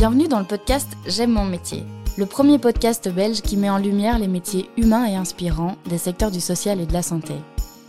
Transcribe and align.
Bienvenue 0.00 0.28
dans 0.28 0.38
le 0.38 0.46
podcast 0.46 0.96
J'aime 1.06 1.32
mon 1.32 1.44
métier, 1.44 1.84
le 2.16 2.24
premier 2.24 2.58
podcast 2.58 3.06
belge 3.10 3.42
qui 3.42 3.58
met 3.58 3.68
en 3.68 3.76
lumière 3.76 4.18
les 4.18 4.28
métiers 4.28 4.70
humains 4.78 5.04
et 5.04 5.14
inspirants 5.14 5.76
des 5.90 5.98
secteurs 5.98 6.30
du 6.30 6.40
social 6.40 6.80
et 6.80 6.86
de 6.86 6.94
la 6.94 7.02
santé. 7.02 7.34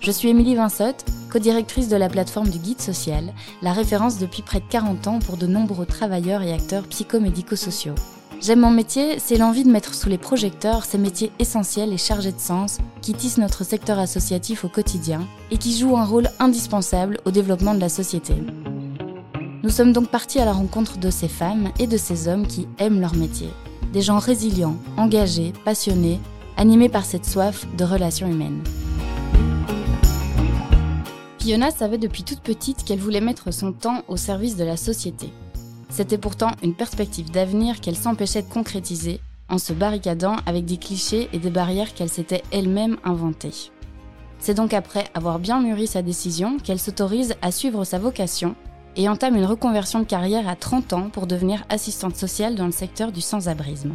Je 0.01 0.11
suis 0.11 0.27
Émilie 0.27 0.55
Vinsotte, 0.55 1.05
co-directrice 1.31 1.87
de 1.87 1.95
la 1.95 2.09
plateforme 2.09 2.49
du 2.49 2.57
Guide 2.57 2.81
Social, 2.81 3.33
la 3.61 3.71
référence 3.71 4.19
depuis 4.19 4.41
près 4.41 4.59
de 4.59 4.65
40 4.69 5.07
ans 5.07 5.19
pour 5.19 5.37
de 5.37 5.47
nombreux 5.47 5.85
travailleurs 5.85 6.41
et 6.41 6.51
acteurs 6.51 6.83
psychomédico-sociaux. 6.83 7.95
J'aime 8.41 8.59
mon 8.59 8.71
métier, 8.71 9.17
c'est 9.17 9.37
l'envie 9.37 9.63
de 9.63 9.71
mettre 9.71 9.93
sous 9.93 10.09
les 10.09 10.17
projecteurs 10.17 10.83
ces 10.83 10.97
métiers 10.97 11.31
essentiels 11.39 11.93
et 11.93 11.97
chargés 11.97 12.33
de 12.33 12.41
sens 12.41 12.79
qui 13.01 13.13
tissent 13.13 13.37
notre 13.37 13.63
secteur 13.63 13.99
associatif 13.99 14.65
au 14.65 14.67
quotidien 14.67 15.25
et 15.49 15.57
qui 15.57 15.77
jouent 15.77 15.95
un 15.95 16.03
rôle 16.03 16.29
indispensable 16.39 17.21
au 17.23 17.31
développement 17.31 17.73
de 17.73 17.79
la 17.79 17.87
société. 17.87 18.33
Nous 19.63 19.69
sommes 19.69 19.93
donc 19.93 20.09
partis 20.09 20.39
à 20.39 20.45
la 20.45 20.53
rencontre 20.53 20.97
de 20.97 21.11
ces 21.11 21.27
femmes 21.27 21.69
et 21.77 21.85
de 21.85 21.97
ces 21.97 22.27
hommes 22.27 22.47
qui 22.47 22.67
aiment 22.79 22.99
leur 22.99 23.13
métier. 23.13 23.49
Des 23.93 24.01
gens 24.01 24.17
résilients, 24.17 24.75
engagés, 24.97 25.53
passionnés, 25.63 26.19
animés 26.57 26.89
par 26.89 27.05
cette 27.05 27.25
soif 27.25 27.67
de 27.77 27.83
relations 27.83 28.27
humaines. 28.27 28.63
Fiona 31.39 31.69
savait 31.69 31.99
depuis 31.99 32.23
toute 32.23 32.39
petite 32.39 32.83
qu'elle 32.83 32.99
voulait 32.99 33.21
mettre 33.21 33.51
son 33.51 33.71
temps 33.71 34.01
au 34.07 34.17
service 34.17 34.57
de 34.57 34.63
la 34.63 34.77
société. 34.77 35.31
C'était 35.89 36.17
pourtant 36.17 36.51
une 36.63 36.73
perspective 36.73 37.29
d'avenir 37.29 37.81
qu'elle 37.81 37.95
s'empêchait 37.95 38.41
de 38.41 38.51
concrétiser 38.51 39.19
en 39.47 39.59
se 39.59 39.73
barricadant 39.73 40.37
avec 40.47 40.65
des 40.65 40.77
clichés 40.77 41.29
et 41.33 41.39
des 41.39 41.49
barrières 41.51 41.93
qu'elle 41.93 42.09
s'était 42.09 42.41
elle-même 42.51 42.97
inventées. 43.03 43.71
C'est 44.39 44.55
donc 44.55 44.73
après 44.73 45.03
avoir 45.13 45.37
bien 45.37 45.61
mûri 45.61 45.85
sa 45.85 46.01
décision 46.01 46.57
qu'elle 46.57 46.79
s'autorise 46.79 47.35
à 47.43 47.51
suivre 47.51 47.83
sa 47.83 47.99
vocation 47.99 48.55
et 48.95 49.09
entame 49.09 49.35
une 49.35 49.45
reconversion 49.45 49.99
de 49.99 50.05
carrière 50.05 50.47
à 50.47 50.55
30 50.55 50.93
ans 50.93 51.09
pour 51.09 51.27
devenir 51.27 51.63
assistante 51.69 52.15
sociale 52.15 52.55
dans 52.55 52.65
le 52.65 52.71
secteur 52.71 53.11
du 53.11 53.21
sans-abrisme. 53.21 53.93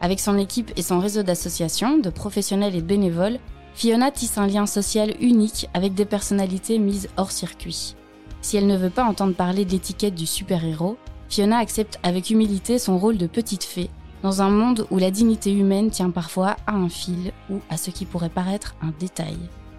Avec 0.00 0.20
son 0.20 0.38
équipe 0.38 0.72
et 0.76 0.82
son 0.82 1.00
réseau 1.00 1.22
d'associations, 1.22 1.98
de 1.98 2.10
professionnels 2.10 2.74
et 2.74 2.82
de 2.82 2.86
bénévoles, 2.86 3.38
Fiona 3.74 4.10
tisse 4.10 4.38
un 4.38 4.46
lien 4.46 4.66
social 4.66 5.14
unique 5.20 5.68
avec 5.74 5.94
des 5.94 6.04
personnalités 6.04 6.78
mises 6.78 7.08
hors 7.16 7.32
circuit. 7.32 7.96
Si 8.40 8.56
elle 8.56 8.66
ne 8.66 8.76
veut 8.76 8.90
pas 8.90 9.04
entendre 9.04 9.34
parler 9.34 9.64
de 9.64 9.72
l'étiquette 9.72 10.14
du 10.14 10.26
super-héros, 10.26 10.96
Fiona 11.28 11.58
accepte 11.58 11.98
avec 12.02 12.30
humilité 12.30 12.78
son 12.78 12.98
rôle 12.98 13.18
de 13.18 13.26
petite 13.26 13.64
fée, 13.64 13.90
dans 14.22 14.42
un 14.42 14.50
monde 14.50 14.86
où 14.90 14.98
la 14.98 15.10
dignité 15.10 15.52
humaine 15.52 15.90
tient 15.90 16.10
parfois 16.10 16.56
à 16.66 16.74
un 16.74 16.88
fil 16.88 17.32
ou 17.50 17.60
à 17.70 17.76
ce 17.76 17.90
qui 17.90 18.04
pourrait 18.04 18.30
paraître 18.30 18.74
un 18.82 18.92
détail, 18.98 19.36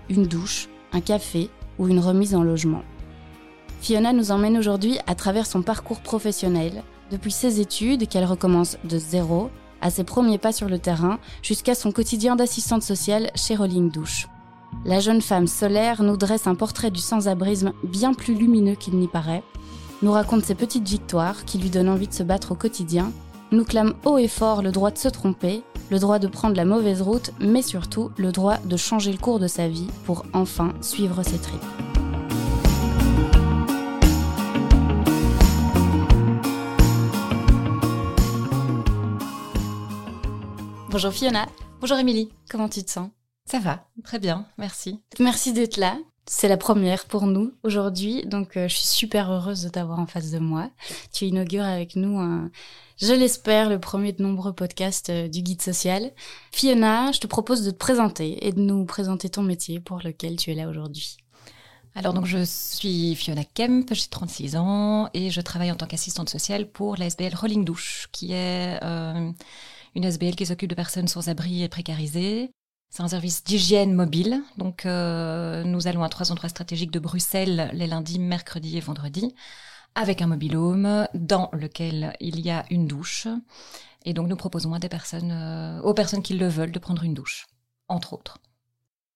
une 0.09 0.27
douche, 0.27 0.69
un 0.93 1.01
café 1.01 1.49
ou 1.77 1.87
une 1.87 1.99
remise 1.99 2.35
en 2.35 2.43
logement. 2.43 2.83
Fiona 3.81 4.13
nous 4.13 4.31
emmène 4.31 4.57
aujourd'hui 4.57 4.97
à 5.07 5.15
travers 5.15 5.45
son 5.45 5.61
parcours 5.61 6.01
professionnel, 6.01 6.83
depuis 7.11 7.31
ses 7.31 7.59
études 7.59 8.07
qu'elle 8.07 8.25
recommence 8.25 8.77
de 8.83 8.97
zéro, 8.97 9.49
à 9.81 9.89
ses 9.89 10.03
premiers 10.03 10.37
pas 10.37 10.51
sur 10.51 10.67
le 10.67 10.79
terrain, 10.79 11.19
jusqu'à 11.41 11.75
son 11.75 11.91
quotidien 11.91 12.35
d'assistante 12.35 12.83
sociale 12.83 13.31
chez 13.35 13.55
Rolling 13.55 13.89
Douche. 13.89 14.27
La 14.85 14.99
jeune 14.99 15.21
femme 15.21 15.47
solaire 15.47 16.03
nous 16.03 16.17
dresse 16.17 16.45
un 16.45 16.55
portrait 16.55 16.91
du 16.91 16.99
sans-abrisme 16.99 17.73
bien 17.83 18.13
plus 18.13 18.35
lumineux 18.35 18.75
qu'il 18.75 18.97
n'y 18.97 19.07
paraît, 19.07 19.43
nous 20.01 20.11
raconte 20.11 20.45
ses 20.45 20.55
petites 20.55 20.87
victoires 20.87 21.45
qui 21.45 21.57
lui 21.57 21.69
donnent 21.69 21.89
envie 21.89 22.07
de 22.07 22.13
se 22.13 22.23
battre 22.23 22.51
au 22.51 22.55
quotidien, 22.55 23.11
nous 23.51 23.63
clame 23.63 23.95
haut 24.05 24.17
et 24.17 24.27
fort 24.27 24.61
le 24.61 24.71
droit 24.71 24.91
de 24.91 24.97
se 24.97 25.07
tromper, 25.07 25.63
le 25.89 25.99
droit 25.99 26.19
de 26.19 26.27
prendre 26.27 26.55
la 26.55 26.65
mauvaise 26.65 27.01
route, 27.01 27.31
mais 27.39 27.61
surtout 27.61 28.11
le 28.17 28.31
droit 28.31 28.57
de 28.57 28.77
changer 28.77 29.11
le 29.11 29.17
cours 29.17 29.39
de 29.39 29.47
sa 29.47 29.67
vie 29.67 29.87
pour 30.05 30.25
enfin 30.33 30.73
suivre 30.81 31.23
ses 31.23 31.39
tripes. 31.39 31.98
Bonjour 40.91 41.13
Fiona. 41.13 41.47
Bonjour 41.81 41.99
Émilie. 41.99 42.29
Comment 42.49 42.67
tu 42.67 42.83
te 42.83 42.89
sens? 42.89 43.11
Ça 43.45 43.59
va, 43.59 43.85
très 44.03 44.17
bien, 44.17 44.47
merci. 44.57 44.99
Merci 45.19 45.53
d'être 45.53 45.77
là. 45.77 45.95
C'est 46.25 46.47
la 46.47 46.57
première 46.57 47.05
pour 47.05 47.27
nous 47.27 47.53
aujourd'hui, 47.61 48.25
donc 48.25 48.57
euh, 48.57 48.67
je 48.67 48.75
suis 48.75 48.87
super 48.87 49.31
heureuse 49.31 49.61
de 49.61 49.69
t'avoir 49.69 49.99
en 49.99 50.07
face 50.07 50.31
de 50.31 50.39
moi. 50.39 50.71
Tu 51.13 51.25
inaugures 51.25 51.63
avec 51.63 51.95
nous 51.95 52.17
un, 52.17 52.49
je 52.97 53.13
l'espère, 53.13 53.69
le 53.69 53.79
premier 53.79 54.13
de 54.13 54.23
nombreux 54.23 54.53
podcasts 54.53 55.11
euh, 55.11 55.27
du 55.27 55.43
guide 55.43 55.61
social. 55.61 56.11
Fiona, 56.51 57.11
je 57.11 57.19
te 57.19 57.27
propose 57.27 57.63
de 57.63 57.69
te 57.69 57.77
présenter 57.77 58.47
et 58.47 58.51
de 58.51 58.59
nous 58.59 58.83
présenter 58.85 59.29
ton 59.29 59.43
métier 59.43 59.79
pour 59.79 59.99
lequel 59.99 60.37
tu 60.37 60.49
es 60.51 60.55
là 60.55 60.67
aujourd'hui. 60.67 61.17
Alors 61.93 62.13
donc 62.13 62.25
je 62.25 62.43
suis 62.43 63.13
Fiona 63.15 63.43
Kemp, 63.43 63.93
j'ai 63.93 64.07
36 64.09 64.55
ans 64.55 65.09
et 65.13 65.29
je 65.29 65.41
travaille 65.41 65.71
en 65.71 65.75
tant 65.75 65.85
qu'assistante 65.85 66.29
sociale 66.29 66.69
pour 66.69 66.97
la 66.97 67.05
SBL 67.07 67.35
Rolling 67.35 67.65
Douche, 67.65 68.07
qui 68.11 68.31
est 68.31 68.79
euh, 68.83 69.31
une 69.95 70.03
SBL 70.03 70.35
qui 70.35 70.45
s'occupe 70.45 70.69
de 70.69 70.75
personnes 70.75 71.07
sans 71.07 71.29
abri 71.29 71.63
et 71.63 71.69
précarisées. 71.69 72.51
C'est 72.89 73.03
un 73.03 73.07
service 73.07 73.43
d'hygiène 73.43 73.93
mobile. 73.93 74.41
Donc, 74.57 74.85
euh, 74.85 75.63
nous 75.63 75.87
allons 75.87 76.03
à 76.03 76.09
trois 76.09 76.31
endroits 76.31 76.49
stratégiques 76.49 76.91
de 76.91 76.99
Bruxelles 76.99 77.69
les 77.73 77.87
lundis, 77.87 78.19
mercredis 78.19 78.77
et 78.77 78.81
vendredis, 78.81 79.35
avec 79.95 80.21
un 80.21 80.27
mobile 80.27 80.57
home 80.57 81.07
dans 81.13 81.49
lequel 81.53 82.15
il 82.19 82.39
y 82.39 82.49
a 82.49 82.65
une 82.71 82.87
douche. 82.87 83.27
Et 84.05 84.13
donc, 84.13 84.27
nous 84.27 84.35
proposons 84.35 84.73
à 84.73 84.79
des 84.79 84.89
personnes, 84.89 85.31
euh, 85.31 85.81
aux 85.81 85.93
personnes 85.93 86.23
qui 86.23 86.33
le 86.33 86.47
veulent, 86.47 86.71
de 86.71 86.79
prendre 86.79 87.03
une 87.03 87.13
douche, 87.13 87.47
entre 87.87 88.13
autres. 88.13 88.39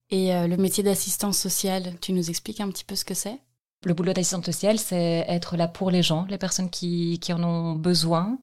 Et 0.09 0.35
euh, 0.35 0.47
le 0.47 0.57
métier 0.57 0.83
d'assistance 0.83 1.37
sociale, 1.39 1.95
tu 1.99 2.13
nous 2.13 2.29
expliques 2.29 2.61
un 2.61 2.69
petit 2.69 2.83
peu 2.83 2.95
ce 2.95 3.05
que 3.05 3.15
c'est? 3.15 3.39
Le 3.85 3.93
boulot 3.93 4.13
d'assistante 4.13 4.45
sociale, 4.45 4.77
c'est 4.77 5.25
être 5.27 5.57
là 5.57 5.67
pour 5.67 5.89
les 5.89 6.03
gens, 6.03 6.25
les 6.29 6.37
personnes 6.37 6.69
qui, 6.69 7.19
qui 7.19 7.33
en 7.33 7.43
ont 7.43 7.73
besoin, 7.73 8.37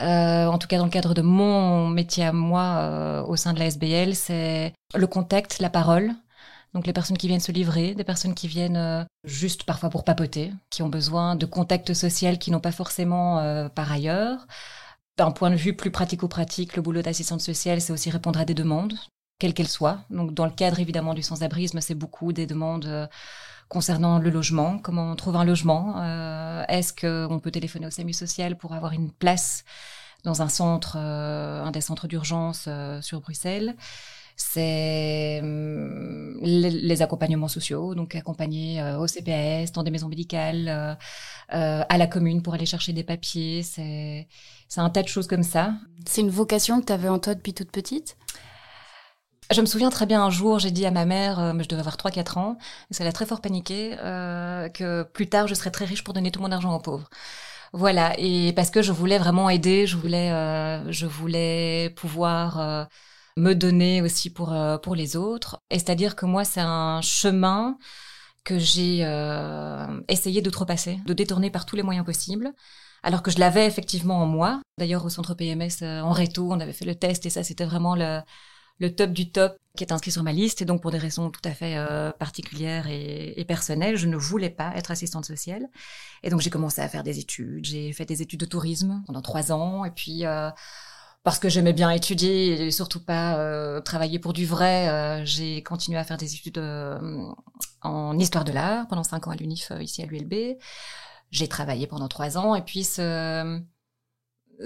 euh, 0.00 0.46
en 0.46 0.58
tout 0.58 0.66
cas 0.66 0.78
dans 0.78 0.84
le 0.84 0.90
cadre 0.90 1.14
de 1.14 1.22
mon 1.22 1.88
métier 1.88 2.24
à 2.24 2.32
moi 2.32 2.76
euh, 2.78 3.22
au 3.24 3.36
sein 3.36 3.52
de 3.52 3.58
la 3.58 3.66
SBL, 3.66 4.14
c'est 4.14 4.72
le 4.94 5.06
contact, 5.06 5.60
la 5.60 5.70
parole. 5.70 6.12
Donc 6.74 6.86
les 6.86 6.92
personnes 6.92 7.16
qui 7.16 7.28
viennent 7.28 7.40
se 7.40 7.52
livrer, 7.52 7.94
des 7.94 8.02
personnes 8.02 8.34
qui 8.34 8.48
viennent 8.48 8.76
euh, 8.76 9.04
juste 9.24 9.64
parfois 9.64 9.90
pour 9.90 10.02
papoter, 10.04 10.52
qui 10.70 10.82
ont 10.82 10.88
besoin 10.88 11.36
de 11.36 11.46
contact 11.46 11.94
social 11.94 12.38
qui 12.38 12.50
n'ont 12.50 12.60
pas 12.60 12.72
forcément 12.72 13.68
par 13.74 13.92
ailleurs. 13.92 14.46
D'un 15.16 15.30
point 15.30 15.50
de 15.50 15.56
vue 15.56 15.76
plus 15.76 15.92
pratico-pratique, 15.92 16.74
le 16.74 16.82
boulot 16.82 17.02
d'assistante 17.02 17.40
sociale, 17.40 17.80
c'est 17.80 17.92
aussi 17.92 18.10
répondre 18.10 18.40
à 18.40 18.44
des 18.44 18.54
demandes, 18.54 18.94
quelles 19.38 19.54
qu'elles 19.54 19.68
soient. 19.68 20.00
Donc 20.10 20.34
dans 20.34 20.46
le 20.46 20.50
cadre 20.50 20.80
évidemment 20.80 21.14
du 21.14 21.22
sans-abrisme, 21.22 21.80
c'est 21.80 21.94
beaucoup 21.94 22.32
des 22.32 22.46
demandes 22.46 23.08
concernant 23.68 24.18
le 24.18 24.30
logement, 24.30 24.78
comment 24.78 25.10
on 25.10 25.16
trouve 25.16 25.36
un 25.36 25.44
logement, 25.44 25.94
euh, 25.98 26.64
est-ce 26.68 26.92
qu'on 26.92 27.38
peut 27.38 27.50
téléphoner 27.50 27.86
au 27.86 27.90
SAMU 27.90 28.12
social 28.12 28.56
pour 28.56 28.74
avoir 28.74 28.92
une 28.92 29.10
place 29.10 29.64
dans 30.24 30.42
un 30.42 30.48
centre, 30.48 30.96
euh, 30.98 31.62
un 31.62 31.70
des 31.70 31.80
centres 31.80 32.06
d'urgence 32.06 32.66
euh, 32.68 33.00
sur 33.00 33.20
Bruxelles? 33.20 33.74
C'est 34.36 35.38
hum, 35.42 36.38
les, 36.42 37.02
accompagnements 37.02 37.46
sociaux, 37.48 37.94
donc 37.94 38.16
accompagner 38.16 38.82
au 38.98 39.06
CPS, 39.06 39.70
dans 39.70 39.84
des 39.84 39.92
maisons 39.92 40.08
médicales, 40.08 40.96
à 41.48 41.98
la 41.98 42.06
commune 42.08 42.42
pour 42.42 42.54
aller 42.54 42.66
chercher 42.66 42.92
des 42.92 43.04
papiers. 43.04 43.62
C'est 43.62 44.26
un 44.76 44.90
tas 44.90 45.04
de 45.04 45.08
choses 45.08 45.28
comme 45.28 45.44
ça. 45.44 45.74
C'est 46.04 46.20
une 46.20 46.30
vocation 46.30 46.80
que 46.80 46.86
tu 46.86 46.92
avais 46.92 47.08
en 47.08 47.20
toi 47.20 47.36
depuis 47.36 47.54
toute 47.54 47.70
petite? 47.70 48.16
Je 49.52 49.60
me 49.60 49.66
souviens 49.66 49.90
très 49.90 50.06
bien 50.06 50.22
un 50.22 50.30
jour, 50.30 50.58
j'ai 50.58 50.70
dit 50.70 50.86
à 50.86 50.90
ma 50.90 51.04
mère, 51.04 51.38
euh, 51.38 51.52
je 51.58 51.68
devais 51.68 51.80
avoir 51.80 51.96
3-4 51.96 52.38
ans, 52.38 52.58
et 52.90 52.94
ça 52.94 53.04
l'a 53.04 53.12
très 53.12 53.26
fort 53.26 53.40
paniqué, 53.40 53.96
euh, 54.00 54.68
que 54.68 55.02
plus 55.02 55.28
tard 55.28 55.46
je 55.46 55.54
serais 55.54 55.70
très 55.70 55.84
riche 55.84 56.04
pour 56.04 56.14
donner 56.14 56.30
tout 56.30 56.40
mon 56.40 56.52
argent 56.52 56.74
aux 56.74 56.80
pauvres. 56.80 57.08
Voilà, 57.74 58.14
et 58.18 58.52
parce 58.52 58.70
que 58.70 58.82
je 58.82 58.92
voulais 58.92 59.18
vraiment 59.18 59.50
aider, 59.50 59.88
je 59.88 59.96
voulais, 59.96 60.30
euh, 60.30 60.92
je 60.92 61.06
voulais 61.06 61.90
pouvoir 61.96 62.60
euh, 62.60 62.84
me 63.36 63.52
donner 63.54 64.00
aussi 64.00 64.30
pour 64.30 64.52
euh, 64.52 64.78
pour 64.78 64.94
les 64.94 65.16
autres. 65.16 65.60
Et 65.70 65.80
c'est-à-dire 65.80 66.14
que 66.14 66.24
moi, 66.24 66.44
c'est 66.44 66.60
un 66.60 67.00
chemin 67.02 67.76
que 68.44 68.58
j'ai 68.60 69.00
essayé 70.08 70.40
d'outrepasser, 70.42 71.00
de 71.06 71.14
détourner 71.14 71.50
par 71.50 71.66
tous 71.66 71.76
les 71.76 71.82
moyens 71.82 72.06
possibles 72.06 72.52
alors 73.02 73.22
que 73.22 73.30
je 73.30 73.38
l'avais 73.38 73.66
effectivement 73.66 74.22
en 74.22 74.26
moi. 74.26 74.60
D'ailleurs, 74.78 75.04
au 75.04 75.10
centre 75.10 75.34
PMS 75.34 75.82
en 75.82 76.12
réto, 76.12 76.50
on 76.50 76.60
avait 76.60 76.72
fait 76.72 76.84
le 76.86 76.94
test 76.94 77.26
et 77.26 77.30
ça, 77.30 77.42
c'était 77.42 77.66
vraiment 77.66 77.96
le, 77.96 78.20
le 78.78 78.94
top 78.94 79.12
du 79.12 79.30
top 79.30 79.56
qui 79.76 79.82
est 79.82 79.92
inscrit 79.92 80.12
sur 80.12 80.22
ma 80.22 80.32
liste. 80.32 80.62
Et 80.62 80.64
donc, 80.64 80.82
pour 80.82 80.90
des 80.90 80.98
raisons 80.98 81.30
tout 81.30 81.40
à 81.44 81.50
fait 81.50 81.76
euh, 81.76 82.12
particulières 82.12 82.86
et, 82.86 83.34
et, 83.36 83.44
personnelles, 83.44 83.96
je 83.96 84.06
ne 84.06 84.16
voulais 84.16 84.50
pas 84.50 84.72
être 84.76 84.90
assistante 84.90 85.24
sociale. 85.24 85.68
Et 86.22 86.30
donc, 86.30 86.40
j'ai 86.40 86.50
commencé 86.50 86.80
à 86.80 86.88
faire 86.88 87.02
des 87.02 87.18
études. 87.18 87.64
J'ai 87.64 87.92
fait 87.92 88.04
des 88.04 88.22
études 88.22 88.40
de 88.40 88.46
tourisme 88.46 89.02
pendant 89.06 89.22
trois 89.22 89.52
ans. 89.52 89.84
Et 89.84 89.90
puis, 89.90 90.26
euh, 90.26 90.50
parce 91.24 91.38
que 91.38 91.48
j'aimais 91.48 91.72
bien 91.72 91.90
étudier 91.90 92.66
et 92.66 92.70
surtout 92.70 93.02
pas 93.02 93.38
euh, 93.38 93.80
travailler 93.80 94.18
pour 94.18 94.32
du 94.32 94.46
vrai, 94.46 94.88
euh, 94.88 95.24
j'ai 95.24 95.62
continué 95.62 95.98
à 95.98 96.04
faire 96.04 96.18
des 96.18 96.34
études 96.34 96.62
en 97.82 98.18
histoire 98.18 98.44
de 98.44 98.52
l'art 98.52 98.86
pendant 98.88 99.04
cinq 99.04 99.26
ans 99.26 99.30
à 99.30 99.36
l'UNIF 99.36 99.72
ici 99.80 100.02
à 100.02 100.06
l'ULB. 100.06 100.58
J'ai 101.30 101.48
travaillé 101.48 101.86
pendant 101.88 102.08
trois 102.08 102.38
ans. 102.38 102.54
Et 102.54 102.62
puis, 102.62 102.84
ce, 102.84 103.60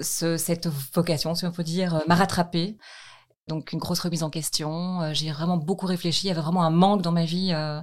ce, 0.01 0.37
cette 0.37 0.67
vocation, 0.93 1.33
si 1.33 1.45
on 1.45 1.51
peut 1.51 1.63
dire, 1.63 2.03
m'a 2.07 2.13
rattrapée. 2.13 2.77
Donc 3.49 3.73
une 3.73 3.79
grosse 3.79 3.99
remise 3.99 4.23
en 4.23 4.29
question. 4.29 5.01
Euh, 5.01 5.13
j'ai 5.13 5.31
vraiment 5.31 5.57
beaucoup 5.57 5.87
réfléchi. 5.87 6.27
Il 6.27 6.29
y 6.29 6.31
avait 6.31 6.41
vraiment 6.41 6.63
un 6.63 6.69
manque 6.69 7.01
dans 7.01 7.11
ma 7.11 7.25
vie 7.25 7.51
euh, 7.53 7.81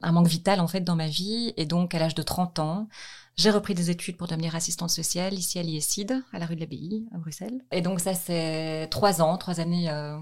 un 0.00 0.12
manque 0.12 0.28
vital 0.28 0.60
en 0.60 0.68
fait 0.68 0.82
dans 0.82 0.94
ma 0.94 1.08
vie. 1.08 1.52
Et 1.56 1.66
donc 1.66 1.94
à 1.94 1.98
l'âge 1.98 2.14
de 2.14 2.22
30 2.22 2.60
ans, 2.60 2.88
j'ai 3.36 3.50
repris 3.50 3.74
des 3.74 3.90
études 3.90 4.16
pour 4.16 4.28
devenir 4.28 4.54
assistante 4.54 4.90
sociale 4.90 5.34
ici 5.34 5.58
à 5.58 5.62
l'IESID, 5.62 6.22
à 6.32 6.38
la 6.38 6.46
rue 6.46 6.54
de 6.54 6.60
l'Abbaye, 6.60 7.08
à 7.12 7.18
Bruxelles. 7.18 7.64
Et 7.72 7.80
donc 7.80 8.00
ça, 8.00 8.14
c'est 8.14 8.88
trois 8.90 9.20
ans, 9.22 9.36
trois 9.38 9.60
années 9.60 9.90
euh, 9.90 10.18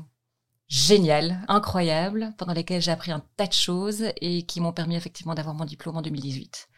géniales, 0.69 1.44
incroyables, 1.49 2.33
pendant 2.38 2.53
lesquelles 2.55 2.83
j'ai 2.83 2.91
appris 2.93 3.12
un 3.12 3.23
tas 3.37 3.47
de 3.47 3.53
choses 3.53 4.05
et 4.21 4.44
qui 4.44 4.61
m'ont 4.61 4.73
permis 4.73 4.97
effectivement 4.97 5.35
d'avoir 5.35 5.55
mon 5.55 5.65
diplôme 5.65 5.97
en 5.97 6.03
2018 6.03 6.69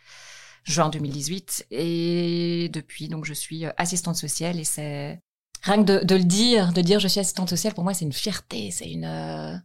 juin 0.65 0.91
2018 0.91 1.69
et 1.71 2.69
depuis 2.73 3.09
donc 3.09 3.25
je 3.25 3.33
suis 3.33 3.65
assistante 3.79 4.17
sociale 4.17 4.59
et 4.59 4.65
c'est 4.65 5.23
rien 5.63 5.83
que 5.85 6.05
de, 6.05 6.15
le 6.15 6.25
dire 6.25 6.73
de 6.73 6.81
dire 6.81 7.01
je 7.01 7.09
suis 7.09 7.21
assistante 7.21 7.49
sociale 7.49 7.75
pour 7.75 7.85
moi 7.85 7.95
c'est 7.95 8.05
une 8.05 8.13
fierté 8.13 8.71
c'est 8.71 8.91
une 8.91 9.05
euh, 9.05 9.57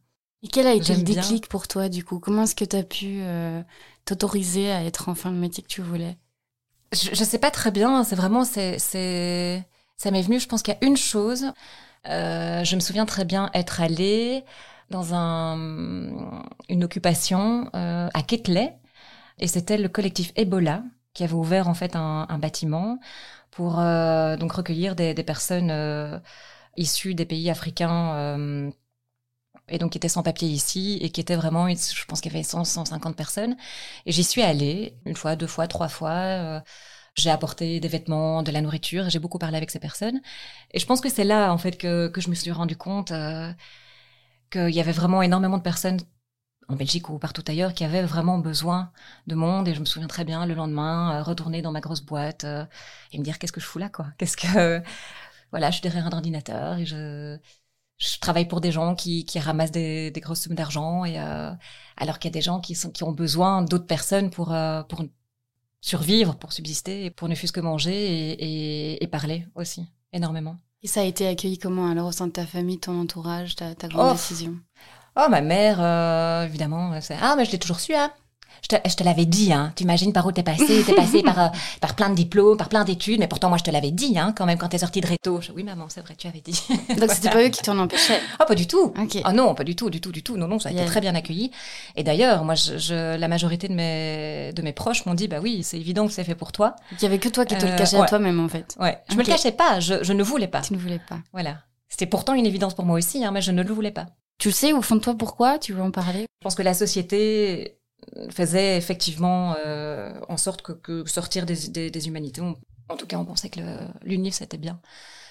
et 0.44 0.48
quel 0.50 0.68
a 0.68 0.74
été 0.74 0.94
le 0.94 1.04
déclic 1.04 1.48
pour 1.48 1.70
toi 1.70 1.88
du 1.88 2.04
coup? 2.04 2.20
Comment 2.20 2.44
est-ce 2.44 2.54
que 2.54 2.66
tu 2.66 2.76
as 2.76 2.84
pu 2.84 3.22
t'autoriser 4.04 4.72
à 4.72 4.84
être 4.84 5.08
enfin 5.08 5.32
le 5.32 5.38
métier 5.38 5.64
que 5.64 5.70
tu 5.70 5.82
voulais? 5.82 6.18
Je, 6.92 7.10
je 7.14 7.24
sais 7.24 7.40
pas 7.40 7.50
très 7.50 7.72
bien. 7.72 8.04
C'est 8.04 8.16
vraiment, 8.16 8.44
c'est, 8.44 8.78
c'est, 8.78 9.66
ça 9.98 10.12
m'est 10.12 10.22
venu. 10.22 10.40
Je 10.40 10.48
pense 10.48 10.62
qu'il 10.62 10.74
y 10.74 10.78
a 10.78 10.86
une 10.86 10.98
chose. 10.98 11.46
Euh, 12.08 12.64
je 12.64 12.76
me 12.76 12.82
souviens 12.82 13.06
très 13.06 13.26
bien 13.26 13.50
être 13.54 13.82
allée 13.82 14.44
dans 14.90 15.14
un, 15.14 16.44
une 16.70 16.84
occupation 16.84 17.70
euh, 17.74 18.10
à 18.14 18.22
Ketley, 18.22 18.78
et 19.40 19.48
c'était 19.48 19.78
le 19.78 19.88
collectif 19.88 20.32
Ebola 20.36 20.84
qui 21.14 21.24
avait 21.24 21.34
ouvert 21.34 21.68
en 21.70 21.74
fait 21.74 21.96
un, 21.96 22.26
un 22.28 22.38
bâtiment 22.38 23.00
pour 23.56 23.80
euh, 23.80 24.38
donc 24.38 24.54
recueillir 24.54 24.96
des, 24.96 25.14
des 25.14 25.24
personnes 25.24 25.72
euh, 25.72 26.20
issues 26.78 27.16
des 27.16 27.26
pays 27.26 27.50
africains 27.50 28.16
euh, 28.18 28.72
et 29.70 29.78
donc 29.78 29.92
qui 29.92 29.98
était 29.98 30.10
sans 30.10 30.24
papier 30.24 30.48
ici 30.50 31.00
et 31.02 31.10
qui 31.10 31.22
était 31.22 31.36
vraiment, 31.36 31.70
je 31.70 32.06
pense 32.06 32.22
qu'il 32.22 32.32
y 32.32 32.36
avait 32.36 32.44
100, 32.44 32.66
150 32.66 33.16
personnes. 33.16 33.56
Et 34.06 34.12
j'y 34.12 34.24
suis 34.24 34.42
allée 34.42 34.98
une 35.06 35.16
fois, 35.16 35.36
deux 35.36 35.48
fois, 35.48 35.68
trois 35.68 35.88
fois. 35.88 36.12
Euh, 36.12 36.60
j'ai 37.16 37.30
apporté 37.30 37.80
des 37.80 37.88
vêtements, 37.88 38.44
de 38.44 38.52
la 38.52 38.62
nourriture. 38.62 39.10
J'ai 39.10 39.20
beaucoup 39.20 39.40
parlé 39.40 39.58
avec 39.58 39.72
ces 39.72 39.80
personnes. 39.80 40.22
Et 40.72 40.80
je 40.80 40.86
pense 40.86 41.02
que 41.02 41.10
c'est 41.10 41.24
là, 41.24 41.54
en 41.54 41.58
fait, 41.58 41.78
que, 41.78 42.08
que 42.10 42.22
je 42.22 42.30
me 42.30 42.36
suis 42.36 42.52
rendu 42.52 42.76
compte 42.76 43.12
euh, 43.12 43.52
qu'il 44.52 44.70
y 44.70 44.80
avait 44.80 44.92
vraiment 44.92 45.22
énormément 45.22 45.58
de 45.58 45.64
personnes 45.64 46.00
en 46.70 46.76
Belgique 46.76 47.10
ou 47.10 47.20
partout 47.20 47.44
ailleurs 47.48 47.74
qui 47.74 47.84
avaient 47.84 48.04
vraiment 48.04 48.38
besoin 48.38 48.92
de 49.28 49.36
monde. 49.36 49.68
Et 49.68 49.74
je 49.74 49.80
me 49.80 49.86
souviens 49.86 50.08
très 50.08 50.26
bien 50.26 50.46
le 50.46 50.54
lendemain 50.54 51.20
euh, 51.20 51.24
retourner 51.24 51.62
dans 51.62 51.72
ma 51.72 51.82
grosse 51.82 52.02
boîte 52.02 52.44
euh, 52.44 52.66
et 53.12 53.18
me 53.18 53.24
dire 53.24 53.40
qu'est-ce 53.40 53.54
que 53.54 53.62
je 53.62 53.66
fous 53.66 53.80
là, 53.80 53.90
quoi? 53.90 54.08
Qu'est-ce 54.18 54.38
que 54.38 54.82
voilà, 55.52 55.70
je 55.70 55.76
suis 55.76 55.84
derrière 55.84 56.08
un 56.08 56.12
ordinateur 56.12 56.78
et 56.78 56.86
je 56.86 57.38
je 57.98 58.20
travaille 58.20 58.48
pour 58.48 58.60
des 58.60 58.72
gens 58.72 58.96
qui, 58.96 59.24
qui 59.26 59.40
ramassent 59.40 59.72
des, 59.72 60.12
des 60.12 60.20
grosses 60.20 60.42
sommes 60.42 60.56
d'argent 60.56 61.06
et 61.06 61.20
euh, 61.20 61.52
alors 61.98 62.20
qu'il 62.20 62.30
y 62.30 62.34
a 62.34 62.38
des 62.38 62.42
gens 62.42 62.60
qui 62.60 62.76
sont 62.76 62.92
qui 62.92 63.04
ont 63.04 63.12
besoin 63.12 63.62
d'autres 63.62 63.86
personnes 63.86 64.30
pour 64.30 64.52
euh, 64.52 64.84
pour 64.84 65.04
survivre, 65.82 66.36
pour 66.36 66.54
subsister, 66.54 67.06
et 67.06 67.12
pour 67.12 67.28
ne 67.28 67.36
fût-ce 67.36 67.52
que 67.52 67.60
manger 67.60 67.94
et, 67.94 68.32
et, 68.94 69.04
et, 69.04 69.08
parler 69.08 69.46
aussi 69.54 69.86
énormément. 70.14 70.56
Et 70.82 70.88
ça 70.88 71.02
a 71.02 71.04
été 71.04 71.28
accueilli 71.28 71.58
comment 71.58 71.90
alors 71.90 72.08
au 72.08 72.12
sein 72.14 72.28
de 72.28 72.32
ta 72.32 72.46
famille, 72.46 72.80
ton 72.80 73.00
entourage, 73.02 73.56
ta, 73.56 73.76
ta 73.76 73.90
grande 73.90 74.12
oh. 74.12 74.14
décision? 74.14 74.58
Oh 75.16 75.28
ma 75.30 75.42
mère, 75.42 75.78
euh, 75.80 76.46
évidemment, 76.46 76.92
c'est 77.02 77.18
ah 77.22 77.36
mais 77.38 77.46
je 77.46 77.52
l'ai 77.52 77.60
toujours 77.60 77.80
su 77.80 77.94
hein. 77.94 78.12
Je 78.64 78.70
te, 78.70 78.90
je 78.90 78.96
te 78.96 79.04
l'avais 79.04 79.26
dit, 79.26 79.52
hein. 79.52 79.74
Tu 79.76 79.84
imagines 79.84 80.14
par 80.14 80.26
où 80.26 80.32
t'es 80.32 80.42
passé? 80.42 80.84
T'es 80.86 80.94
passé 80.96 81.22
par, 81.22 81.38
euh, 81.38 81.48
par 81.82 81.96
plein 81.96 82.10
de 82.10 82.16
diplômes, 82.16 82.56
par 82.56 82.70
plein 82.70 82.86
d'études, 82.86 83.20
mais 83.20 83.28
pourtant 83.28 83.50
moi 83.50 83.58
je 83.58 83.64
te 83.64 83.72
l'avais 83.72 83.92
dit, 83.92 84.18
hein, 84.18 84.34
quand 84.36 84.46
même 84.46 84.58
quand 84.58 84.70
t'es 84.70 84.78
sortie 84.78 85.02
de 85.02 85.08
réto. 85.08 85.42
Je, 85.42 85.52
oui 85.52 85.64
maman, 85.64 85.88
c'est 85.90 86.00
vrai, 86.00 86.16
tu 86.16 86.28
avais 86.28 86.40
dit. 86.40 86.64
Donc 86.98 87.12
c'était 87.12 87.30
pas 87.32 87.44
eux 87.44 87.50
qui 87.50 87.62
t'en 87.62 87.78
empêchaient? 87.78 88.22
Ah 88.40 88.46
pas 88.46 88.56
du 88.56 88.66
tout. 88.66 88.94
Okay. 88.98 89.22
Ah 89.26 89.34
non, 89.34 89.54
pas 89.54 89.66
du 89.66 89.76
tout, 89.76 89.90
du 89.90 90.00
tout, 90.00 90.14
du 90.14 90.24
tout. 90.24 90.38
Non 90.38 90.48
non, 90.48 90.60
ça 90.60 90.70
a 90.70 90.72
été 90.72 90.86
très 90.86 91.02
bien 91.02 91.14
accueilli. 91.14 91.52
Et 91.98 92.04
d'ailleurs, 92.04 92.46
moi, 92.46 92.56
je, 92.56 92.78
je, 92.78 93.18
la 93.18 93.28
majorité 93.28 93.68
de 93.68 93.74
mes 93.74 94.54
de 94.54 94.62
mes 94.62 94.74
proches 94.74 95.06
m'ont 95.06 95.14
dit, 95.14 95.28
bah 95.28 95.40
oui, 95.42 95.62
c'est 95.64 95.78
évident 95.78 96.08
que 96.08 96.14
c'est 96.14 96.24
fait 96.24 96.36
pour 96.36 96.54
toi. 96.54 96.78
Il 96.94 97.04
y 97.04 97.06
avait 97.06 97.20
que 97.20 97.30
toi 97.30 97.46
qui 97.46 97.58
te 97.58 97.66
euh, 97.66 97.72
le 97.72 97.78
cachais 97.78 97.98
ouais. 97.98 98.04
à 98.04 98.08
toi-même 98.08 98.40
en 98.40 98.48
fait. 98.48 98.78
Ouais. 98.80 98.98
Je 99.10 99.14
okay. 99.14 99.18
me 99.18 99.28
le 99.28 99.28
cachais 99.28 99.52
pas. 99.52 99.82
Je, 99.82 100.04
je 100.04 100.14
ne 100.14 100.24
voulais 100.24 100.48
pas. 100.48 100.62
Tu 100.62 100.72
ne 100.72 100.78
voulais 100.78 101.02
pas. 101.10 101.20
Voilà. 101.34 101.58
C'était 101.90 102.08
pourtant 102.08 102.34
une 102.34 102.46
évidence 102.46 102.74
pour 102.74 102.86
moi 102.86 102.98
aussi, 102.98 103.24
hein, 103.26 103.32
mais 103.32 103.42
je 103.42 103.52
ne 103.52 103.62
le 103.62 103.74
voulais 103.74 103.92
pas. 103.92 104.08
Tu 104.38 104.50
le 104.50 104.54
sais 104.54 104.74
au 104.74 104.82
fond 104.82 104.96
de 104.96 105.02
toi 105.02 105.16
pourquoi 105.16 105.60
Tu 105.60 105.74
veux 105.74 105.82
en 105.82 105.92
parler? 105.92 106.22
Je 106.22 106.44
pense 106.44 106.56
que 106.56 106.64
la 106.64 106.74
société 106.74 107.80
faisait 108.32 108.78
effectivement 108.78 109.56
euh, 109.66 110.14
en 110.30 110.38
sorte 110.38 110.62
que, 110.62 111.06
sortir 111.06 111.46
des, 111.46 111.90
des, 111.90 112.08
humanités, 112.08 112.42
en 112.42 112.98
tout 112.98 113.08
cas 113.08 113.18
on 113.18 113.26
pensait 113.26 113.50
que 113.50 113.62
l'UNIF 114.04 114.36
c'était 114.36 114.58
bien. 114.58 114.82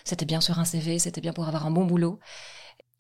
C'était 0.05 0.25
bien 0.25 0.41
sur 0.41 0.59
un 0.59 0.65
CV, 0.65 0.99
c'était 0.99 1.21
bien 1.21 1.33
pour 1.33 1.47
avoir 1.47 1.67
un 1.67 1.71
bon 1.71 1.85
boulot. 1.85 2.19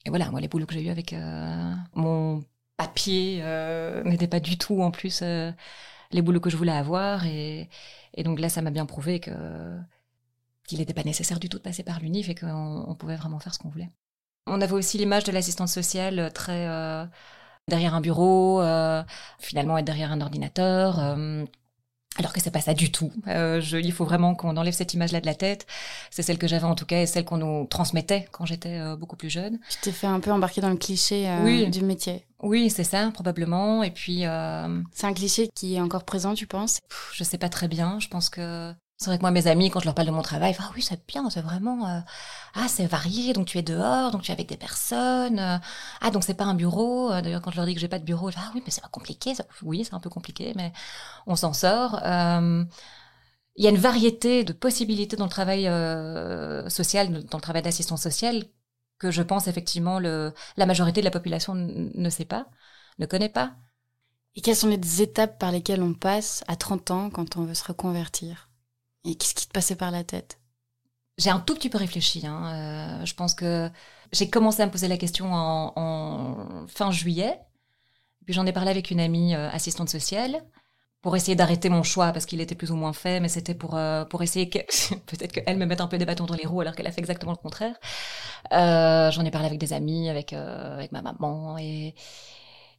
Et 0.04 0.10
voilà, 0.10 0.30
moi 0.30 0.40
les 0.40 0.48
boulots 0.48 0.66
que 0.66 0.74
j'ai 0.74 0.82
eu 0.82 0.90
avec 0.90 1.12
euh, 1.12 1.72
mon 1.94 2.44
papier 2.76 3.40
euh, 3.42 4.02
n'étaient 4.04 4.28
pas 4.28 4.40
du 4.40 4.58
tout 4.58 4.82
en 4.82 4.90
plus 4.90 5.22
les 5.22 6.22
boulots 6.22 6.40
que 6.40 6.50
je 6.50 6.56
voulais 6.56 6.72
avoir. 6.72 7.26
Et, 7.26 7.68
donc 8.18 8.40
là 8.40 8.48
ça 8.48 8.62
m'a 8.62 8.70
bien 8.70 8.86
prouvé 8.86 9.20
qu'il 9.20 10.78
n'était 10.78 10.94
pas 10.94 11.04
nécessaire 11.04 11.40
du 11.40 11.48
tout 11.48 11.58
de 11.58 11.62
passer 11.62 11.82
par 11.82 12.00
l'UNIF 12.00 12.28
et 12.28 12.34
qu'on 12.34 12.84
on 12.86 12.94
pouvait 12.94 13.16
vraiment 13.16 13.38
faire 13.38 13.54
ce 13.54 13.58
qu'on 13.58 13.70
voulait. 13.70 13.90
On 14.46 14.60
avait 14.60 14.72
aussi 14.72 14.98
l'image 14.98 15.24
de 15.24 15.32
l'assistante 15.32 15.68
sociale 15.68 16.30
très 16.34 16.66
euh, 16.68 17.04
derrière 17.68 17.94
un 17.94 18.00
bureau, 18.00 18.60
euh, 18.60 19.02
finalement 19.38 19.78
être 19.78 19.84
derrière 19.84 20.12
un 20.12 20.20
ordinateur. 20.20 20.98
Euh, 20.98 21.44
alors 22.18 22.34
que 22.34 22.40
c'est 22.40 22.50
pas 22.50 22.60
ça 22.60 22.74
du 22.74 22.92
tout. 22.92 23.10
Euh, 23.26 23.60
je, 23.62 23.78
il 23.78 23.92
faut 23.92 24.04
vraiment 24.04 24.34
qu'on 24.34 24.56
enlève 24.58 24.74
cette 24.74 24.92
image-là 24.92 25.22
de 25.22 25.26
la 25.26 25.34
tête. 25.34 25.66
C'est 26.10 26.22
celle 26.22 26.36
que 26.36 26.46
j'avais 26.46 26.64
en 26.64 26.74
tout 26.74 26.84
cas 26.84 27.00
et 27.00 27.06
celle 27.06 27.24
qu'on 27.24 27.38
nous 27.38 27.66
transmettait 27.66 28.28
quand 28.32 28.44
j'étais 28.44 28.78
euh, 28.78 28.96
beaucoup 28.96 29.16
plus 29.16 29.30
jeune. 29.30 29.58
Tu 29.70 29.78
t'es 29.80 29.92
fait 29.92 30.06
un 30.06 30.20
peu 30.20 30.30
embarquer 30.30 30.60
dans 30.60 30.68
le 30.68 30.76
cliché 30.76 31.26
euh, 31.26 31.42
oui. 31.42 31.70
du 31.70 31.82
métier. 31.82 32.26
Oui, 32.42 32.68
c'est 32.68 32.84
ça, 32.84 33.10
probablement. 33.14 33.82
Et 33.82 33.90
puis. 33.90 34.24
C'est 34.92 35.06
un 35.06 35.14
cliché 35.14 35.48
qui 35.54 35.76
est 35.76 35.80
encore 35.80 36.04
présent, 36.04 36.34
tu 36.34 36.46
penses? 36.46 36.80
Je 37.14 37.24
sais 37.24 37.38
pas 37.38 37.48
très 37.48 37.68
bien. 37.68 37.98
Je 37.98 38.08
pense 38.08 38.28
que 38.28 38.74
c'est 39.02 39.10
vrai 39.10 39.18
que 39.18 39.22
moi, 39.22 39.30
mes 39.30 39.46
amis, 39.48 39.70
quand 39.70 39.80
je 39.80 39.84
leur 39.86 39.94
parle 39.94 40.08
de 40.08 40.12
mon 40.12 40.22
travail, 40.22 40.56
ah 40.60 40.70
oui, 40.74 40.82
c'est 40.82 41.06
bien, 41.06 41.28
c'est 41.30 41.42
vraiment, 41.42 41.86
euh, 41.88 42.00
ah, 42.54 42.68
c'est 42.68 42.86
varié, 42.86 43.32
donc 43.34 43.46
tu 43.46 43.58
es 43.58 43.62
dehors, 43.62 44.10
donc 44.12 44.22
tu 44.22 44.30
es 44.30 44.34
avec 44.34 44.48
des 44.48 44.56
personnes, 44.56 45.38
euh, 45.38 45.58
ah, 46.00 46.10
donc 46.10 46.24
c'est 46.24 46.34
pas 46.34 46.44
un 46.44 46.54
bureau. 46.54 47.10
Euh, 47.12 47.20
D'ailleurs, 47.22 47.42
quand 47.42 47.50
je 47.50 47.56
leur 47.56 47.66
dis 47.66 47.74
que 47.74 47.80
j'ai 47.80 47.88
pas 47.88 47.98
de 47.98 48.04
bureau, 48.04 48.30
ils 48.30 48.34
disent, 48.34 48.42
ah 48.44 48.50
oui, 48.54 48.62
mais 48.64 48.70
c'est 48.70 48.80
pas 48.82 48.88
compliqué. 48.88 49.34
Oui, 49.62 49.84
c'est 49.84 49.94
un 49.94 50.00
peu 50.00 50.10
compliqué, 50.10 50.52
mais 50.56 50.72
on 51.26 51.36
s'en 51.36 51.52
sort. 51.54 52.00
Euh, 52.04 52.64
il 53.56 53.64
y 53.64 53.66
a 53.66 53.70
une 53.70 53.76
variété 53.78 54.44
de 54.44 54.52
possibilités 54.52 55.16
dans 55.16 55.24
le 55.26 55.30
travail 55.30 55.64
social, 56.70 57.24
dans 57.24 57.38
le 57.38 57.42
travail 57.42 57.62
d'assistance 57.62 58.02
sociale, 58.02 58.44
que 58.98 59.10
je 59.10 59.22
pense 59.22 59.48
effectivement 59.48 59.98
le, 59.98 60.32
la 60.56 60.66
majorité 60.66 61.00
de 61.00 61.04
la 61.04 61.10
population 61.10 61.54
ne 61.54 62.10
sait 62.10 62.24
pas, 62.24 62.46
ne 62.98 63.06
connaît 63.06 63.28
pas. 63.28 63.54
Et 64.36 64.42
quelles 64.42 64.56
sont 64.56 64.68
les 64.68 65.02
étapes 65.02 65.38
par 65.40 65.52
lesquelles 65.52 65.82
on 65.82 65.94
passe 65.94 66.44
à 66.48 66.56
30 66.56 66.92
ans 66.92 67.10
quand 67.10 67.36
on 67.38 67.44
veut 67.46 67.54
se 67.54 67.64
reconvertir? 67.64 68.50
Et 69.04 69.14
qu'est-ce 69.16 69.34
qui 69.34 69.46
te 69.46 69.52
passait 69.52 69.76
par 69.76 69.90
la 69.90 70.04
tête? 70.04 70.38
J'ai 71.18 71.30
un 71.30 71.40
tout 71.40 71.54
petit 71.54 71.68
peu 71.68 71.78
réfléchi. 71.78 72.26
Hein. 72.26 73.00
Euh, 73.02 73.06
je 73.06 73.14
pense 73.14 73.34
que 73.34 73.70
j'ai 74.12 74.30
commencé 74.30 74.62
à 74.62 74.66
me 74.66 74.70
poser 74.70 74.88
la 74.88 74.96
question 74.96 75.28
en, 75.32 76.66
fin 76.68 76.90
juillet. 76.90 77.38
Puis 78.24 78.34
j'en 78.34 78.46
ai 78.46 78.52
parlé 78.52 78.70
avec 78.70 78.90
une 78.90 79.00
amie 79.00 79.34
euh, 79.34 79.50
assistante 79.50 79.88
sociale 79.88 80.42
pour 81.02 81.16
essayer 81.16 81.34
d'arrêter 81.34 81.68
mon 81.68 81.82
choix 81.82 82.12
parce 82.12 82.26
qu'il 82.26 82.40
était 82.40 82.54
plus 82.54 82.70
ou 82.70 82.76
moins 82.76 82.92
fait, 82.92 83.20
mais 83.20 83.28
c'était 83.28 83.54
pour 83.54 83.76
euh, 83.76 84.04
pour 84.04 84.22
essayer 84.22 84.48
que 84.48 84.58
peut-être 85.06 85.32
qu'elle 85.32 85.58
me 85.58 85.66
mette 85.66 85.80
un 85.80 85.88
peu 85.88 85.98
des 85.98 86.06
bâtons 86.06 86.26
dans 86.26 86.36
les 86.36 86.46
roues 86.46 86.60
alors 86.60 86.74
qu'elle 86.76 86.86
a 86.86 86.92
fait 86.92 87.00
exactement 87.00 87.32
le 87.32 87.38
contraire. 87.38 87.76
J'en 88.50 89.24
ai 89.24 89.30
parlé 89.30 89.46
avec 89.46 89.58
des 89.58 89.72
amis, 89.72 90.08
avec 90.08 90.32
avec 90.32 90.92
ma 90.92 91.02
maman 91.02 91.58
et 91.58 91.94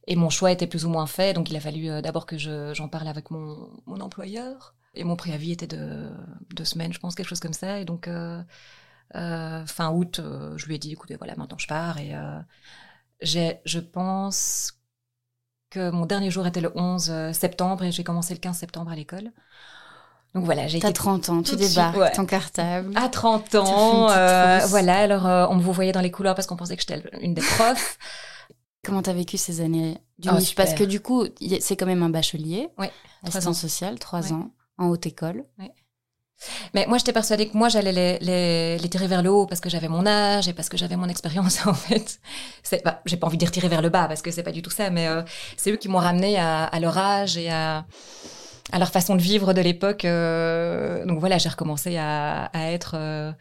et 0.06 0.16
mon 0.16 0.30
choix 0.30 0.52
était 0.52 0.66
plus 0.66 0.84
ou 0.84 0.90
moins 0.90 1.06
fait, 1.06 1.34
donc 1.34 1.50
il 1.50 1.56
a 1.56 1.60
fallu 1.60 2.02
d'abord 2.02 2.26
que 2.26 2.36
j'en 2.38 2.88
parle 2.88 3.08
avec 3.08 3.30
mon 3.30 3.70
mon 3.86 4.00
employeur. 4.00 4.73
Et 4.94 5.04
mon 5.04 5.16
préavis 5.16 5.52
était 5.52 5.66
de 5.66 6.10
deux 6.54 6.64
semaines, 6.64 6.92
je 6.92 6.98
pense, 6.98 7.14
quelque 7.14 7.28
chose 7.28 7.40
comme 7.40 7.52
ça. 7.52 7.80
Et 7.80 7.84
donc, 7.84 8.08
euh, 8.08 8.42
euh, 9.16 9.64
fin 9.66 9.90
août, 9.92 10.18
euh, 10.18 10.56
je 10.56 10.66
lui 10.66 10.74
ai 10.74 10.78
dit, 10.78 10.92
écoutez, 10.92 11.16
voilà, 11.16 11.34
maintenant 11.36 11.58
je 11.58 11.66
pars. 11.66 11.98
Et 11.98 12.14
euh, 12.14 12.38
j'ai, 13.20 13.60
je 13.64 13.78
pense 13.78 14.74
que 15.70 15.90
mon 15.90 16.06
dernier 16.06 16.30
jour 16.30 16.46
était 16.46 16.60
le 16.60 16.72
11 16.74 17.32
septembre 17.32 17.84
et 17.84 17.92
j'ai 17.92 18.04
commencé 18.04 18.34
le 18.34 18.40
15 18.40 18.56
septembre 18.56 18.90
à 18.90 18.96
l'école. 18.96 19.30
Donc 20.34 20.44
voilà, 20.44 20.66
j'ai 20.66 20.78
été 20.78 20.92
30 20.92 21.28
ans, 21.28 21.42
tu 21.44 21.54
débarques, 21.54 21.96
ouais. 21.96 22.10
ton 22.10 22.26
cartable. 22.26 22.92
À 22.96 23.08
30 23.08 23.54
ans, 23.54 24.10
euh, 24.10 24.58
voilà. 24.66 24.98
Alors 24.98 25.50
on 25.50 25.54
me 25.54 25.62
voyait 25.62 25.92
dans 25.92 26.00
les 26.00 26.10
couloirs 26.10 26.34
parce 26.34 26.48
qu'on 26.48 26.56
pensait 26.56 26.76
que 26.76 26.82
j'étais 26.86 27.02
une 27.20 27.34
des 27.34 27.42
profs. 27.42 27.98
Comment 28.84 29.00
t'as 29.00 29.12
vécu 29.12 29.38
ces 29.38 29.60
années 29.60 29.96
du 30.18 30.28
oh, 30.28 30.38
Parce 30.56 30.74
que 30.74 30.82
du 30.82 31.00
coup, 31.00 31.24
c'est 31.60 31.76
quand 31.76 31.86
même 31.86 32.02
un 32.02 32.10
bachelier, 32.10 32.68
oui, 32.78 32.88
assistant 33.22 33.54
social, 33.54 33.98
trois 33.98 34.32
ans 34.32 34.50
en 34.78 34.88
haute 34.88 35.06
école. 35.06 35.44
Mais 36.74 36.86
moi, 36.86 36.98
j'étais 36.98 37.12
persuadée 37.12 37.48
que 37.48 37.56
moi, 37.56 37.68
j'allais 37.68 37.92
les, 37.92 38.18
les, 38.18 38.78
les, 38.78 38.88
tirer 38.88 39.06
vers 39.06 39.22
le 39.22 39.30
haut 39.30 39.46
parce 39.46 39.60
que 39.60 39.70
j'avais 39.70 39.88
mon 39.88 40.06
âge 40.06 40.48
et 40.48 40.52
parce 40.52 40.68
que 40.68 40.76
j'avais 40.76 40.96
mon 40.96 41.08
expérience, 41.08 41.66
en 41.66 41.74
fait. 41.74 42.20
Bah, 42.84 43.00
j'ai 43.06 43.16
pas 43.16 43.26
envie 43.26 43.38
de 43.38 43.46
tirer 43.46 43.68
vers 43.68 43.82
le 43.82 43.88
bas 43.88 44.08
parce 44.08 44.22
que 44.22 44.30
c'est 44.30 44.42
pas 44.42 44.52
du 44.52 44.62
tout 44.62 44.70
ça, 44.70 44.90
mais 44.90 45.06
euh, 45.08 45.22
c'est 45.56 45.70
eux 45.72 45.76
qui 45.76 45.88
m'ont 45.88 45.98
ramené 45.98 46.38
à, 46.38 46.64
à, 46.64 46.80
leur 46.80 46.98
âge 46.98 47.36
et 47.36 47.50
à, 47.50 47.86
à, 48.72 48.78
leur 48.78 48.90
façon 48.90 49.16
de 49.16 49.22
vivre 49.22 49.52
de 49.52 49.60
l'époque. 49.60 50.04
Euh, 50.04 51.04
donc 51.06 51.18
voilà, 51.20 51.38
j'ai 51.38 51.48
recommencé 51.48 51.96
à, 51.96 52.46
à 52.46 52.70
être 52.72 52.94
euh, 52.96 53.32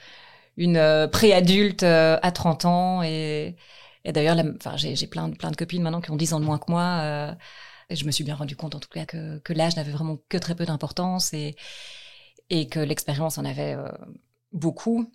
une 0.58 0.78
euh, 0.78 1.08
préadulte 1.08 1.84
euh, 1.84 2.18
à 2.22 2.32
30 2.32 2.66
ans 2.66 3.04
et, 3.04 3.56
et 4.06 4.12
d'ailleurs, 4.12 4.38
enfin, 4.58 4.76
j'ai 4.78 5.08
plein, 5.08 5.32
plein 5.32 5.52
de 5.52 5.56
copines 5.56 5.82
maintenant 5.82 6.02
qui 6.02 6.12
ont 6.12 6.16
10 6.16 6.34
ans 6.34 6.40
de 6.40 6.46
moins 6.46 6.60
que 6.60 6.70
moi 6.70 7.36
Et 7.94 7.96
je 7.96 8.06
me 8.08 8.12
suis 8.12 8.24
bien 8.24 8.34
rendu 8.34 8.56
compte 8.56 8.74
en 8.74 8.80
tout 8.80 8.90
cas 8.90 9.06
que, 9.06 9.38
que 9.38 9.54
l'âge 9.54 9.76
n'avait 9.76 9.92
vraiment 9.92 10.18
que 10.28 10.38
très 10.40 10.56
peu 10.56 10.66
d'importance 10.66 11.32
et, 11.32 11.56
et 12.50 12.68
que 12.68 12.80
l'expérience 12.80 13.38
en 13.38 13.46
avait 13.46 13.76
euh, 13.76 13.88
beaucoup. 14.52 15.12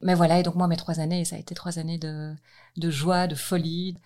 Mais 0.00 0.14
voilà, 0.14 0.40
et 0.40 0.42
donc 0.42 0.54
moi, 0.54 0.66
mes 0.66 0.78
trois 0.78 0.98
années, 0.98 1.26
ça 1.26 1.36
a 1.36 1.38
été 1.38 1.54
trois 1.54 1.78
années 1.78 1.98
de, 1.98 2.34
de 2.78 2.90
joie, 2.90 3.26
de 3.26 3.34
folie, 3.34 3.98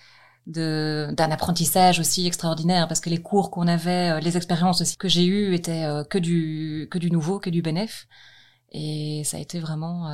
de 0.49 1.09
d'un 1.17 1.31
apprentissage 1.31 2.01
aussi 2.01 2.27
extraordinaire 2.27 2.89
parce 2.89 2.99
que 2.99 3.11
les 3.11 3.23
cours 3.23 3.53
qu'on 3.53 3.69
avait, 3.69 4.17
euh, 4.17 4.21
les 4.21 4.37
expériences 4.37 4.81
aussi 4.81 4.97
que 4.97 5.09
j'ai 5.09 5.25
eues 5.25 5.55
étaient 5.55 5.85
euh, 5.85 6.03
que 6.03 6.19
du 6.19 6.89
que 6.91 6.99
du 6.99 7.13
nouveau, 7.13 7.39
que 7.39 7.51
du 7.51 7.63
bénéf. 7.63 8.09
Et 8.73 9.23
ça 9.25 9.37
a 9.37 9.41
été 9.41 9.61
vraiment 9.61 10.11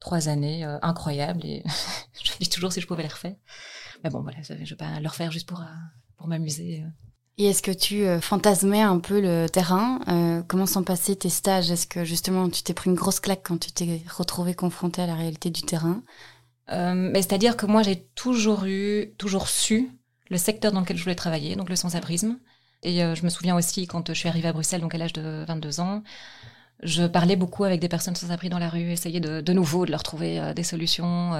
trois 0.00 0.28
années 0.28 0.64
incroyables 0.80 1.44
et 1.44 1.62
je 2.24 2.32
me 2.32 2.38
dis 2.40 2.48
toujours 2.48 2.72
si 2.72 2.80
je 2.80 2.86
pouvais 2.86 3.02
les 3.02 3.10
refaire. 3.10 3.36
Mais 4.02 4.10
bon, 4.10 4.22
voilà, 4.22 4.38
je 4.42 4.54
vais 4.54 4.76
pas 4.76 4.98
le 5.00 5.08
refaire 5.08 5.30
juste 5.30 5.46
pour 5.46 5.62
pour 6.16 6.28
m'amuser. 6.28 6.82
Et 7.36 7.46
est-ce 7.46 7.62
que 7.62 7.72
tu 7.72 8.04
fantasmais 8.20 8.82
un 8.82 8.98
peu 8.98 9.20
le 9.20 9.48
terrain 9.48 9.98
Comment 10.46 10.66
sont 10.66 10.84
passés 10.84 11.16
tes 11.16 11.28
stages? 11.30 11.70
Est-ce 11.70 11.86
que 11.86 12.04
justement 12.04 12.48
tu 12.48 12.62
t'es 12.62 12.74
pris 12.74 12.90
une 12.90 12.96
grosse 12.96 13.18
claque 13.18 13.42
quand 13.42 13.58
tu 13.58 13.72
t'es 13.72 14.02
retrouvé 14.08 14.54
confronté 14.54 15.02
à 15.02 15.06
la 15.06 15.16
réalité 15.16 15.50
du 15.50 15.62
terrain? 15.62 16.02
Euh, 16.70 16.94
mais 16.94 17.22
c'est-à-dire 17.22 17.56
que 17.56 17.66
moi, 17.66 17.82
j'ai 17.82 18.04
toujours 18.14 18.64
eu, 18.64 19.12
toujours 19.18 19.48
su 19.48 19.90
le 20.30 20.38
secteur 20.38 20.72
dans 20.72 20.80
lequel 20.80 20.96
je 20.96 21.02
voulais 21.02 21.14
travailler, 21.14 21.56
donc 21.56 21.68
le 21.68 21.76
sans-abrisme. 21.76 22.38
Et 22.82 23.02
euh, 23.02 23.14
je 23.14 23.24
me 23.24 23.28
souviens 23.28 23.56
aussi 23.56 23.86
quand 23.86 24.08
je 24.08 24.14
suis 24.14 24.28
arrivée 24.28 24.48
à 24.48 24.52
Bruxelles, 24.52 24.80
donc 24.80 24.94
à 24.94 24.98
l'âge 24.98 25.12
de 25.12 25.44
22 25.46 25.80
ans, 25.80 26.02
je 26.82 27.04
parlais 27.06 27.36
beaucoup 27.36 27.64
avec 27.64 27.80
des 27.80 27.88
personnes 27.88 28.16
sans 28.16 28.30
abri 28.32 28.48
dans 28.48 28.58
la 28.58 28.68
rue, 28.68 28.90
essayer 28.90 29.20
de, 29.20 29.40
de 29.40 29.52
nouveau 29.52 29.86
de 29.86 29.90
leur 29.90 30.02
trouver 30.02 30.40
euh, 30.40 30.54
des 30.54 30.64
solutions. 30.64 31.32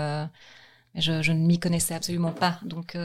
mais 0.95 1.01
je, 1.01 1.23
je 1.23 1.33
ne 1.33 1.47
m'y 1.47 1.59
connaissais 1.59 1.95
absolument 1.95 2.33
pas, 2.33 2.61
donc. 2.65 2.97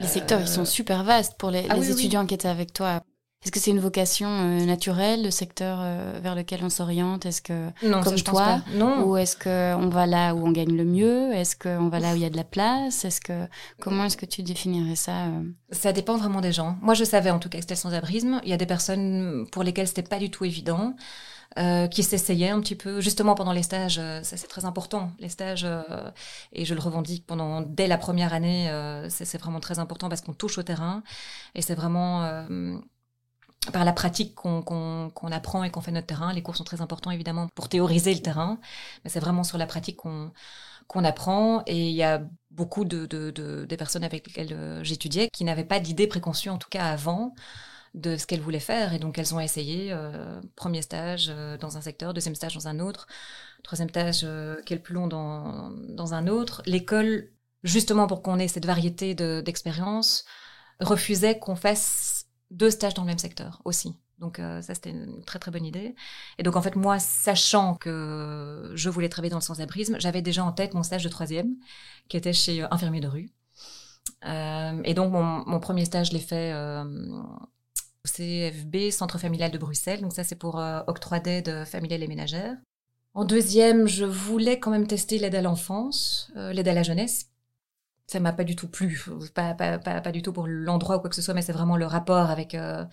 Les 0.00 0.06
secteurs, 0.06 0.40
ils 0.40 0.48
sont 0.48 0.64
super 0.64 1.04
vastes 1.04 1.34
pour 1.38 1.50
les, 1.50 1.66
ah 1.68 1.76
les 1.76 1.90
étudiants 1.90 2.26
qui 2.26 2.34
étaient 2.34 2.48
avec 2.48 2.72
toi. 2.72 3.02
Est-ce 3.42 3.52
que 3.52 3.58
c'est 3.58 3.70
une 3.70 3.80
vocation 3.80 4.28
euh, 4.28 4.66
naturelle, 4.66 5.22
le 5.22 5.30
secteur 5.30 5.78
euh, 5.80 6.20
vers 6.22 6.34
lequel 6.34 6.60
on 6.62 6.68
s'oriente? 6.68 7.24
Est-ce 7.24 7.40
que, 7.40 7.70
non, 7.82 8.02
comme 8.02 8.16
toi, 8.16 8.60
non. 8.74 9.02
ou 9.04 9.16
est-ce 9.16 9.34
qu'on 9.34 9.88
va 9.88 10.06
là 10.06 10.34
où 10.34 10.46
on 10.46 10.52
gagne 10.52 10.76
le 10.76 10.84
mieux? 10.84 11.32
Est-ce 11.32 11.56
qu'on 11.56 11.88
va 11.88 12.00
là 12.00 12.12
où 12.12 12.16
il 12.16 12.20
y 12.22 12.26
a 12.26 12.30
de 12.30 12.36
la 12.36 12.44
place? 12.44 13.06
Est-ce 13.06 13.22
que 13.22 13.46
comment 13.80 14.04
est-ce 14.04 14.18
que 14.18 14.26
tu 14.26 14.42
définirais 14.42 14.94
ça 14.94 15.28
euh? 15.28 15.42
Ça 15.70 15.94
dépend 15.94 16.18
vraiment 16.18 16.42
des 16.42 16.52
gens. 16.52 16.76
Moi, 16.82 16.92
je 16.92 17.04
savais 17.04 17.30
en 17.30 17.38
tout 17.38 17.48
cas 17.48 17.56
que 17.56 17.62
c'était 17.62 17.76
le 17.76 17.80
sans-abrisme. 17.80 18.42
Il 18.44 18.50
y 18.50 18.52
a 18.52 18.58
des 18.58 18.66
personnes 18.66 19.46
pour 19.50 19.62
lesquelles 19.62 19.88
c'était 19.88 20.02
pas 20.02 20.18
du 20.18 20.30
tout 20.30 20.44
évident. 20.44 20.94
Euh, 21.58 21.88
qui 21.88 22.04
s'essayaient 22.04 22.50
un 22.50 22.60
petit 22.60 22.76
peu, 22.76 23.00
justement 23.00 23.34
pendant 23.34 23.52
les 23.52 23.64
stages, 23.64 23.96
ça 23.96 24.36
c'est 24.36 24.46
très 24.46 24.66
important, 24.66 25.10
les 25.18 25.28
stages, 25.28 25.64
euh, 25.64 25.82
et 26.52 26.64
je 26.64 26.74
le 26.74 26.80
revendique 26.80 27.26
pendant 27.26 27.60
dès 27.60 27.88
la 27.88 27.98
première 27.98 28.32
année, 28.32 28.70
euh, 28.70 29.08
c'est 29.10 29.36
vraiment 29.36 29.58
très 29.58 29.80
important 29.80 30.08
parce 30.08 30.20
qu'on 30.20 30.32
touche 30.32 30.58
au 30.58 30.62
terrain, 30.62 31.02
et 31.56 31.62
c'est 31.62 31.74
vraiment 31.74 32.46
par 33.72 33.84
la 33.84 33.92
pratique 33.92 34.34
qu'on 34.34 35.32
apprend 35.32 35.64
et 35.64 35.70
qu'on 35.70 35.80
fait 35.80 35.90
notre 35.90 36.06
terrain. 36.06 36.32
Les 36.32 36.42
cours 36.42 36.56
sont 36.56 36.64
très 36.64 36.80
importants 36.80 37.10
évidemment 37.10 37.48
pour 37.54 37.68
théoriser 37.68 38.14
le 38.14 38.20
terrain, 38.20 38.58
mais 39.04 39.10
c'est 39.10 39.20
vraiment 39.20 39.44
sur 39.44 39.58
la 39.58 39.66
pratique 39.66 39.96
qu'on 39.96 40.32
qu'on 40.86 41.04
apprend. 41.04 41.62
Et 41.66 41.88
il 41.88 41.94
y 41.94 42.02
a 42.02 42.22
beaucoup 42.50 42.84
de, 42.84 43.06
de, 43.06 43.30
de 43.30 43.64
des 43.64 43.76
personnes 43.76 44.04
avec 44.04 44.26
lesquelles 44.26 44.52
euh, 44.52 44.82
j'étudiais 44.84 45.28
qui 45.32 45.44
n'avaient 45.44 45.64
pas 45.64 45.78
d'idée 45.80 46.06
préconçue, 46.06 46.48
en 46.48 46.58
tout 46.58 46.68
cas 46.68 46.84
avant, 46.86 47.34
de 47.94 48.16
ce 48.16 48.26
qu'elles 48.26 48.40
voulaient 48.40 48.60
faire. 48.60 48.94
Et 48.94 48.98
donc 48.98 49.18
elles 49.18 49.34
ont 49.34 49.40
essayé, 49.40 49.92
euh, 49.92 50.40
premier 50.56 50.82
stage 50.82 51.28
euh, 51.30 51.56
dans 51.58 51.76
un 51.76 51.80
secteur, 51.80 52.14
deuxième 52.14 52.34
stage 52.34 52.54
dans 52.54 52.68
un 52.68 52.80
autre, 52.80 53.06
troisième 53.62 53.88
stage 53.88 54.26
quel 54.66 54.82
plus 54.82 54.94
long 54.94 55.06
dans, 55.06 55.70
dans 55.70 56.14
un 56.14 56.26
autre. 56.26 56.62
L'école, 56.66 57.30
justement 57.62 58.06
pour 58.06 58.22
qu'on 58.22 58.38
ait 58.38 58.48
cette 58.48 58.66
variété 58.66 59.14
d'expériences, 59.14 60.24
refusait 60.80 61.38
qu'on 61.38 61.56
fasse 61.56 62.26
deux 62.50 62.70
stages 62.70 62.94
dans 62.94 63.02
le 63.02 63.08
même 63.08 63.18
secteur 63.18 63.60
aussi. 63.64 63.96
Donc 64.20 64.38
euh, 64.38 64.60
ça, 64.60 64.74
c'était 64.74 64.90
une 64.90 65.24
très 65.24 65.38
très 65.38 65.50
bonne 65.50 65.64
idée. 65.64 65.94
Et 66.38 66.42
donc 66.42 66.56
en 66.56 66.62
fait, 66.62 66.76
moi, 66.76 66.98
sachant 66.98 67.74
que 67.74 68.70
je 68.74 68.90
voulais 68.90 69.08
travailler 69.08 69.30
dans 69.30 69.38
le 69.38 69.42
sans-abrisme, 69.42 69.96
j'avais 69.98 70.22
déjà 70.22 70.44
en 70.44 70.52
tête 70.52 70.74
mon 70.74 70.82
stage 70.82 71.02
de 71.02 71.08
troisième, 71.08 71.56
qui 72.08 72.16
était 72.16 72.34
chez 72.34 72.62
euh, 72.62 72.68
Infirmier 72.70 73.00
de 73.00 73.08
rue. 73.08 73.30
Euh, 74.26 74.82
et 74.84 74.94
donc 74.94 75.12
mon, 75.12 75.44
mon, 75.46 75.60
premier 75.60 75.86
stage, 75.86 76.08
je 76.08 76.12
l'ai 76.12 76.20
fait 76.20 76.52
euh, 76.52 76.84
CFB, 78.06 78.90
Centre 78.90 79.18
familial 79.18 79.50
de 79.50 79.58
Bruxelles. 79.58 80.00
Donc 80.00 80.12
ça, 80.12 80.24
c'est 80.24 80.36
pour 80.36 80.62
octroi 80.86 81.20
d'aide 81.20 81.64
familiale 81.64 82.02
et 82.02 82.08
ménagère. 82.08 82.56
En 83.14 83.24
deuxième, 83.24 83.88
je 83.88 84.04
voulais 84.04 84.60
quand 84.60 84.70
même 84.70 84.86
tester 84.86 85.18
l'aide 85.18 85.34
à 85.34 85.42
l'enfance, 85.42 86.30
l'aide 86.34 86.68
à 86.68 86.74
la 86.74 86.82
jeunesse, 86.82 87.30
ça 88.10 88.18
m'a 88.18 88.32
pas 88.32 88.44
du 88.44 88.56
tout 88.56 88.68
plu. 88.68 89.00
Pas, 89.34 89.54
pas, 89.54 89.78
pas, 89.78 90.12
du 90.12 90.20
tout 90.20 90.32
pour 90.32 90.48
l'endroit 90.48 90.96
ou 90.96 91.00
quoi 91.00 91.10
que 91.10 91.16
ce 91.16 91.22
soit, 91.22 91.32
mais 91.32 91.42
c'est 91.42 91.52
vraiment 91.52 91.76
le 91.76 91.86
rapport 91.86 92.28
avec, 92.28 92.56
euh, 92.56 92.84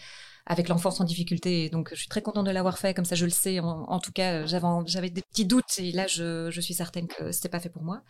avec 0.46 0.70
l'enfance 0.70 1.02
en 1.02 1.06
difficulté. 1.06 1.70
donc, 1.70 1.90
je 1.92 1.96
suis 1.96 2.08
très 2.08 2.22
contente 2.22 2.46
de 2.46 2.52
l'avoir 2.52 2.78
fait. 2.78 2.94
Comme 2.94 3.06
ça, 3.06 3.16
je 3.16 3.26
le 3.26 3.32
sais. 3.32 3.60
En, 3.60 4.00
tout 4.00 4.12
cas, 4.12 4.46
j'avais, 4.46 5.10
des 5.10 5.24
petits 5.24 5.46
doutes 5.46 5.80
et 5.80 5.92
là, 5.92 6.06
je, 6.06 6.52
je 6.52 6.62
suis 6.62 6.76
certaine 6.76 7.08
que 7.08 7.32
c'était 7.32 7.50
pas 7.50 7.60
fait 7.60 7.70
pour 7.70 7.84
moi. 7.84 8.04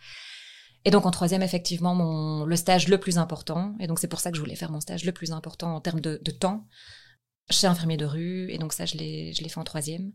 Et 0.88 0.90
donc, 0.90 1.04
en 1.04 1.10
troisième, 1.10 1.42
effectivement, 1.42 1.94
mon, 1.94 2.46
le 2.46 2.56
stage 2.56 2.88
le 2.88 2.96
plus 2.96 3.18
important. 3.18 3.76
Et 3.78 3.86
donc, 3.86 3.98
c'est 3.98 4.08
pour 4.08 4.20
ça 4.20 4.30
que 4.30 4.38
je 4.38 4.40
voulais 4.40 4.56
faire 4.56 4.70
mon 4.72 4.80
stage 4.80 5.04
le 5.04 5.12
plus 5.12 5.32
important 5.32 5.76
en 5.76 5.82
termes 5.82 6.00
de, 6.00 6.18
de 6.24 6.30
temps 6.30 6.66
chez 7.50 7.66
infirmier 7.66 7.98
de 7.98 8.06
rue. 8.06 8.50
Et 8.50 8.56
donc, 8.56 8.72
ça, 8.72 8.86
je 8.86 8.96
l'ai, 8.96 9.34
je 9.34 9.42
l'ai 9.42 9.50
fait 9.50 9.60
en 9.60 9.64
troisième. 9.64 10.12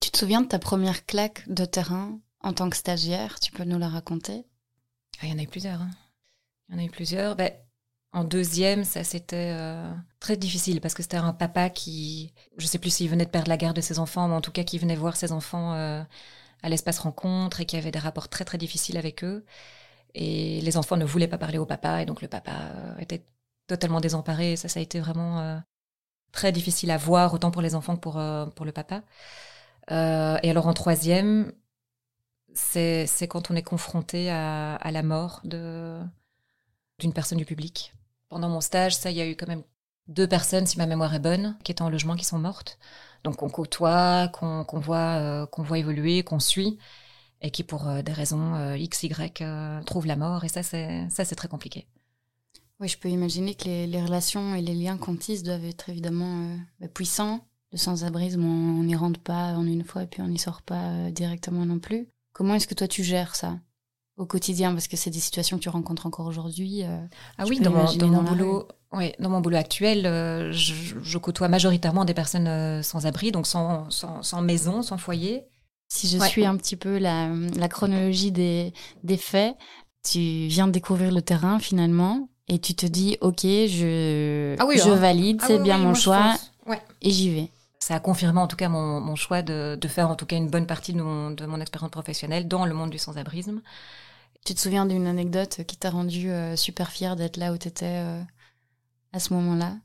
Tu 0.00 0.10
te 0.10 0.16
souviens 0.16 0.40
de 0.40 0.46
ta 0.46 0.58
première 0.58 1.04
claque 1.04 1.46
de 1.50 1.66
terrain 1.66 2.18
en 2.40 2.54
tant 2.54 2.70
que 2.70 2.78
stagiaire? 2.78 3.40
Tu 3.40 3.52
peux 3.52 3.64
nous 3.64 3.78
la 3.78 3.90
raconter? 3.90 4.46
Ah, 5.20 5.26
Il 5.26 5.32
y 5.32 5.34
en 5.34 5.38
a 5.38 5.42
eu 5.42 5.48
plusieurs. 5.48 5.82
Hein. 5.82 5.90
Il 6.70 6.76
y 6.76 6.78
en 6.78 6.80
a 6.80 6.86
eu 6.86 6.90
plusieurs. 6.90 7.36
Ben, 7.36 7.52
en 8.14 8.24
deuxième, 8.24 8.84
ça 8.84 9.04
c'était 9.04 9.52
euh, 9.54 9.92
très 10.18 10.38
difficile 10.38 10.80
parce 10.80 10.94
que 10.94 11.02
c'était 11.02 11.18
un 11.18 11.34
papa 11.34 11.68
qui, 11.68 12.32
je 12.56 12.66
sais 12.66 12.78
plus 12.78 12.88
s'il 12.88 13.10
venait 13.10 13.26
de 13.26 13.30
perdre 13.30 13.50
la 13.50 13.58
garde 13.58 13.76
de 13.76 13.82
ses 13.82 13.98
enfants, 13.98 14.28
mais 14.28 14.34
en 14.34 14.40
tout 14.40 14.50
cas 14.50 14.64
qui 14.64 14.78
venait 14.78 14.96
voir 14.96 15.14
ses 15.14 15.32
enfants 15.32 15.74
euh, 15.74 16.02
à 16.62 16.70
l'espace 16.70 17.00
rencontre 17.00 17.60
et 17.60 17.66
qui 17.66 17.76
avait 17.76 17.90
des 17.90 17.98
rapports 17.98 18.30
très 18.30 18.46
très 18.46 18.56
difficiles 18.56 18.96
avec 18.96 19.22
eux. 19.22 19.44
Et 20.16 20.60
les 20.62 20.76
enfants 20.76 20.96
ne 20.96 21.04
voulaient 21.04 21.28
pas 21.28 21.38
parler 21.38 21.58
au 21.58 21.66
papa 21.66 22.02
et 22.02 22.06
donc 22.06 22.22
le 22.22 22.28
papa 22.28 22.52
euh, 22.52 22.98
était 22.98 23.24
totalement 23.68 24.00
désemparé. 24.00 24.56
ça, 24.56 24.68
ça 24.68 24.80
a 24.80 24.82
été 24.82 25.00
vraiment 25.00 25.62
très 26.32 26.52
difficile 26.52 26.90
à 26.90 26.96
voir, 26.96 27.34
autant 27.34 27.50
pour 27.50 27.62
les 27.62 27.74
enfants 27.74 27.96
que 27.96 28.00
pour, 28.00 28.20
pour 28.54 28.66
le 28.66 28.72
papa. 28.72 29.02
et 29.90 30.50
alors 30.50 30.66
en 30.68 30.74
troisième, 30.74 31.52
c'est 32.56 33.28
quand 33.28 33.50
on 33.50 33.54
est 33.54 33.62
confronté 33.62 34.30
à, 34.30 34.90
la 34.90 35.02
mort 35.02 35.40
d'une 35.44 37.12
personne 37.12 37.38
du 37.38 37.44
public. 37.44 37.92
Pendant 38.28 38.48
mon 38.48 38.60
stage, 38.60 38.96
ça, 38.96 39.10
il 39.10 39.16
y 39.16 39.20
a 39.20 39.26
eu 39.26 39.36
quand 39.36 39.46
même 39.48 39.62
deux 40.08 40.26
personnes, 40.26 40.66
si 40.66 40.78
ma 40.78 40.86
mémoire 40.86 41.14
est 41.14 41.20
bonne, 41.20 41.56
qui 41.64 41.72
étaient 41.72 41.82
en 41.82 41.90
logement, 41.90 42.16
qui 42.16 42.24
sont 42.24 42.38
mortes. 42.38 42.78
Donc 43.24 43.36
qu'on 43.36 43.48
côtoie, 43.48 44.28
qu'on 44.28 44.64
voit, 44.80 45.18
euh, 45.18 45.46
qu'on 45.46 45.62
voit 45.62 45.78
évoluer, 45.78 46.22
qu'on 46.22 46.40
suit, 46.40 46.78
et 47.42 47.50
qui 47.50 47.62
pour 47.62 47.88
euh, 47.88 48.02
des 48.02 48.12
raisons 48.12 48.54
euh, 48.54 48.76
x, 48.76 49.02
y 49.02 49.44
trouvent 49.84 50.06
la 50.06 50.16
mort. 50.16 50.44
Et 50.44 50.48
ça, 50.48 50.62
c'est 50.62 51.06
ça, 51.10 51.24
c'est 51.24 51.34
très 51.34 51.48
compliqué. 51.48 51.86
Oui, 52.80 52.88
je 52.88 52.98
peux 52.98 53.08
imaginer 53.08 53.54
que 53.54 53.64
les, 53.64 54.02
relations 54.02 54.54
et 54.54 54.60
les 54.60 54.74
liens 54.74 54.98
qu'on 54.98 55.16
tisse 55.16 55.42
doivent 55.42 55.64
être 55.64 55.88
évidemment 55.88 56.50
bah, 56.80 56.88
puissants. 56.88 57.40
Le 57.72 57.78
sans-abrisme, 57.78 58.44
on 58.44 58.84
n'y 58.84 58.94
rentre 58.94 59.20
pas 59.20 59.54
en 59.54 59.66
une 59.66 59.82
fois 59.82 60.04
et 60.04 60.06
puis 60.06 60.22
on 60.22 60.28
n'y 60.28 60.38
sort 60.38 60.62
pas 60.62 61.10
directement 61.10 61.64
non 61.64 61.78
plus. 61.78 62.08
Comment 62.36 62.54
est-ce 62.54 62.66
que 62.66 62.74
toi 62.74 62.86
tu 62.86 63.02
gères 63.02 63.34
ça 63.34 63.58
au 64.18 64.26
quotidien? 64.26 64.72
Parce 64.72 64.88
que 64.88 64.96
c'est 64.98 65.08
des 65.08 65.20
situations 65.20 65.56
que 65.56 65.62
tu 65.62 65.70
rencontres 65.70 66.04
encore 66.04 66.26
aujourd'hui. 66.26 66.82
Euh, 66.84 66.98
ah 67.38 67.44
oui, 67.48 67.60
dans 67.60 67.70
mon, 67.70 68.22
boulot, 68.22 68.68
oui, 68.92 69.12
dans 69.18 69.30
mon 69.30 69.40
boulot 69.40 69.56
actuel, 69.56 70.04
euh, 70.04 70.52
je, 70.52 71.16
côtoie 71.16 71.48
majoritairement 71.48 72.04
des 72.04 72.12
personnes 72.12 72.46
euh, 72.46 72.82
sans 72.82 73.06
abri, 73.06 73.32
donc 73.32 73.46
sans, 73.46 73.88
sans, 73.90 74.42
maison, 74.42 74.82
sans 74.82 74.98
foyer. 74.98 75.44
Si 75.88 76.08
je 76.08 76.18
suis 76.18 76.44
un 76.44 76.56
petit 76.56 76.76
peu 76.76 76.98
la, 76.98 77.28
la 77.28 77.68
chronologie 77.68 78.32
des, 78.32 78.72
des 79.04 79.16
faits, 79.16 79.56
tu 80.02 80.46
viens 80.46 80.66
de 80.66 80.72
découvrir 80.72 81.12
le 81.12 81.22
terrain 81.22 81.58
finalement 81.58 82.28
et 82.48 82.58
tu 82.58 82.74
te 82.74 82.86
dis 82.86 83.18
ok, 83.20 83.40
je, 83.42 84.56
ah 84.58 84.66
je 84.74 84.90
hein. 84.90 84.94
valide, 84.94 85.40
ah 85.42 85.46
c'est 85.46 85.58
bien 85.58 85.78
mon 85.78 85.94
choix 85.94 86.34
et 87.02 87.10
j'y 87.10 87.30
vais. 87.30 87.50
Ça 87.78 87.94
a 87.94 88.00
confirmé 88.00 88.40
en 88.40 88.48
tout 88.48 88.56
cas 88.56 88.68
mon, 88.68 89.00
mon 89.00 89.14
choix 89.14 89.42
de, 89.42 89.76
de, 89.80 89.88
faire 89.88 90.10
en 90.10 90.16
tout 90.16 90.26
cas 90.26 90.36
une 90.36 90.48
bonne 90.48 90.66
partie 90.66 90.92
de 90.92 91.00
mon, 91.00 91.30
de 91.30 91.46
mon 91.46 91.60
expérience 91.60 91.90
professionnelle 91.90 92.48
dans 92.48 92.66
le 92.66 92.74
monde 92.74 92.90
du 92.90 92.98
sans-abrisme. 92.98 93.62
Tu 94.44 94.54
te 94.54 94.60
souviens 94.60 94.86
d'une 94.86 95.06
anecdote 95.06 95.60
qui 95.66 95.76
t'a 95.76 95.90
rendu 95.90 96.30
euh, 96.30 96.56
super 96.56 96.90
fière 96.90 97.16
d'être 97.16 97.36
là 97.36 97.52
où 97.52 97.58
tu 97.58 97.68
étais 97.68 97.84
euh, 97.86 98.20
à 99.12 99.20
ce 99.20 99.34
moment-là? 99.34 99.76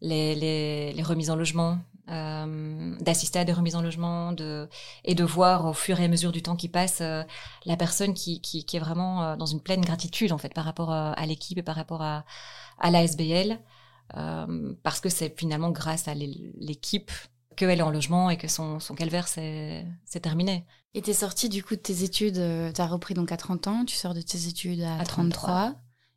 Les, 0.00 0.34
les, 0.36 0.92
les, 0.92 1.02
remises 1.02 1.30
en 1.30 1.36
logement, 1.36 1.78
euh, 2.10 2.94
d'assister 3.00 3.38
à 3.38 3.44
des 3.44 3.52
remises 3.52 3.76
en 3.76 3.82
logement 3.82 4.32
de, 4.32 4.68
et 5.04 5.14
de 5.14 5.24
voir 5.24 5.66
au 5.66 5.72
fur 5.72 6.00
et 6.00 6.04
à 6.04 6.08
mesure 6.08 6.32
du 6.32 6.42
temps 6.42 6.56
qui 6.56 6.68
passe 6.68 7.00
la 7.00 7.76
personne 7.76 8.14
qui, 8.14 8.40
qui, 8.40 8.64
qui 8.64 8.76
est 8.76 8.80
vraiment 8.80 9.36
dans 9.36 9.46
une 9.46 9.60
pleine 9.60 9.80
gratitude 9.80 10.32
en 10.32 10.38
fait 10.38 10.52
par 10.54 10.64
rapport 10.64 10.90
à, 10.90 11.26
l'équipe 11.26 11.58
et 11.58 11.62
par 11.62 11.76
rapport 11.76 12.02
à, 12.02 12.24
à 12.78 12.90
la 12.90 13.02
SBL. 13.02 13.58
parce 14.82 15.00
que 15.00 15.08
c'est 15.08 15.38
finalement 15.38 15.70
grâce 15.70 16.08
à 16.08 16.14
l'équipe 16.14 17.10
qu'elle 17.58 17.78
est 17.78 17.82
en 17.82 17.90
logement 17.90 18.30
et 18.30 18.36
que 18.36 18.48
son, 18.48 18.80
son 18.80 18.94
calvaire 18.94 19.28
s'est 19.28 19.84
terminé. 20.22 20.64
Et 20.94 21.02
t'es 21.02 21.12
sortie 21.12 21.48
du 21.48 21.62
coup 21.62 21.74
de 21.74 21.80
tes 21.80 22.02
études, 22.02 22.38
euh, 22.38 22.72
tu 22.72 22.80
as 22.80 22.86
repris 22.86 23.14
donc 23.14 23.30
à 23.32 23.36
30 23.36 23.66
ans, 23.66 23.84
tu 23.84 23.96
sors 23.96 24.14
de 24.14 24.22
tes 24.22 24.46
études 24.46 24.82
à, 24.82 25.04
33, 25.04 25.74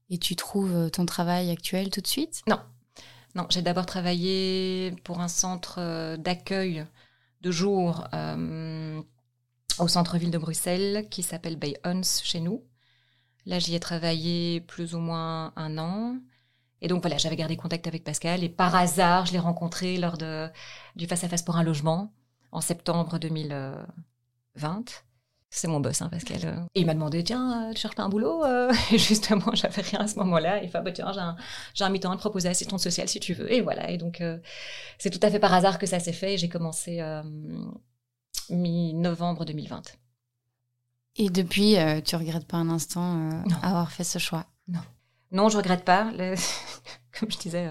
et 0.10 0.17
tu 0.17 0.36
trouves 0.36 0.74
euh, 0.74 0.89
ton 0.89 1.05
travail 1.05 1.50
actuel 1.50 1.89
tout 1.89 2.01
de 2.01 2.07
suite? 2.07 2.41
Non. 2.48 2.60
Non, 3.36 3.48
j'ai 3.50 3.62
d'abord 3.62 3.86
travaillé 3.86 4.94
pour 5.04 5.22
un 5.22 5.28
centre 5.28 6.18
d'accueil 6.18 6.86
de 7.42 7.52
jour 7.52 8.06
au 9.80 9.88
centre-ville 9.88 10.32
de 10.32 10.38
Bruxelles 10.38 11.08
qui 11.10 11.24
s'appelle 11.24 11.56
Bayons 11.56 12.02
chez 12.04 12.40
nous. 12.40 12.64
Là, 13.46 13.60
j'y 13.60 13.74
ai 13.76 13.80
travaillé 13.80 14.62
plus 14.62 14.94
ou 14.96 15.00
moins 15.00 15.54
un 15.56 15.78
an. 15.78 16.18
Et 16.82 16.88
donc 16.88 17.02
voilà, 17.02 17.18
j'avais 17.18 17.36
gardé 17.36 17.58
contact 17.58 17.88
avec 17.88 18.04
Pascal 18.04 18.44
et 18.44 18.50
par 18.50 18.76
hasard, 18.76 19.26
je 19.28 19.34
l'ai 19.34 19.40
rencontré 19.40 19.98
lors 19.98 20.18
de, 20.18 20.50
du 20.96 21.08
face-à-face 21.08 21.44
pour 21.44 21.56
un 21.56 21.64
logement 21.64 22.14
en 22.52 22.62
septembre 22.62 23.20
2020. 23.20 25.04
C'est 25.53 25.67
mon 25.67 25.81
boss, 25.81 26.01
hein, 26.01 26.08
Pascal. 26.08 26.65
Et 26.74 26.79
il 26.79 26.86
m'a 26.86 26.93
demandé, 26.93 27.25
tiens, 27.25 27.67
euh, 27.70 27.74
tu 27.74 27.81
cherches 27.81 27.96
pas 27.96 28.03
un 28.03 28.10
boulot 28.10 28.46
euh 28.46 28.72
Et 28.91 28.98
justement, 28.98 29.53
j'avais 29.53 29.81
rien 29.81 30.00
à 30.00 30.08
ce 30.08 30.15
moment-là. 30.20 30.63
Il 30.63 30.70
fait, 30.70 30.81
bah, 30.81 30.93
tiens, 30.93 31.12
j'ai 31.12 31.20
un, 31.20 31.36
j'ai 31.74 31.84
un 31.84 31.89
mi-temps 31.89 32.12
à 32.12 32.15
te 32.15 32.22
proposer 32.22 32.48
assistant 32.48 32.77
social 32.77 33.10
si 33.10 33.20
tu 33.20 33.34
veux. 33.34 33.51
Et 33.51 33.60
voilà. 33.60 33.91
Et 33.91 33.98
donc, 33.98 34.22
euh, 34.22 34.39
c'est 34.98 35.10
tout 35.10 35.20
à 35.22 35.29
fait 35.29 35.39
par 35.39 35.53
hasard 35.53 35.77
que 35.77 35.86
ça 35.86 36.00
s'est 36.00 36.13
fait. 36.13 36.38
J'ai 36.38 36.48
commencé 36.48 37.01
mi-novembre 38.50 39.43
2020. 39.43 39.81
Et 41.17 41.29
depuis, 41.29 41.75
tu 42.05 42.15
regrettes 42.15 42.48
pas 42.48 42.58
un 42.58 42.70
instant 42.70 43.43
avoir 43.62 43.91
fait 43.91 44.05
ce 44.05 44.20
choix? 44.20 44.46
Non. 44.70 44.79
Non, 45.34 45.50
je 45.50 45.58
regrette 45.58 45.84
pas. 45.84 46.05
Comme 47.20 47.29
je 47.29 47.38
disais 47.38 47.70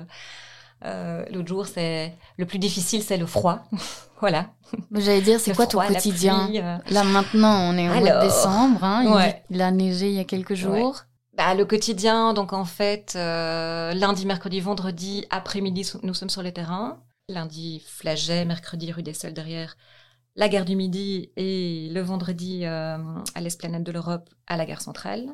euh, 0.84 0.88
euh, 1.20 1.24
l'autre 1.32 1.48
jour, 1.48 1.66
c'est 1.66 2.14
le 2.36 2.46
plus 2.46 2.58
difficile, 2.58 3.02
c'est 3.02 3.16
le 3.16 3.26
froid. 3.26 3.60
voilà. 4.20 4.50
J'allais 4.92 5.20
dire, 5.20 5.40
c'est 5.40 5.54
quoi 5.54 5.66
ton 5.66 5.80
quotidien? 5.80 6.48
euh. 6.54 6.78
Là 6.90 7.04
maintenant, 7.04 7.70
on 7.70 7.76
est 7.76 7.88
au 7.88 7.92
mois 7.94 8.20
de 8.20 8.26
décembre. 8.26 8.82
Hein, 8.84 9.32
il, 9.50 9.60
a 9.60 9.70
neigé 9.70 10.08
il 10.08 10.14
y 10.14 10.20
a 10.20 10.24
quelques 10.24 10.54
jours. 10.54 11.02
Bah, 11.36 11.54
le 11.54 11.64
quotidien, 11.64 12.34
donc 12.34 12.52
en 12.52 12.64
fait, 12.64 13.14
lundi, 13.14 14.26
mercredi, 14.26 14.60
vendredi, 14.60 15.26
après-midi, 15.30 15.90
nous 16.02 16.14
sommes 16.14 16.30
sur 16.30 16.42
les 16.42 16.52
terrains. 16.52 16.98
Lundi, 17.28 17.82
Flaget, 17.86 18.44
mercredi, 18.44 18.90
rue 18.92 19.02
des 19.02 19.14
Seuls 19.14 19.32
derrière 19.34 19.76
la 20.36 20.48
gare 20.48 20.64
du 20.64 20.76
Midi 20.76 21.30
et 21.36 21.88
le 21.92 22.00
vendredi 22.00 22.64
à 22.64 22.98
l'esplanade 23.40 23.84
de 23.84 23.92
l'Europe 23.92 24.28
à 24.46 24.56
la 24.56 24.66
gare 24.66 24.82
centrale. 24.82 25.26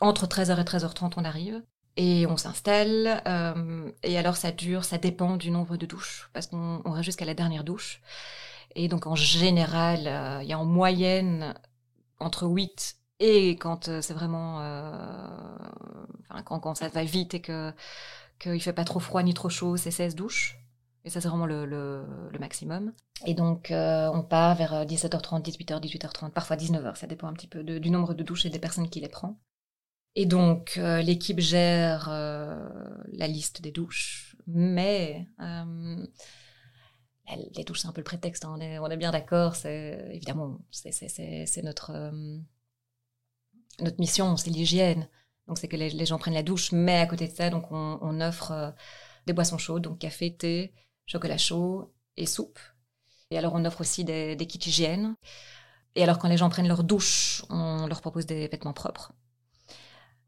Entre 0.00 0.26
13h 0.26 0.60
et 0.60 0.64
13h30, 0.64 1.14
on 1.16 1.24
arrive 1.24 1.62
et 1.98 2.26
on 2.26 2.38
s'installe. 2.38 3.22
Euh, 3.26 3.90
et 4.02 4.16
alors, 4.16 4.36
ça 4.36 4.52
dure, 4.52 4.84
ça 4.84 4.96
dépend 4.96 5.36
du 5.36 5.50
nombre 5.50 5.76
de 5.76 5.84
douches, 5.84 6.30
parce 6.32 6.46
qu'on 6.46 6.80
reste 6.86 7.04
jusqu'à 7.04 7.26
la 7.26 7.34
dernière 7.34 7.64
douche. 7.64 8.00
Et 8.74 8.88
donc, 8.88 9.06
en 9.06 9.16
général, 9.16 10.06
euh, 10.06 10.40
il 10.42 10.48
y 10.48 10.52
a 10.52 10.58
en 10.58 10.64
moyenne 10.64 11.54
entre 12.20 12.46
8 12.46 12.96
et 13.20 13.56
quand 13.56 13.88
euh, 13.88 14.00
c'est 14.00 14.14
vraiment, 14.14 14.58
enfin, 16.30 16.42
quand, 16.44 16.76
ça 16.76 16.88
va 16.88 17.04
vite 17.04 17.34
et 17.34 17.40
que 17.40 17.72
qu'il 18.38 18.62
fait 18.62 18.72
pas 18.72 18.84
trop 18.84 19.00
froid 19.00 19.22
ni 19.24 19.34
trop 19.34 19.48
chaud, 19.48 19.76
c'est 19.76 19.90
16 19.90 20.14
douches. 20.14 20.56
Et 21.04 21.10
ça, 21.10 21.20
c'est 21.20 21.28
vraiment 21.28 21.46
le, 21.46 22.04
maximum. 22.38 22.92
Et 23.26 23.34
donc, 23.34 23.68
on 23.72 24.22
part 24.22 24.54
vers 24.54 24.84
17h30, 24.86 25.42
18h, 25.42 25.80
18h30, 25.80 26.30
parfois 26.30 26.54
19h. 26.56 26.94
Ça 26.94 27.08
dépend 27.08 27.26
un 27.26 27.32
petit 27.32 27.48
peu 27.48 27.64
du 27.64 27.90
nombre 27.90 28.14
de 28.14 28.22
douches 28.22 28.46
et 28.46 28.50
des 28.50 28.60
personnes 28.60 28.88
qui 28.88 29.00
les 29.00 29.08
prennent. 29.08 29.34
Et 30.20 30.26
donc, 30.26 30.78
euh, 30.78 31.00
l'équipe 31.00 31.38
gère 31.38 32.08
euh, 32.10 32.68
la 33.12 33.28
liste 33.28 33.62
des 33.62 33.70
douches, 33.70 34.34
mais 34.48 35.28
euh, 35.40 36.04
les 37.54 37.62
douches, 37.62 37.82
c'est 37.82 37.86
un 37.86 37.92
peu 37.92 38.00
le 38.00 38.04
prétexte, 38.04 38.44
hein, 38.44 38.58
on, 38.58 38.90
est, 38.90 38.96
bien 38.96 39.12
d'accord, 39.12 39.54
évidemment, 39.64 40.58
c'est 40.72 41.62
notre, 41.62 41.92
mission, 44.00 44.36
c'est 44.36 44.50
l'hygiène. 44.50 45.08
Donc, 45.46 45.58
c'est 45.58 45.68
que 45.68 45.76
les, 45.76 46.04
gens 46.04 46.18
prennent 46.18 46.34
la 46.34 46.42
douche, 46.42 46.72
mais 46.72 46.98
à 46.98 47.06
côté 47.06 47.28
de 47.28 47.32
ça, 47.32 47.48
donc 47.48 47.70
on, 47.70 48.20
offre 48.20 48.74
des 49.28 49.32
boissons 49.32 49.56
chaudes, 49.56 49.82
donc 49.82 50.00
café, 50.00 50.34
thé, 50.34 50.74
chocolat 51.06 51.38
chaud 51.38 51.94
et 52.16 52.26
soupe. 52.26 52.58
Et 53.30 53.38
alors, 53.38 53.54
on 53.54 53.64
offre 53.64 53.82
aussi 53.82 54.04
des, 54.04 54.34
des 54.34 54.46
kits 54.48 54.68
hygiène. 54.68 55.14
Et 55.94 56.02
alors, 56.02 56.18
quand 56.18 56.28
les 56.28 56.36
gens 56.36 56.50
prennent 56.50 56.66
leur 56.66 56.82
douche, 56.82 57.44
on 57.50 57.86
leur 57.86 58.00
propose 58.00 58.26
des 58.26 58.48
vêtements 58.48 58.72
propres. 58.72 59.12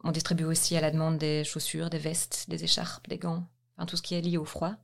On 0.04 0.12
distribue 0.12 0.44
aussi 0.44 0.76
à 0.76 0.80
la 0.80 0.90
demande 0.90 1.18
des 1.18 1.44
chaussures, 1.44 1.90
des 1.90 1.98
vestes, 1.98 2.46
des 2.48 2.64
écharpes, 2.64 3.08
des 3.08 3.18
gants, 3.18 3.46
enfin 3.76 3.86
tout 3.86 3.96
ce 3.96 4.02
qui 4.02 4.14
est 4.14 4.20
lié 4.20 4.38
au 4.38 4.44
froid. 4.44 4.74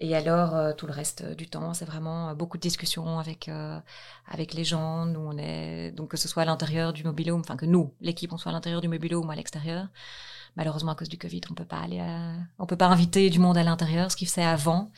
Et 0.00 0.14
alors, 0.16 0.54
euh, 0.56 0.72
tout 0.72 0.86
le 0.86 0.92
reste 0.92 1.24
du 1.36 1.48
temps, 1.48 1.72
c'est 1.72 1.84
vraiment 1.84 2.30
euh, 2.30 2.34
beaucoup 2.34 2.56
de 2.56 2.62
discussions 2.62 3.18
avec, 3.18 3.48
euh, 3.48 3.78
avec 4.26 4.54
les 4.54 4.64
gens. 4.64 5.06
Nous, 5.06 5.20
on 5.20 5.38
est, 5.38 5.92
donc 5.92 6.10
que 6.10 6.16
ce 6.16 6.28
soit 6.28 6.42
à 6.42 6.46
l'intérieur 6.46 6.92
du 6.92 7.04
mobilhome, 7.04 7.40
enfin 7.40 7.56
que 7.56 7.66
nous, 7.66 7.94
l'équipe, 8.00 8.32
on 8.32 8.36
soit 8.36 8.50
à 8.50 8.54
l'intérieur 8.54 8.80
du 8.80 8.88
mobilhome 8.88 9.28
ou 9.28 9.30
à 9.30 9.36
l'extérieur. 9.36 9.86
Malheureusement, 10.56 10.92
à 10.92 10.94
cause 10.94 11.08
du 11.08 11.18
Covid, 11.18 11.42
on 11.50 11.54
peut 11.54 11.64
pas 11.64 11.78
aller 11.78 12.00
on 12.58 12.66
peut 12.66 12.76
pas 12.76 12.86
inviter 12.86 13.28
du 13.28 13.40
monde 13.40 13.58
à 13.58 13.62
l'intérieur, 13.64 14.10
ce 14.10 14.16
qu'il 14.16 14.28
faisait 14.28 14.44
avant. 14.44 14.92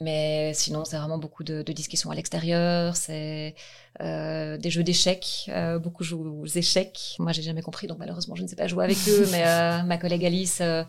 Mais 0.00 0.52
sinon, 0.54 0.84
c'est 0.84 0.96
vraiment 0.96 1.18
beaucoup 1.18 1.44
de, 1.44 1.62
de 1.62 1.72
discussions 1.72 2.10
à 2.10 2.14
l'extérieur, 2.14 2.96
c'est 2.96 3.54
euh, 4.00 4.56
des 4.58 4.70
jeux 4.70 4.82
d'échecs, 4.82 5.48
euh, 5.48 5.78
beaucoup 5.78 6.02
jouent 6.02 6.42
aux 6.42 6.46
échecs. 6.46 7.14
Moi, 7.20 7.32
j'ai 7.32 7.42
jamais 7.42 7.62
compris, 7.62 7.86
donc 7.86 7.98
malheureusement, 7.98 8.34
je 8.34 8.42
ne 8.42 8.48
sais 8.48 8.56
pas 8.56 8.66
jouer 8.66 8.84
avec 8.84 8.98
eux, 9.08 9.26
mais 9.30 9.46
euh, 9.46 9.82
ma 9.84 9.96
collègue 9.96 10.24
Alice 10.24 10.60
euh, 10.60 10.82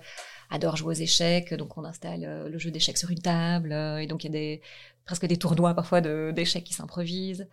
adore 0.50 0.76
jouer 0.76 0.96
aux 0.96 1.00
échecs, 1.00 1.54
donc 1.54 1.78
on 1.78 1.86
installe 1.86 2.24
euh, 2.24 2.50
le 2.50 2.58
jeu 2.58 2.72
d'échecs 2.72 2.98
sur 2.98 3.12
une 3.12 3.22
table, 3.22 3.74
et 3.74 4.08
donc 4.08 4.24
il 4.24 4.28
y 4.28 4.30
a 4.30 4.34
des, 4.34 4.62
presque 5.06 5.28
des 5.28 5.38
tournois 5.38 5.76
parfois 5.76 6.02
d'échecs 6.02 6.64
qui 6.64 6.74
s'improvisent. 6.74 7.48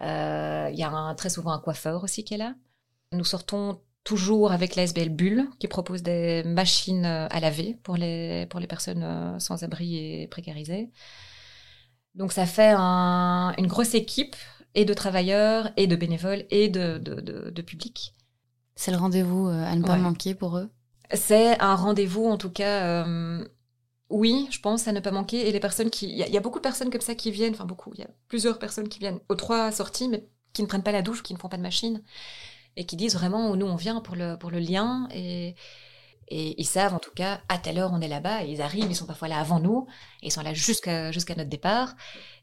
Il 0.00 0.04
y 0.04 0.82
a 0.82 0.90
un, 0.90 1.14
très 1.16 1.30
souvent 1.30 1.52
un 1.52 1.60
coiffeur 1.60 2.04
aussi 2.04 2.24
qui 2.24 2.34
est 2.34 2.38
là. 2.38 2.54
Nous 3.12 3.24
sortons 3.24 3.80
toujours 4.04 4.52
avec 4.52 4.76
la 4.76 4.84
SBL 4.84 5.08
Bulle, 5.08 5.48
qui 5.58 5.66
propose 5.66 6.02
des 6.02 6.42
machines 6.44 7.06
euh, 7.06 7.26
à 7.30 7.40
laver 7.40 7.78
pour 7.82 7.96
les, 7.96 8.46
pour 8.50 8.60
les 8.60 8.66
personnes 8.66 9.02
euh, 9.02 9.38
sans 9.38 9.62
abri 9.62 9.96
et 9.96 10.28
précarisées. 10.28 10.90
Donc 12.14 12.32
ça 12.32 12.46
fait 12.46 12.74
un, 12.76 13.54
une 13.58 13.66
grosse 13.66 13.94
équipe 13.94 14.36
et 14.74 14.84
de 14.84 14.94
travailleurs 14.94 15.70
et 15.76 15.86
de 15.86 15.96
bénévoles 15.96 16.44
et 16.50 16.68
de, 16.68 16.98
de, 16.98 17.14
de, 17.20 17.50
de 17.50 17.62
public. 17.62 18.14
C'est 18.76 18.90
le 18.90 18.98
rendez-vous 18.98 19.48
euh, 19.48 19.64
à 19.64 19.74
ne 19.74 19.82
pas 19.82 19.96
manquer 19.96 20.34
pour 20.34 20.58
eux? 20.58 20.68
C'est 21.12 21.60
un 21.60 21.74
rendez-vous 21.74 22.26
en 22.26 22.36
tout 22.36 22.50
cas... 22.50 23.04
Euh, 23.06 23.44
oui, 24.10 24.48
je 24.50 24.60
pense 24.60 24.86
à 24.86 24.92
ne 24.92 25.00
pas 25.00 25.10
manquer. 25.10 25.48
Et 25.48 25.52
les 25.52 25.60
personnes 25.60 25.90
qui... 25.90 26.06
Il 26.06 26.16
y, 26.16 26.30
y, 26.30 26.36
a 26.36 26.40
beaucoup 26.40 26.58
de 26.58 26.62
personnes 26.62 26.90
comme 26.90 27.00
ça 27.00 27.14
qui 27.14 27.30
viennent, 27.30 27.54
enfin 27.54 27.64
beaucoup, 27.64 27.92
il 27.94 28.00
y 28.00 28.04
a 28.04 28.10
plusieurs 28.28 28.58
personnes 28.58 28.88
qui 28.88 28.98
viennent 28.98 29.20
aux 29.28 29.34
trois 29.34 29.72
sorties, 29.72 30.08
mais 30.08 30.28
qui 30.52 30.62
ne 30.62 30.66
prennent 30.66 30.82
pas 30.82 30.92
la 30.92 31.02
douche, 31.02 31.22
qui 31.22 31.32
ne 31.34 31.38
font 31.38 31.48
pas 31.48 31.56
de 31.56 31.62
machine 31.62 32.02
et 32.76 32.86
qui 32.86 32.96
disent 32.96 33.14
vraiment 33.14 33.54
nous 33.56 33.66
on 33.66 33.76
vient 33.76 34.00
pour 34.00 34.16
le, 34.16 34.36
pour 34.36 34.50
le 34.50 34.58
lien 34.58 35.08
et, 35.12 35.54
et 36.28 36.60
ils 36.60 36.66
savent 36.66 36.94
en 36.94 36.98
tout 36.98 37.12
cas 37.14 37.40
à 37.48 37.58
telle 37.58 37.78
heure 37.78 37.92
on 37.92 38.00
est 38.00 38.08
là-bas 38.08 38.42
ils 38.42 38.62
arrivent, 38.62 38.86
ils 38.88 38.96
sont 38.96 39.06
parfois 39.06 39.28
là 39.28 39.38
avant 39.38 39.60
nous 39.60 39.86
ils 40.22 40.32
sont 40.32 40.42
là 40.42 40.54
jusqu'à 40.54 41.12
jusqu'à 41.12 41.34
notre 41.34 41.50
départ 41.50 41.94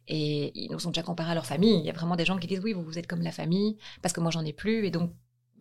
et 0.08 0.52
ils 0.56 0.72
nous 0.72 0.88
ont 0.88 0.90
déjà 0.90 1.04
comparé 1.04 1.32
à 1.32 1.36
leur 1.36 1.46
famille. 1.46 1.80
Il 1.80 1.86
y 1.86 1.90
a 1.90 1.94
vraiment 1.94 2.16
des 2.16 2.26
gens 2.26 2.38
qui 2.38 2.48
disent 2.48 2.62
oui 2.64 2.74
vous, 2.74 2.84
vous 2.84 2.98
êtes 2.98 3.08
comme 3.08 3.22
la 3.22 3.32
famille 3.32 3.78
parce 4.02 4.14
que 4.14 4.20
moi 4.20 4.32
j'en 4.32 4.46
ai 4.46 4.54
plus 4.54 4.86
et 4.86 4.92
donc 4.92 5.14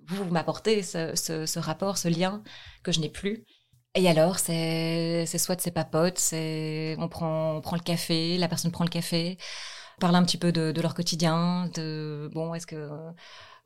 vous, 0.06 0.24
vous 0.24 0.30
m'apportez 0.30 0.82
ce, 0.82 1.14
ce, 1.14 1.58
rapport, 1.58 1.98
ce 1.98 2.08
lien 2.08 2.42
que 2.82 2.92
je 2.92 3.00
n'ai 3.00 3.08
plus. 3.08 3.44
Et 3.94 4.08
alors, 4.08 4.38
c'est 4.38 5.26
soit 5.26 5.56
de 5.56 5.60
ses 5.60 5.72
papotes, 5.72 6.18
c'est 6.18 6.96
on 6.98 7.08
prend, 7.08 7.56
on 7.56 7.60
prend 7.60 7.76
le 7.76 7.82
café, 7.82 8.38
la 8.38 8.48
personne 8.48 8.70
prend 8.70 8.84
le 8.84 8.90
café, 8.90 9.36
parle 9.98 10.14
un 10.16 10.24
petit 10.24 10.38
peu 10.38 10.52
de, 10.52 10.72
de 10.72 10.80
leur 10.80 10.94
quotidien, 10.94 11.68
de 11.74 12.30
bon, 12.32 12.54
est-ce 12.54 12.66
que 12.66 12.88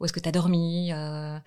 où 0.00 0.04
est-ce 0.04 0.12
que 0.12 0.20
tu 0.20 0.28
as 0.28 0.33
dormi 0.33 0.92
euh, 0.92 1.38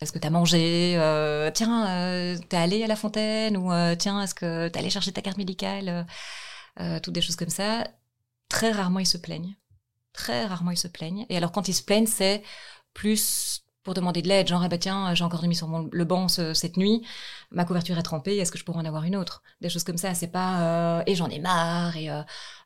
Est-ce 0.00 0.12
que 0.12 0.18
tu 0.18 0.26
as 0.26 0.30
mangé 0.30 0.96
euh, 0.96 1.50
Tiens, 1.52 1.88
euh, 1.88 2.38
t'es 2.48 2.56
allé 2.56 2.82
à 2.84 2.86
la 2.86 2.96
fontaine 2.96 3.56
Ou 3.56 3.70
tiens, 3.96 4.22
est-ce 4.22 4.34
que 4.34 4.68
t'es 4.68 4.78
allé 4.78 4.90
chercher 4.90 5.12
ta 5.12 5.22
carte 5.22 5.38
médicale 5.38 6.06
Toutes 7.02 7.14
des 7.14 7.20
choses 7.20 7.36
comme 7.36 7.50
ça. 7.50 7.86
Très 8.48 8.70
rarement, 8.70 9.00
ils 9.00 9.06
se 9.06 9.18
plaignent. 9.18 9.56
Très 10.12 10.46
rarement, 10.46 10.70
ils 10.70 10.78
se 10.78 10.88
plaignent. 10.88 11.26
Et 11.28 11.36
alors, 11.36 11.52
quand 11.52 11.68
ils 11.68 11.74
se 11.74 11.82
plaignent, 11.82 12.06
c'est 12.06 12.42
plus 12.94 13.62
pour 13.82 13.94
demander 13.94 14.20
de 14.20 14.26
l'aide, 14.26 14.48
genre, 14.48 14.64
eh 14.64 14.68
ben, 14.68 14.80
tiens, 14.80 15.14
j'ai 15.14 15.22
encore 15.22 15.40
dormi 15.40 15.54
sur 15.54 15.68
mon, 15.68 15.88
le 15.92 16.04
banc 16.04 16.26
ce, 16.26 16.54
cette 16.54 16.76
nuit, 16.76 17.06
ma 17.52 17.64
couverture 17.64 17.96
est 17.96 18.02
trempée, 18.02 18.36
est-ce 18.36 18.50
que 18.50 18.58
je 18.58 18.64
pourrais 18.64 18.80
en 18.80 18.84
avoir 18.84 19.04
une 19.04 19.14
autre? 19.14 19.44
Des 19.60 19.68
choses 19.68 19.84
comme 19.84 19.96
ça, 19.96 20.12
c'est 20.12 20.26
pas, 20.26 21.04
et 21.06 21.14
j'en 21.14 21.28
ai 21.28 21.38
marre, 21.38 21.96
et 21.96 22.08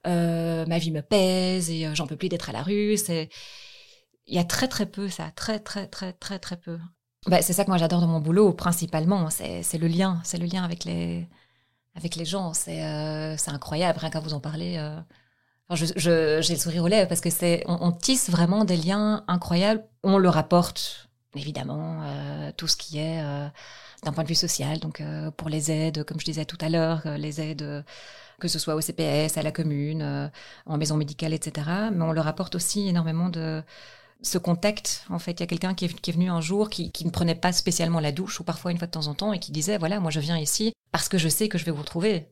ma 0.06 0.78
vie 0.78 0.90
me 0.90 1.02
pèse, 1.02 1.68
et 1.68 1.94
j'en 1.94 2.06
peux 2.06 2.16
plus 2.16 2.30
d'être 2.30 2.48
à 2.48 2.52
la 2.52 2.62
rue, 2.62 2.96
il 4.30 4.36
y 4.36 4.38
a 4.38 4.44
très 4.44 4.68
très 4.68 4.86
peu 4.86 5.08
ça, 5.08 5.30
très 5.36 5.58
très 5.58 5.86
très 5.86 6.12
très 6.12 6.38
très 6.38 6.56
peu. 6.56 6.78
Bah, 7.26 7.42
c'est 7.42 7.52
ça 7.52 7.64
que 7.64 7.70
moi 7.70 7.78
j'adore 7.78 8.00
dans 8.00 8.06
mon 8.06 8.20
boulot 8.20 8.52
principalement, 8.52 9.28
c'est 9.30 9.78
le 9.78 9.88
lien, 9.88 10.20
c'est 10.24 10.38
le 10.38 10.46
lien 10.46 10.64
avec 10.64 10.84
les 10.84 11.28
avec 11.96 12.16
les 12.16 12.24
gens, 12.24 12.54
c'est 12.54 12.84
euh, 12.84 13.36
incroyable 13.48 13.98
rien 13.98 14.10
qu'à 14.10 14.20
vous 14.20 14.34
en 14.34 14.40
parler. 14.40 14.76
Euh... 14.78 15.00
J'ai 15.72 16.54
le 16.54 16.58
sourire 16.58 16.82
aux 16.82 16.88
lèvres 16.88 17.08
parce 17.08 17.20
que 17.20 17.30
c'est 17.30 17.62
on, 17.66 17.92
tisse 17.92 18.28
vraiment 18.28 18.64
des 18.64 18.76
liens 18.76 19.24
incroyables. 19.28 19.84
On 20.02 20.18
le 20.18 20.28
rapporte 20.28 21.08
évidemment 21.36 22.02
euh, 22.02 22.50
tout 22.56 22.66
ce 22.66 22.76
qui 22.76 22.98
est 22.98 23.22
euh, 23.22 23.48
d'un 24.04 24.12
point 24.12 24.24
de 24.24 24.28
vue 24.28 24.34
social, 24.34 24.80
donc 24.80 25.00
euh, 25.00 25.30
pour 25.30 25.48
les 25.48 25.70
aides, 25.70 26.02
comme 26.04 26.18
je 26.18 26.24
disais 26.24 26.44
tout 26.44 26.58
à 26.60 26.68
l'heure, 26.68 27.02
les 27.18 27.40
aides 27.40 27.84
que 28.40 28.48
ce 28.48 28.58
soit 28.58 28.74
au 28.74 28.80
CPS, 28.80 29.36
à 29.36 29.42
la 29.42 29.52
commune, 29.52 30.30
en 30.64 30.78
maison 30.78 30.96
médicale, 30.96 31.34
etc. 31.34 31.68
Mais 31.92 32.02
on 32.02 32.12
leur 32.12 32.26
apporte 32.26 32.54
aussi 32.54 32.88
énormément 32.88 33.28
de 33.28 33.62
ce 34.22 34.38
contact. 34.38 35.04
En 35.08 35.18
fait, 35.18 35.32
il 35.32 35.40
y 35.40 35.42
a 35.42 35.46
quelqu'un 35.46 35.74
qui, 35.74 35.84
est, 35.86 36.12
venu 36.12 36.30
un 36.30 36.40
jour 36.40 36.70
qui, 36.70 36.92
ne 37.04 37.10
prenait 37.10 37.34
pas 37.34 37.52
spécialement 37.52 38.00
la 38.00 38.12
douche 38.12 38.40
ou 38.40 38.44
parfois 38.44 38.70
une 38.70 38.78
fois 38.78 38.86
de 38.86 38.92
temps 38.92 39.06
en 39.06 39.14
temps 39.14 39.32
et 39.32 39.38
qui 39.38 39.52
disait 39.52 39.78
voilà, 39.78 40.00
moi 40.00 40.10
je 40.10 40.20
viens 40.20 40.38
ici 40.38 40.72
parce 40.92 41.08
que 41.08 41.18
je 41.18 41.28
sais 41.28 41.48
que 41.48 41.58
je 41.58 41.64
vais 41.64 41.70
vous 41.70 41.82
retrouver. 41.82 42.28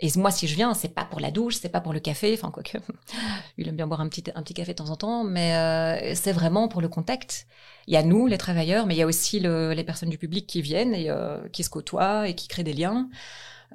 Et 0.00 0.10
moi, 0.16 0.32
si 0.32 0.48
je 0.48 0.56
viens, 0.56 0.74
c'est 0.74 0.88
pas 0.88 1.04
pour 1.04 1.20
la 1.20 1.30
douche, 1.30 1.56
c'est 1.56 1.68
pas 1.68 1.80
pour 1.80 1.92
le 1.92 2.00
café, 2.00 2.34
enfin 2.34 2.50
quoique, 2.50 2.78
il 3.58 3.68
aime 3.68 3.76
bien 3.76 3.86
boire 3.86 4.00
un 4.00 4.08
petit, 4.08 4.24
un 4.34 4.42
petit 4.42 4.54
café 4.54 4.72
de 4.72 4.78
temps 4.78 4.90
en 4.90 4.96
temps, 4.96 5.22
mais 5.22 5.54
euh, 5.54 6.14
c'est 6.16 6.32
vraiment 6.32 6.66
pour 6.66 6.80
le 6.80 6.88
contact. 6.88 7.46
Il 7.86 7.94
y 7.94 7.96
a 7.96 8.02
nous, 8.02 8.26
les 8.26 8.38
travailleurs, 8.38 8.86
mais 8.86 8.94
il 8.94 8.98
y 8.98 9.02
a 9.02 9.06
aussi 9.06 9.38
le, 9.38 9.72
les 9.72 9.84
personnes 9.84 10.10
du 10.10 10.18
public 10.18 10.48
qui 10.48 10.62
viennent 10.62 10.94
et 10.94 11.10
euh, 11.10 11.48
qui 11.50 11.62
se 11.62 11.70
côtoient 11.70 12.28
et 12.28 12.34
qui 12.34 12.48
créent 12.48 12.64
des 12.64 12.72
liens. 12.72 13.08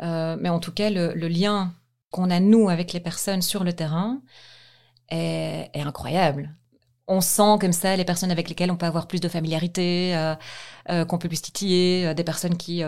Euh, 0.02 0.38
mais 0.39 0.50
en 0.50 0.60
tout 0.60 0.74
cas, 0.74 0.89
le, 0.89 1.13
lien 1.13 1.74
qu'on 2.12 2.30
a 2.30 2.39
nous 2.39 2.69
avec 2.69 2.93
les 2.93 3.00
personnes 3.00 3.41
sur 3.41 3.63
le 3.63 3.74
terrain 3.74 4.22
est, 5.10 5.69
incroyable. 5.76 6.56
On 7.12 7.22
sent 7.22 7.58
comme 7.60 7.74
ça 7.74 7.95
les 7.95 8.06
personnes 8.06 8.30
avec 8.30 8.50
lesquelles 8.50 8.69
on 8.69 8.78
peut 8.78 8.86
avoir 8.86 9.08
plus 9.08 9.19
de 9.19 9.28
familiarité, 9.28 10.15
euh, 10.15 10.36
euh, 10.91 11.06
qu'on 11.06 11.17
peut 11.17 11.28
plus 11.28 11.41
titiller, 11.41 12.06
euh, 12.06 12.13
des 12.13 12.24
personnes 12.24 12.56
qui, 12.56 12.84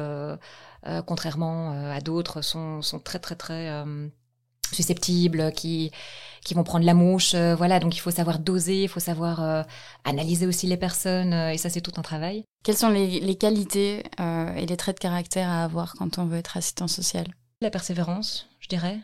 contrairement 1.07 1.71
à 1.91 1.99
d'autres, 2.01 2.41
sont, 2.43 2.83
sont, 2.83 2.99
très 2.99 3.19
très 3.19 3.35
très 3.35 3.83
susceptibles, 4.71 5.51
qui 5.51 5.91
qui 6.43 6.55
vont 6.55 6.63
prendre 6.63 6.85
la 6.85 6.93
mouche, 6.93 7.35
voilà. 7.35 7.79
Donc 7.79 7.95
il 7.95 7.99
faut 7.99 8.11
savoir 8.11 8.39
doser, 8.39 8.83
il 8.83 8.89
faut 8.89 8.99
savoir 8.99 9.65
analyser 10.03 10.45
aussi 10.45 10.67
les 10.67 10.77
personnes, 10.77 11.33
et 11.33 11.57
ça 11.57 11.69
c'est 11.69 11.81
tout 11.81 11.93
un 11.97 12.01
travail. 12.03 12.45
Quelles 12.63 12.77
sont 12.77 12.89
les, 12.89 13.19
les 13.19 13.35
qualités 13.35 14.03
et 14.19 14.65
les 14.67 14.77
traits 14.77 14.97
de 14.97 15.01
caractère 15.01 15.49
à 15.49 15.63
avoir 15.63 15.93
quand 15.93 16.19
on 16.19 16.25
veut 16.25 16.37
être 16.37 16.57
assistant 16.57 16.87
social? 16.87 17.25
La 17.61 17.69
persévérance, 17.69 18.47
je 18.59 18.69
dirais 18.69 18.99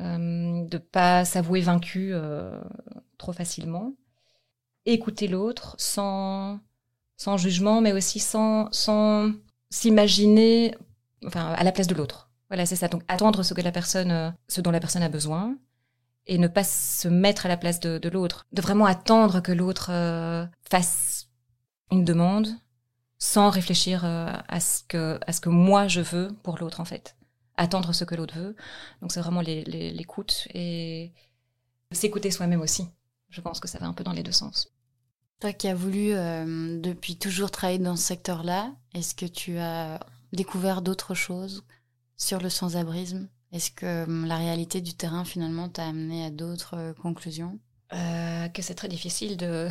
euh, 0.00 0.64
de 0.64 0.78
pas 0.78 1.24
s'avouer 1.24 1.60
vaincu 1.60 2.10
euh, 2.12 2.60
trop 3.16 3.32
facilement, 3.32 3.94
écouter 4.86 5.28
l'autre 5.28 5.74
sans 5.78 6.60
sans 7.16 7.36
jugement, 7.36 7.80
mais 7.80 7.92
aussi 7.92 8.20
sans 8.20 8.70
sans 8.72 9.32
s'imaginer, 9.70 10.74
enfin 11.26 11.52
à 11.52 11.64
la 11.64 11.72
place 11.72 11.88
de 11.88 11.94
l'autre. 11.94 12.30
Voilà, 12.48 12.64
c'est 12.64 12.76
ça. 12.76 12.88
Donc 12.88 13.02
attendre 13.08 13.42
ce 13.42 13.54
que 13.54 13.60
la 13.60 13.72
personne, 13.72 14.10
euh, 14.10 14.30
ce 14.46 14.60
dont 14.60 14.70
la 14.70 14.80
personne 14.80 15.02
a 15.02 15.08
besoin, 15.08 15.56
et 16.26 16.38
ne 16.38 16.48
pas 16.48 16.64
se 16.64 17.08
mettre 17.08 17.46
à 17.46 17.48
la 17.48 17.56
place 17.56 17.80
de, 17.80 17.98
de 17.98 18.08
l'autre. 18.08 18.46
De 18.52 18.62
vraiment 18.62 18.86
attendre 18.86 19.40
que 19.40 19.52
l'autre 19.52 19.90
euh, 19.90 20.46
fasse 20.70 21.28
une 21.90 22.04
demande 22.04 22.48
sans 23.18 23.50
réfléchir 23.50 24.04
à 24.04 24.60
ce 24.60 24.84
que 24.84 25.18
à 25.26 25.32
ce 25.32 25.40
que 25.40 25.48
moi 25.48 25.88
je 25.88 26.00
veux 26.00 26.28
pour 26.44 26.58
l'autre 26.58 26.78
en 26.80 26.84
fait 26.84 27.17
attendre 27.58 27.92
ce 27.92 28.04
que 28.04 28.14
l'autre 28.14 28.34
veut. 28.38 28.56
Donc 29.02 29.12
c'est 29.12 29.20
vraiment 29.20 29.42
l'écoute 29.42 30.48
et 30.54 31.12
s'écouter 31.92 32.30
soi-même 32.30 32.62
aussi. 32.62 32.88
Je 33.28 33.42
pense 33.42 33.60
que 33.60 33.68
ça 33.68 33.78
va 33.78 33.86
un 33.86 33.92
peu 33.92 34.04
dans 34.04 34.12
les 34.12 34.22
deux 34.22 34.32
sens. 34.32 34.72
Toi 35.40 35.52
qui 35.52 35.68
as 35.68 35.74
voulu 35.74 36.12
euh, 36.12 36.80
depuis 36.80 37.16
toujours 37.16 37.50
travailler 37.50 37.78
dans 37.78 37.96
ce 37.96 38.02
secteur-là, 38.02 38.72
est-ce 38.94 39.14
que 39.14 39.26
tu 39.26 39.58
as 39.58 40.00
découvert 40.32 40.82
d'autres 40.82 41.14
choses 41.14 41.64
sur 42.16 42.40
le 42.40 42.48
sans-abrisme? 42.48 43.28
Est-ce 43.52 43.70
que 43.70 43.86
euh, 43.86 44.26
la 44.26 44.36
réalité 44.36 44.80
du 44.80 44.94
terrain 44.94 45.24
finalement 45.24 45.68
t'a 45.68 45.86
amené 45.86 46.24
à 46.24 46.30
d'autres 46.30 46.74
euh, 46.76 46.92
conclusions? 46.92 47.58
Euh, 47.92 48.48
Que 48.48 48.62
c'est 48.62 48.74
très 48.74 48.88
difficile 48.88 49.36
de... 49.36 49.68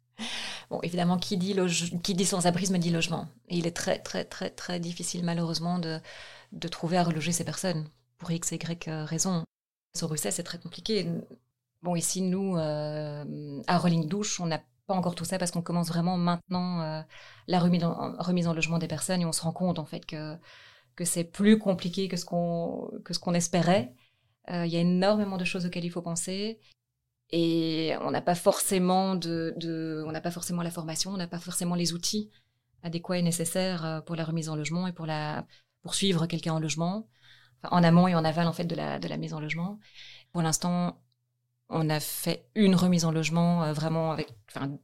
bon, 0.70 0.80
évidemment, 0.82 1.16
qui 1.16 1.36
dit, 1.38 1.56
qui 2.02 2.14
dit 2.14 2.26
sans-abrisme 2.26 2.78
dit 2.78 2.90
logement. 2.90 3.28
Et 3.48 3.56
il 3.56 3.66
est 3.66 3.76
très 3.76 3.98
très 3.98 4.24
très 4.24 4.50
très 4.50 4.78
difficile 4.80 5.24
malheureusement 5.24 5.78
de 5.78 6.00
de 6.52 6.68
trouver 6.68 6.96
à 6.96 7.04
reloger 7.04 7.32
ces 7.32 7.44
personnes 7.44 7.88
pour 8.18 8.30
x, 8.30 8.52
y 8.52 8.88
euh, 8.88 9.04
raison. 9.04 9.44
Sur 9.96 10.08
Bruxelles, 10.08 10.32
c'est 10.32 10.42
très 10.42 10.58
compliqué. 10.58 11.08
Bon, 11.82 11.96
ici, 11.96 12.20
nous, 12.20 12.56
euh, 12.56 13.62
à 13.66 13.78
Rolling 13.78 14.08
Douche, 14.08 14.40
on 14.40 14.46
n'a 14.46 14.60
pas 14.86 14.94
encore 14.94 15.14
tout 15.14 15.24
ça 15.24 15.38
parce 15.38 15.50
qu'on 15.50 15.62
commence 15.62 15.88
vraiment 15.88 16.16
maintenant 16.16 16.82
euh, 16.82 17.02
la 17.46 17.58
remise 17.60 17.84
en, 17.84 18.54
logement 18.54 18.78
des 18.78 18.88
personnes 18.88 19.20
et 19.20 19.24
on 19.24 19.32
se 19.32 19.42
rend 19.42 19.52
compte 19.52 19.78
en 19.78 19.84
fait 19.84 20.04
que, 20.04 20.36
que 20.96 21.04
c'est 21.04 21.24
plus 21.24 21.58
compliqué 21.58 22.08
que 22.08 22.16
ce 22.16 22.24
qu'on 22.24 22.90
que 23.04 23.34
espérait. 23.34 23.94
Il 24.50 24.68
y 24.68 24.76
a 24.76 24.80
énormément 24.80 25.36
de 25.36 25.44
choses 25.44 25.66
auxquelles 25.66 25.84
il 25.84 25.90
faut 25.90 26.00
penser 26.00 26.58
et 27.30 27.92
on 28.00 28.10
n'a 28.10 28.22
pas 28.22 28.32
de, 28.34 29.52
de 29.58 30.02
on 30.06 30.10
n'a 30.10 30.22
pas 30.22 30.30
forcément 30.30 30.62
la 30.62 30.70
formation, 30.70 31.10
on 31.10 31.18
n'a 31.18 31.26
pas 31.26 31.38
forcément 31.38 31.74
les 31.74 31.92
outils 31.92 32.30
adéquats 32.82 33.18
et 33.18 33.22
nécessaires 33.22 34.02
pour 34.06 34.16
la 34.16 34.24
remise 34.24 34.48
en 34.48 34.56
logement 34.56 34.86
et 34.86 34.94
pour 34.94 35.04
la 35.04 35.46
pour 35.82 35.94
suivre 35.94 36.26
quelqu'un 36.26 36.54
en 36.54 36.60
logement, 36.60 37.08
en 37.62 37.82
amont 37.82 38.08
et 38.08 38.14
en 38.14 38.24
aval 38.24 38.46
en 38.46 38.52
fait 38.52 38.64
de 38.64 38.74
la, 38.74 38.98
de 38.98 39.08
la 39.08 39.16
mise 39.16 39.34
en 39.34 39.40
logement. 39.40 39.78
Pour 40.32 40.42
l'instant, 40.42 41.00
on 41.68 41.90
a 41.90 42.00
fait 42.00 42.48
une 42.54 42.74
remise 42.74 43.04
en 43.04 43.12
logement 43.12 43.64
euh, 43.64 43.72
vraiment 43.72 44.12
avec 44.12 44.28
enfin, 44.48 44.78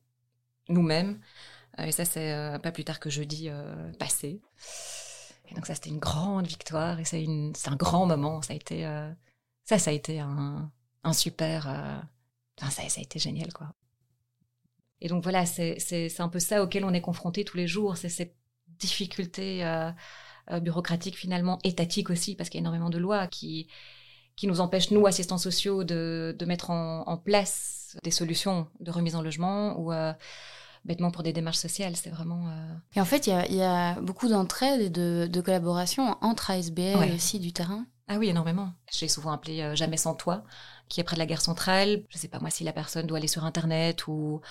nous-mêmes. 0.69 1.21
Euh, 1.79 1.85
et 1.85 1.93
ça, 1.93 2.05
c'est 2.05 2.33
euh, 2.33 2.59
pas 2.59 2.73
plus 2.73 2.85
tard 2.85 3.01
que 3.01 3.11
jeudi 3.11 3.51
passé. 3.99 4.41
Et 5.49 5.55
donc 5.55 5.67
ça, 5.67 5.75
c'était 5.75 5.91
une 5.91 5.99
grande 5.99 6.47
victoire 6.47 6.99
et 7.01 7.05
c'est 7.05 7.27
un 7.27 7.77
grand 7.77 8.07
moment. 8.07 8.43
Ça 8.43 8.53
a 8.53 8.57
été, 8.57 8.83
ça, 9.65 9.79
ça 9.79 9.91
a 9.91 9.93
été 9.93 10.21
un, 10.21 10.71
un 11.03 11.13
super, 11.13 11.65
ça, 12.59 12.83
a 12.83 13.01
été 13.01 13.19
génial, 13.19 13.53
quoi. 13.53 13.75
Et 15.01 15.09
donc 15.09 15.23
voilà, 15.23 15.45
c'est 15.45 16.21
un 16.21 16.29
peu 16.29 16.39
ça 16.39 16.63
auquel 16.63 16.85
on 16.85 16.95
est 16.95 17.03
confronté 17.03 17.45
tous 17.45 17.59
les 17.59 17.67
jours, 17.67 17.99
c'est 17.99 18.09
cette 18.09 18.37
difficulté 18.79 19.63
bureaucratique 20.61 21.17
finalement, 21.17 21.59
étatique 21.65 22.11
aussi, 22.11 22.35
parce 22.35 22.49
qu'il 22.49 22.59
y 22.59 22.61
a 22.61 22.63
énormément 22.63 22.91
de 22.91 22.99
lois 22.99 23.27
qui, 23.27 23.69
qui 24.37 24.47
nous 24.47 24.61
empêchent, 24.61 24.91
nous, 24.91 25.07
assistants 25.07 25.39
sociaux, 25.39 25.85
de, 25.85 26.35
de 26.39 26.45
mettre 26.45 26.71
en, 26.71 27.05
en, 27.07 27.17
place 27.17 27.97
des 28.03 28.11
solutions 28.11 28.67
de 28.81 28.91
remise 28.91 29.15
en 29.15 29.23
logement 29.23 29.79
ou 29.79 29.93
euh, 29.93 30.13
bêtement 30.85 31.11
pour 31.11 31.23
des 31.23 31.33
démarches 31.33 31.59
sociales. 31.59 31.97
C'est 31.97 32.11
vraiment. 32.11 32.49
Euh... 32.49 32.75
Et 32.95 33.01
en 33.01 33.05
fait, 33.05 33.27
il 33.27 33.31
y 33.31 33.33
a, 33.33 33.47
y 33.51 33.63
a, 33.63 34.01
beaucoup 34.01 34.29
d'entraide 34.29 34.81
et 34.81 34.91
de, 34.91 35.29
de, 35.31 35.41
collaboration 35.41 36.17
entre 36.21 36.51
ASBL 36.51 36.99
ouais. 36.99 37.11
et 37.11 37.15
aussi 37.15 37.39
du 37.39 37.53
terrain. 37.53 37.87
Ah 38.07 38.17
oui, 38.19 38.29
énormément. 38.29 38.71
J'ai 38.93 39.09
souvent 39.09 39.33
appelé 39.33 39.63
euh, 39.63 39.75
Jamais 39.75 39.97
sans 39.97 40.15
toi, 40.15 40.45
qui 40.89 41.01
est 41.01 41.05
près 41.05 41.17
de 41.17 41.21
la 41.21 41.27
gare 41.27 41.41
centrale. 41.41 42.03
Je 42.11 42.19
sais 42.19 42.29
pas 42.29 42.39
moi 42.39 42.51
si 42.51 42.63
la 42.63 42.73
personne 42.73 43.07
doit 43.07 43.17
aller 43.17 43.29
sur 43.29 43.45
Internet 43.45 44.07
ou 44.07 44.43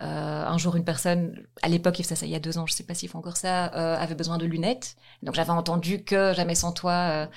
euh, 0.00 0.46
un 0.46 0.58
jour, 0.58 0.76
une 0.76 0.84
personne, 0.84 1.44
à 1.62 1.68
l'époque, 1.68 2.00
ça, 2.04 2.14
ça 2.14 2.26
il 2.26 2.32
y 2.32 2.36
a 2.36 2.40
deux 2.40 2.56
ans, 2.56 2.66
je 2.66 2.72
sais 2.72 2.84
pas 2.84 2.94
s'ils 2.94 3.08
font 3.08 3.18
encore 3.18 3.36
ça, 3.36 3.74
euh, 3.74 3.96
avait 3.98 4.14
besoin 4.14 4.38
de 4.38 4.46
lunettes. 4.46 4.94
Donc 5.24 5.34
j'avais 5.34 5.50
entendu 5.50 6.04
que 6.04 6.32
Jamais 6.34 6.54
sans 6.54 6.72
toi 6.72 7.28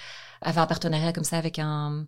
avait 0.41 0.59
un 0.59 0.67
partenariat 0.67 1.11
comme 1.11 1.23
ça 1.23 1.37
avec 1.37 1.57
un 1.57 2.05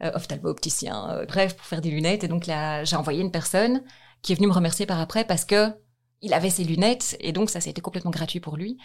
ophtalmo-opticien, 0.00 1.24
bref, 1.26 1.56
pour 1.56 1.66
faire 1.66 1.80
des 1.80 1.90
lunettes. 1.90 2.24
Et 2.24 2.28
donc 2.28 2.46
là, 2.46 2.84
j'ai 2.84 2.96
envoyé 2.96 3.20
une 3.20 3.32
personne 3.32 3.82
qui 4.22 4.32
est 4.32 4.36
venue 4.36 4.48
me 4.48 4.52
remercier 4.52 4.86
par 4.86 5.00
après 5.00 5.24
parce 5.24 5.44
que 5.44 5.74
il 6.22 6.34
avait 6.34 6.50
ses 6.50 6.64
lunettes 6.64 7.16
et 7.20 7.32
donc 7.32 7.50
ça, 7.50 7.60
été 7.60 7.80
complètement 7.80 8.10
gratuit 8.10 8.40
pour 8.40 8.56
lui. 8.56 8.78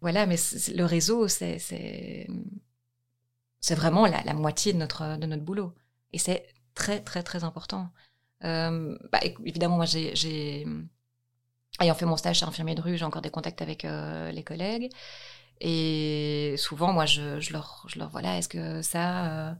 Voilà, 0.00 0.26
mais 0.26 0.36
le 0.74 0.84
réseau, 0.84 1.28
c'est 1.28 1.58
c'est 1.58 2.26
vraiment 3.74 4.06
la, 4.06 4.22
la 4.24 4.34
moitié 4.34 4.72
de 4.72 4.78
notre 4.78 5.18
de 5.18 5.26
notre 5.26 5.44
boulot 5.44 5.74
et 6.12 6.18
c'est 6.18 6.46
très 6.74 7.00
très 7.00 7.22
très 7.22 7.44
important. 7.44 7.90
Euh, 8.44 8.98
bah, 9.12 9.20
évidemment, 9.44 9.76
moi, 9.76 9.86
j'ai, 9.86 10.66
ayant 11.80 11.94
fait 11.94 12.06
mon 12.06 12.16
stage 12.16 12.40
chez 12.40 12.44
infirmier 12.44 12.74
de 12.74 12.80
rue, 12.80 12.96
j'ai 12.96 13.04
encore 13.04 13.22
des 13.22 13.30
contacts 13.30 13.62
avec 13.62 13.84
euh, 13.84 14.30
les 14.32 14.42
collègues. 14.42 14.90
Et 15.60 16.54
souvent, 16.58 16.92
moi, 16.92 17.06
je, 17.06 17.40
je, 17.40 17.52
leur, 17.52 17.86
je 17.88 17.98
leur 17.98 18.10
voilà, 18.10 18.38
est-ce 18.38 18.48
que 18.48 18.82
ça, 18.82 19.50
euh, 19.50 19.54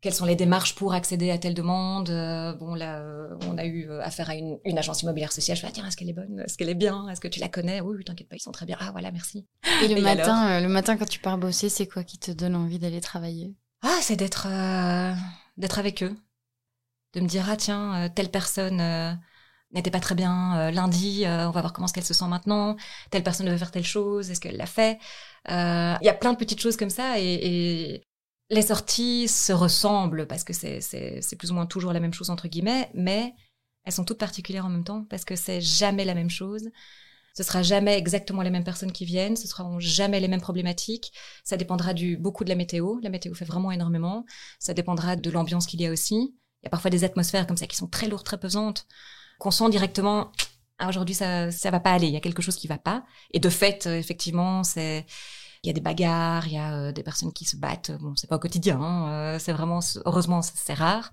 quelles 0.00 0.14
sont 0.14 0.24
les 0.24 0.36
démarches 0.36 0.74
pour 0.74 0.92
accéder 0.94 1.30
à 1.30 1.38
telle 1.38 1.54
demande 1.54 2.10
euh, 2.10 2.52
Bon, 2.54 2.74
là, 2.74 3.00
euh, 3.00 3.36
on 3.48 3.58
a 3.58 3.64
eu 3.64 3.90
affaire 4.00 4.30
à 4.30 4.34
une, 4.34 4.58
une 4.64 4.78
agence 4.78 5.02
immobilière 5.02 5.32
sociale. 5.32 5.56
Je 5.56 5.62
fais, 5.62 5.68
ah, 5.68 5.72
tiens, 5.72 5.86
est-ce 5.86 5.96
qu'elle 5.96 6.10
est 6.10 6.12
bonne? 6.12 6.40
Est-ce 6.40 6.56
qu'elle 6.56 6.68
est 6.68 6.74
bien? 6.74 7.08
Est-ce 7.08 7.20
que 7.20 7.28
tu 7.28 7.40
la 7.40 7.48
connais? 7.48 7.80
Oui, 7.80 7.96
oui, 7.98 8.04
t'inquiète 8.04 8.28
pas, 8.28 8.36
ils 8.36 8.40
sont 8.40 8.52
très 8.52 8.66
bien. 8.66 8.76
Ah, 8.80 8.90
voilà, 8.92 9.10
merci. 9.10 9.46
Et 9.82 9.88
le 9.88 9.96
Et 9.96 10.00
matin, 10.00 10.60
le 10.60 10.68
matin 10.68 10.96
quand 10.96 11.08
tu 11.08 11.18
pars 11.18 11.38
bosser, 11.38 11.68
c'est 11.68 11.86
quoi 11.86 12.04
qui 12.04 12.18
te 12.18 12.30
donne 12.30 12.54
envie 12.54 12.78
d'aller 12.78 13.00
travailler? 13.00 13.54
Ah, 13.82 13.98
c'est 14.02 14.16
d'être, 14.16 14.46
d'être 15.56 15.78
avec 15.78 16.02
eux, 16.02 16.16
de 17.14 17.20
me 17.20 17.26
dire 17.26 17.48
ah 17.48 17.56
tiens 17.56 18.04
euh, 18.04 18.08
telle 18.14 18.30
personne 18.30 18.80
euh, 18.80 19.12
n'était 19.72 19.90
pas 19.90 20.00
très 20.00 20.14
bien 20.14 20.58
euh, 20.58 20.70
lundi, 20.70 21.24
on 21.26 21.50
va 21.50 21.60
voir 21.60 21.72
comment 21.72 21.86
est-ce 21.86 21.94
qu'elle 21.94 22.04
se 22.04 22.14
sent 22.14 22.28
maintenant, 22.28 22.76
telle 23.10 23.22
personne 23.22 23.46
devait 23.46 23.58
faire 23.58 23.70
telle 23.70 23.84
chose, 23.84 24.30
est-ce 24.30 24.40
qu'elle 24.40 24.56
l'a 24.56 24.66
fait? 24.66 24.98
Il 25.48 25.98
y 26.02 26.08
a 26.08 26.14
plein 26.14 26.32
de 26.32 26.38
petites 26.38 26.60
choses 26.60 26.76
comme 26.76 26.90
ça 26.90 27.18
et, 27.20 27.24
et 27.24 28.02
les 28.50 28.62
sorties 28.62 29.28
se 29.28 29.52
ressemblent 29.52 30.26
parce 30.26 30.44
que 30.44 30.52
c'est, 30.52 31.36
plus 31.38 31.50
ou 31.50 31.54
moins 31.54 31.66
toujours 31.66 31.92
la 31.92 32.00
même 32.00 32.14
chose 32.14 32.30
entre 32.30 32.48
guillemets, 32.48 32.90
mais 32.94 33.34
elles 33.84 33.92
sont 33.92 34.04
toutes 34.04 34.18
particulières 34.18 34.66
en 34.66 34.70
même 34.70 34.84
temps 34.84 35.04
parce 35.08 35.24
que 35.24 35.36
c'est 35.36 35.60
jamais 35.60 36.04
la 36.04 36.14
même 36.14 36.30
chose. 36.30 36.68
Ce 37.34 37.42
sera 37.42 37.62
jamais 37.62 37.98
exactement 37.98 38.40
les 38.40 38.50
mêmes 38.50 38.64
personnes 38.64 38.92
qui 38.92 39.04
viennent, 39.04 39.36
ce 39.36 39.46
seront 39.46 39.78
jamais 39.78 40.20
les 40.20 40.28
mêmes 40.28 40.40
problématiques. 40.40 41.12
Ça 41.44 41.58
dépendra 41.58 41.92
du 41.92 42.16
beaucoup 42.16 42.44
de 42.44 42.48
la 42.48 42.54
météo. 42.54 42.98
La 43.02 43.10
météo 43.10 43.34
fait 43.34 43.44
vraiment 43.44 43.70
énormément. 43.70 44.24
Ça 44.58 44.72
dépendra 44.72 45.16
de 45.16 45.30
l'ambiance 45.30 45.66
qu'il 45.66 45.82
y 45.82 45.86
a 45.86 45.90
aussi. 45.90 46.34
Il 46.62 46.64
y 46.64 46.66
a 46.66 46.70
parfois 46.70 46.90
des 46.90 47.04
atmosphères 47.04 47.46
comme 47.46 47.58
ça 47.58 47.66
qui 47.66 47.76
sont 47.76 47.88
très 47.88 48.08
lourdes, 48.08 48.24
très 48.24 48.38
pesantes, 48.38 48.86
qu'on 49.38 49.50
sent 49.50 49.68
directement. 49.68 50.32
Ah, 50.78 50.88
aujourd'hui, 50.88 51.14
ça, 51.14 51.50
ça 51.50 51.70
va 51.70 51.78
pas 51.78 51.92
aller. 51.92 52.06
Il 52.06 52.14
y 52.14 52.16
a 52.16 52.20
quelque 52.20 52.42
chose 52.42 52.56
qui 52.56 52.68
va 52.68 52.78
pas. 52.78 53.04
Et 53.32 53.38
de 53.38 53.50
fait, 53.50 53.86
euh, 53.86 53.98
effectivement, 53.98 54.64
c'est 54.64 55.04
il 55.66 55.68
y 55.68 55.70
a 55.70 55.74
des 55.74 55.80
bagarres, 55.80 56.46
il 56.46 56.54
y 56.54 56.58
a 56.58 56.74
euh, 56.74 56.92
des 56.92 57.02
personnes 57.02 57.32
qui 57.32 57.44
se 57.44 57.56
battent. 57.56 57.92
Bon, 58.00 58.14
c'est 58.16 58.28
pas 58.28 58.36
au 58.36 58.38
quotidien. 58.38 58.80
Hein, 58.80 59.08
euh, 59.10 59.38
c'est 59.38 59.52
vraiment, 59.52 59.80
heureusement, 60.04 60.42
c'est 60.42 60.74
rare. 60.74 61.12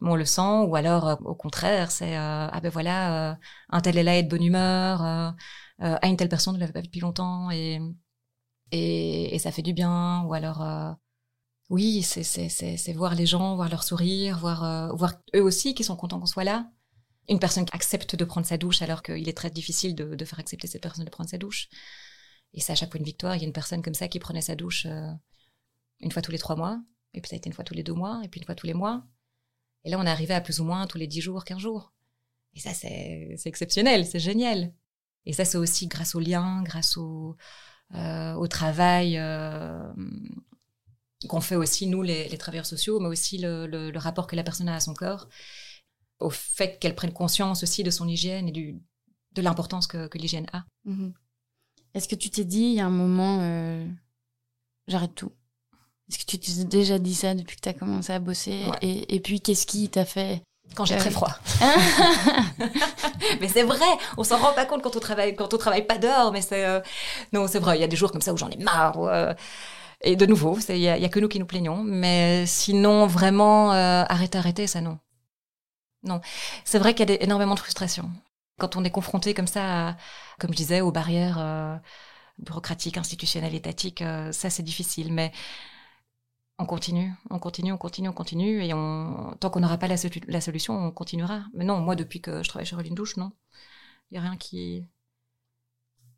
Mais 0.00 0.10
on 0.10 0.16
le 0.16 0.24
sent. 0.24 0.40
Ou 0.66 0.76
alors, 0.76 1.18
au 1.24 1.34
contraire, 1.34 1.90
c'est 1.90 2.16
ah 2.16 2.60
ben 2.62 2.70
voilà, 2.70 3.38
un 3.70 3.80
tel 3.80 3.98
est 3.98 4.02
là, 4.02 4.16
est 4.18 4.22
de 4.24 4.28
bonne 4.28 4.42
humeur. 4.42 5.02
ah 5.02 6.08
une 6.08 6.16
telle 6.16 6.28
personne, 6.28 6.54
ne 6.54 6.60
l'avait 6.60 6.72
pas 6.72 6.80
vu 6.80 6.86
depuis 6.86 7.00
longtemps 7.00 7.50
et, 7.50 7.80
et, 8.72 9.34
et 9.34 9.38
ça 9.38 9.52
fait 9.52 9.62
du 9.62 9.72
bien. 9.74 10.24
Ou 10.24 10.34
alors 10.34 10.96
Oui, 11.70 12.02
c'est 12.02 12.92
voir 12.94 13.14
les 13.14 13.26
gens, 13.26 13.56
voir 13.56 13.68
leur 13.70 13.82
sourire, 13.82 14.38
voir, 14.38 14.64
euh, 14.64 14.92
voir 14.94 15.14
eux 15.34 15.42
aussi 15.42 15.74
qui 15.74 15.84
sont 15.84 15.96
contents 15.96 16.20
qu'on 16.20 16.26
soit 16.26 16.44
là. 16.44 16.70
Une 17.28 17.38
personne 17.38 17.64
qui 17.64 17.74
accepte 17.74 18.16
de 18.16 18.24
prendre 18.24 18.46
sa 18.46 18.58
douche 18.58 18.82
alors 18.82 19.02
qu'il 19.02 19.28
est 19.28 19.36
très 19.36 19.50
difficile 19.50 19.94
de, 19.94 20.24
faire 20.24 20.40
accepter 20.40 20.66
cette 20.66 20.82
personne 20.82 21.04
de 21.04 21.10
prendre 21.10 21.30
sa 21.30 21.38
douche. 21.38 21.68
Et 22.54 22.60
ça, 22.60 22.74
à 22.74 22.76
chaque 22.76 22.90
fois 22.90 22.98
une 22.98 23.04
victoire, 23.04 23.34
il 23.36 23.40
y 23.40 23.44
a 23.44 23.46
une 23.46 23.52
personne 23.52 23.82
comme 23.82 23.94
ça 23.94 24.08
qui 24.08 24.18
prenait 24.18 24.42
sa 24.42 24.54
douche 24.54 24.86
euh, 24.86 25.10
une 26.00 26.10
fois 26.10 26.22
tous 26.22 26.32
les 26.32 26.38
trois 26.38 26.56
mois, 26.56 26.82
et 27.14 27.20
puis 27.20 27.28
ça 27.28 27.36
a 27.36 27.38
été 27.38 27.48
une 27.48 27.54
fois 27.54 27.64
tous 27.64 27.74
les 27.74 27.82
deux 27.82 27.94
mois, 27.94 28.20
et 28.24 28.28
puis 28.28 28.40
une 28.40 28.46
fois 28.46 28.54
tous 28.54 28.66
les 28.66 28.74
mois. 28.74 29.04
Et 29.84 29.90
là, 29.90 29.98
on 29.98 30.04
est 30.04 30.10
arrivé 30.10 30.34
à 30.34 30.40
plus 30.40 30.60
ou 30.60 30.64
moins 30.64 30.86
tous 30.86 30.98
les 30.98 31.06
dix 31.06 31.20
jours, 31.20 31.44
quinze 31.44 31.58
jours. 31.58 31.92
Et 32.54 32.60
ça, 32.60 32.74
c'est 32.74 33.36
exceptionnel, 33.44 34.06
c'est 34.06 34.20
génial. 34.20 34.72
Et 35.24 35.32
ça, 35.32 35.44
c'est 35.44 35.58
aussi 35.58 35.86
grâce 35.86 36.14
au 36.14 36.20
lien, 36.20 36.62
grâce 36.62 36.96
au, 36.96 37.36
euh, 37.94 38.46
travail 38.46 39.18
euh, 39.18 39.92
qu'on 41.28 41.40
fait 41.40 41.56
aussi, 41.56 41.86
nous, 41.86 42.02
les, 42.02 42.36
travailleurs 42.38 42.66
sociaux, 42.66 43.00
mais 43.00 43.08
aussi 43.08 43.38
le, 43.38 43.92
rapport 43.96 44.26
que 44.26 44.36
la 44.36 44.42
personne 44.42 44.68
a 44.68 44.76
à 44.76 44.80
son 44.80 44.94
corps, 44.94 45.28
au 46.18 46.30
fait 46.30 46.78
qu'elle 46.78 46.94
prenne 46.94 47.12
conscience 47.12 47.62
aussi 47.62 47.82
de 47.82 47.90
son 47.90 48.08
hygiène 48.08 48.48
et 48.48 48.52
de 49.32 49.42
l'importance 49.42 49.86
que, 49.86 50.08
l'hygiène 50.18 50.46
a. 50.52 50.64
Mmh. 50.84 51.10
Est-ce 51.94 52.08
que 52.08 52.14
tu 52.14 52.30
t'es 52.30 52.44
dit, 52.44 52.62
il 52.62 52.74
y 52.74 52.80
a 52.80 52.86
un 52.86 52.90
moment, 52.90 53.38
euh, 53.40 53.86
j'arrête 54.88 55.14
tout? 55.14 55.32
Est-ce 56.08 56.18
que 56.18 56.24
tu 56.24 56.38
t'es 56.38 56.64
déjà 56.64 56.98
dit 56.98 57.14
ça 57.14 57.34
depuis 57.34 57.56
que 57.56 57.62
tu 57.62 57.68
as 57.68 57.74
commencé 57.74 58.12
à 58.12 58.18
bosser? 58.18 58.64
Ouais. 58.66 58.78
et, 58.82 59.14
et, 59.14 59.20
puis, 59.20 59.40
qu'est-ce 59.40 59.66
qui 59.66 59.88
t'a 59.88 60.04
fait 60.04 60.42
quand 60.74 60.84
j'ai 60.84 60.96
très 60.96 61.10
froid. 61.10 61.30
mais 63.40 63.48
c'est 63.48 63.62
vrai, 63.62 63.86
on 64.16 64.24
s'en 64.24 64.38
rend 64.38 64.52
pas 64.52 64.64
compte 64.64 64.82
quand 64.82 64.96
on 64.96 65.00
travaille, 65.00 65.34
quand 65.34 65.52
on 65.52 65.58
travaille 65.58 65.86
pas 65.86 65.98
dehors. 65.98 66.32
Mais 66.32 66.40
c'est 66.40 66.64
euh... 66.64 66.80
non, 67.32 67.46
c'est 67.46 67.58
vrai. 67.58 67.76
Il 67.76 67.80
y 67.80 67.84
a 67.84 67.88
des 67.88 67.96
jours 67.96 68.10
comme 68.10 68.22
ça 68.22 68.32
où 68.32 68.36
j'en 68.36 68.48
ai 68.48 68.56
marre. 68.56 68.98
Euh... 68.98 69.34
Et 70.02 70.16
de 70.16 70.26
nouveau, 70.26 70.58
il 70.68 70.76
y, 70.76 70.80
y, 70.80 70.88
a 70.88 71.08
que 71.08 71.20
nous 71.20 71.28
qui 71.28 71.38
nous 71.38 71.46
plaignons. 71.46 71.82
Mais 71.84 72.44
sinon, 72.46 73.06
vraiment, 73.06 73.72
euh, 73.72 74.04
arrêter, 74.08 74.38
arrêter, 74.38 74.66
ça 74.66 74.80
non. 74.80 74.98
Non, 76.04 76.20
c'est 76.64 76.80
vrai 76.80 76.94
qu'il 76.94 77.08
y 77.08 77.12
a 77.12 77.16
des, 77.16 77.24
énormément 77.24 77.54
de 77.54 77.60
frustration 77.60 78.10
quand 78.62 78.76
on 78.76 78.84
est 78.84 78.90
confronté 78.90 79.34
comme 79.34 79.48
ça, 79.48 79.88
à, 79.88 79.96
comme 80.38 80.52
je 80.52 80.56
disais, 80.56 80.80
aux 80.80 80.92
barrières 80.92 81.38
euh, 81.40 81.76
bureaucratiques, 82.38 82.96
institutionnelles, 82.96 83.56
étatiques. 83.56 84.02
euh, 84.02 84.30
ça, 84.30 84.50
c'est 84.50 84.62
difficile. 84.62 85.12
Mais 85.12 85.32
on 86.60 86.64
continue, 86.64 87.12
on 87.30 87.40
continue, 87.40 87.72
on 87.72 87.76
continue, 87.76 88.08
on 88.08 88.12
continue, 88.12 88.64
et 88.64 88.72
on, 88.72 89.36
tant 89.40 89.50
qu'on 89.50 89.58
n'aura 89.58 89.78
pas 89.78 89.88
la, 89.88 89.96
la, 90.28 90.40
solution, 90.40 90.74
on 90.74 90.92
continuera. 90.92 91.42
Mais 91.54 91.64
non, 91.64 91.80
moi, 91.80 91.96
depuis 91.96 92.20
que 92.20 92.44
je 92.44 92.48
travaille 92.48 92.66
chez 92.66 92.76
Rolling 92.76 92.94
Douche, 92.94 93.16
non. 93.16 93.32
Il 94.10 94.14
n'y 94.14 94.18
a 94.18 94.22
rien 94.22 94.36
qui, 94.36 94.86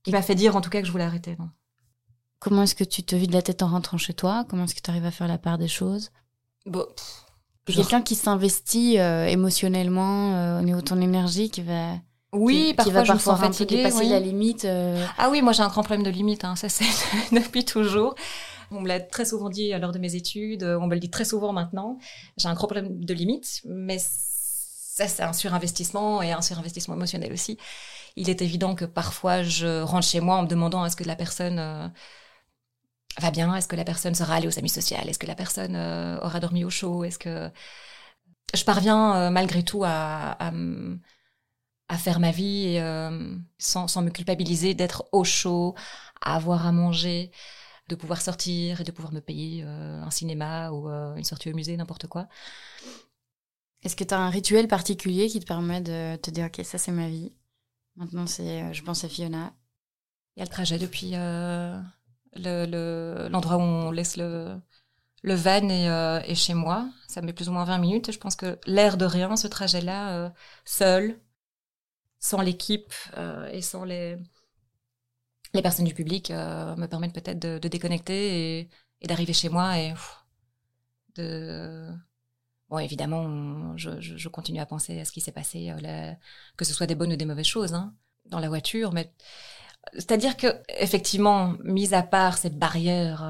qui 0.03 0.13
m'a 0.13 0.21
fait 0.21 0.35
dire, 0.35 0.55
en 0.55 0.61
tout 0.61 0.69
cas, 0.69 0.83
que 0.83 0.87
je 0.87 0.93
voulais 0.93 1.05
arrêter, 1.05 1.37
non. 1.39 1.49
Comment 2.41 2.65
est-ce 2.65 2.75
que 2.75 2.85
tu 2.85 3.03
te 3.03 3.17
vides 3.17 3.33
la 3.33 3.41
tête 3.41 3.63
en 3.63 3.69
rentrant 3.69 3.97
chez 3.97 4.13
toi? 4.13 4.45
Comment 4.47 4.65
est-ce 4.65 4.75
que 4.75 4.83
tu 4.83 4.91
arrives 4.91 5.07
à 5.07 5.11
faire 5.11 5.29
la 5.29 5.39
part 5.39 5.57
des 5.57 5.69
choses? 5.69 6.11
Bon, 6.67 6.87
genre... 7.67 7.77
Quelqu'un 7.77 8.03
qui 8.03 8.17
s'investit 8.17 8.99
euh, 8.99 9.27
émotionnellement 9.29 10.35
euh, 10.35 10.61
au 10.61 10.63
niveau 10.63 10.83
de 10.83 10.85
ton 10.85 11.01
énergie, 11.01 11.49
qui 11.49 11.63
va... 11.63 11.95
Oui, 12.35 12.69
qui, 12.69 12.75
parfois, 12.75 12.85
qui 12.85 12.95
va 12.95 13.05
je 13.05 13.13
parfois 13.13 13.33
me 13.35 13.39
sens 13.39 13.47
fatiguée, 13.47 13.77
dépasser 13.77 13.99
oui. 13.99 14.09
la 14.09 14.21
limite. 14.21 14.65
Euh... 14.65 15.05
Ah 15.19 15.31
oui, 15.31 15.43
moi 15.43 15.53
j'ai 15.53 15.63
un 15.63 15.69
grand 15.69 15.83
problème 15.83 16.05
de 16.05 16.11
limite, 16.11 16.45
hein. 16.45 16.57
ça 16.57 16.69
c'est 16.69 16.85
depuis 17.33 17.65
toujours. 17.65 18.15
On 18.71 18.81
me 18.81 18.89
l'a 18.89 19.01
très 19.01 19.25
souvent 19.25 19.51
dit 19.51 19.71
lors 19.73 19.93
de 19.93 19.99
mes 19.99 20.15
études, 20.15 20.65
on 20.65 20.87
me 20.87 20.95
le 20.95 21.01
dit 21.01 21.11
très 21.11 21.25
souvent 21.25 21.53
maintenant. 21.53 21.99
J'ai 22.37 22.49
un 22.49 22.55
gros 22.55 22.67
problème 22.67 23.05
de 23.05 23.15
limite, 23.15 23.61
mais 23.65 23.99
ça 23.99 25.09
c'est 25.09 25.23
un 25.23 25.33
surinvestissement 25.33 26.23
et 26.23 26.33
un 26.33 26.43
surinvestissement 26.43 26.95
émotionnel 26.95 27.33
aussi. 27.33 27.59
Il 28.17 28.31
est 28.31 28.43
évident 28.43 28.75
que 28.75 28.85
parfois 28.85 29.43
je 29.43 29.83
rentre 29.83 30.07
chez 30.07 30.21
moi 30.21 30.37
en 30.37 30.43
me 30.43 30.49
demandant 30.49 30.85
est-ce 30.87 30.97
que 30.97 31.05
la 31.05 31.17
personne 31.17 31.59
euh, 31.59 31.89
va 33.19 33.31
bien, 33.31 33.55
est-ce 33.57 33.67
que 33.67 33.77
la 33.77 33.85
personne 33.85 34.15
sera 34.15 34.37
allée 34.37 34.47
au 34.47 34.53
SAMU 34.53 34.69
social, 34.69 35.09
est-ce 35.09 35.19
que 35.19 35.27
la 35.27 35.35
personne 35.35 35.75
euh, 35.75 36.19
aura 36.21 36.39
dormi 36.39 36.65
au 36.65 36.71
chaud, 36.71 37.05
est-ce 37.05 37.19
que 37.19 37.51
je 38.55 38.65
parviens 38.65 39.17
euh, 39.17 39.31
malgré 39.31 39.65
tout 39.65 39.83
à, 39.85 40.37
à, 40.39 40.53
à 41.89 41.99
faire 41.99 42.21
ma 42.21 42.31
vie 42.31 42.67
et, 42.69 42.81
euh, 42.81 43.37
sans, 43.59 43.89
sans, 43.89 44.03
me 44.03 44.11
culpabiliser 44.11 44.75
d'être 44.75 45.05
au 45.13 45.25
chaud, 45.25 45.75
à 46.21 46.37
avoir 46.37 46.67
à 46.67 46.73
manger, 46.73 47.31
de 47.89 47.95
pouvoir 47.95 48.23
sortir 48.23 48.81
et 48.81 48.85
de 48.85 48.91
pouvoir 48.93 49.13
me 49.13 49.21
payer 49.21 49.63
euh, 49.65 50.03
un 50.03 50.11
cinéma 50.11 50.71
ou 50.71 50.89
euh, 50.89 51.15
une 51.17 51.25
sortie 51.25 51.51
au 51.51 51.55
musée, 51.55 51.77
n'importe 51.77 52.07
quoi. 52.07 52.29
Est-ce 53.83 53.97
que 53.97 54.05
tu 54.05 54.15
as 54.15 54.19
un 54.19 54.31
rituel 54.31 54.67
particulier 54.67 55.29
qui 55.29 55.41
te 55.41 55.47
permet 55.47 55.83
de 55.83 56.17
te 56.17 56.31
dire, 56.31 56.47
ok, 56.47 56.65
ça 56.65 56.79
c'est 56.79 56.93
ma 56.93 57.09
vie 57.09 57.33
Maintenant, 57.97 58.27
c'est, 58.27 58.73
je 58.75 58.83
pense 58.83 59.05
à 59.05 59.09
Fiona. 59.09 59.53
Il 60.37 60.41
y 60.41 60.43
a 60.43 60.47
le 60.47 60.51
trajet 60.51 60.79
depuis 60.79 61.11
l'endroit 61.13 61.83
le, 62.37 62.67
le, 62.67 63.29
où 63.31 63.87
on 63.87 63.91
laisse 63.93 64.17
le, 64.17 64.59
le 65.25 65.35
van 65.35 65.69
et, 65.71 65.89
euh, 65.89 66.21
et, 66.27 66.35
chez 66.35 66.55
moi. 66.55 66.87
Ça 67.09 67.23
met 67.23 67.33
plus 67.33 67.49
ou 67.49 67.53
moins 67.53 67.65
20 67.65 67.79
minutes. 67.79 68.13
Je 68.13 68.19
pense 68.19 68.37
que 68.37 68.59
l'air 68.67 68.97
de 68.99 69.07
rien, 69.07 69.37
ce 69.37 69.49
trajet-là, 69.49 70.13
euh, 70.13 70.31
seul, 70.67 71.19
sans 72.25 72.41
l'équipe 72.41 72.95
euh, 73.19 73.47
et 73.53 73.61
sans 73.61 73.85
les, 73.85 74.17
personnes 75.63 75.85
du 75.85 75.93
public, 75.93 76.31
euh, 76.31 76.75
me 76.77 76.87
permettent 76.87 77.13
peut-être 77.13 77.39
de, 77.39 77.69
déconnecter 77.69 78.61
et, 79.03 79.07
d'arriver 79.07 79.35
chez 79.35 79.51
moi 79.51 79.79
et. 79.79 79.93
Bon, 82.71 82.79
évidemment, 82.79 83.77
je, 83.77 84.29
continue 84.29 84.59
à 84.59 84.65
penser 84.65 84.99
à 84.99 85.05
ce 85.05 85.13
qui 85.13 85.21
s'est 85.21 85.33
passé, 85.33 85.71
euh, 85.71 86.13
que 86.57 86.65
ce 86.65 86.73
soit 86.73 86.87
des 86.87 86.95
bonnes 86.95 87.13
ou 87.13 87.17
des 87.17 87.27
mauvaises 87.27 87.45
choses, 87.45 87.75
hein, 87.75 87.95
dans 88.25 88.41
la 88.41 88.49
voiture, 88.49 88.95
mais 88.95 89.13
c'est-à-dire 89.93 90.39
que, 90.39 90.47
effectivement, 90.81 91.55
mis 91.63 91.93
à 91.93 92.03
part 92.03 92.39
cette 92.39 92.59
barrière 92.59 93.23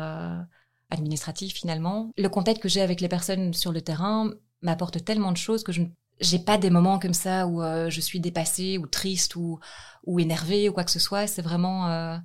administrative, 0.91 1.53
finalement, 1.53 2.13
le 2.17 2.29
contact 2.29 2.63
que 2.63 2.69
j'ai 2.69 2.81
avec 2.81 3.01
les 3.01 3.09
personnes 3.09 3.55
sur 3.55 3.73
le 3.73 3.83
terrain 3.83 4.31
m'apporte 4.63 5.05
tellement 5.05 5.33
de 5.33 5.37
choses 5.37 5.65
que 5.65 5.73
je 5.73 5.83
j'ai 6.21 6.39
pas 6.39 6.59
des 6.59 6.71
moments 6.71 6.99
comme 6.99 7.15
ça 7.15 7.47
où 7.47 7.63
euh, 7.63 7.91
je 7.91 8.01
suis 8.01 8.21
dépassée 8.21 8.79
ou 8.79 8.87
triste 8.87 9.37
ou, 9.37 9.59
ou 10.05 10.21
énervée 10.21 10.69
ou 10.69 10.73
quoi 10.73 10.85
que 10.85 10.91
ce 10.91 10.99
soit. 10.99 11.27
C'est 11.27 11.43
vraiment, 11.43 11.89
euh, 11.89 12.17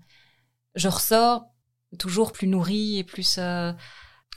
je 0.76 0.88
ressors 0.88 1.46
toujours 1.98 2.32
plus 2.32 2.48
nourrie 2.48 3.00
et 3.00 3.04
plus, 3.04 3.38
euh, 3.40 3.74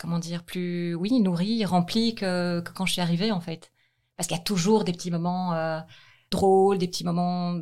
comment 0.01 0.19
dire, 0.19 0.45
plus, 0.45 0.95
oui, 0.95 1.21
nourrie, 1.21 1.65
remplie 1.65 2.15
que, 2.15 2.63
quand 2.75 2.87
je 2.87 2.93
suis 2.93 3.03
arrivée 3.03 3.33
en 3.33 3.41
fait. 3.41 3.73
Parce 4.17 4.27
qu'il 4.29 4.37
y 4.37 4.41
a 4.41 4.45
toujours 4.45 4.85
des 4.85 4.93
petits 4.93 5.11
moments 5.11 5.83
drôles, 6.31 6.79
des 6.79 6.89
petits 6.89 7.05
moments 7.05 7.59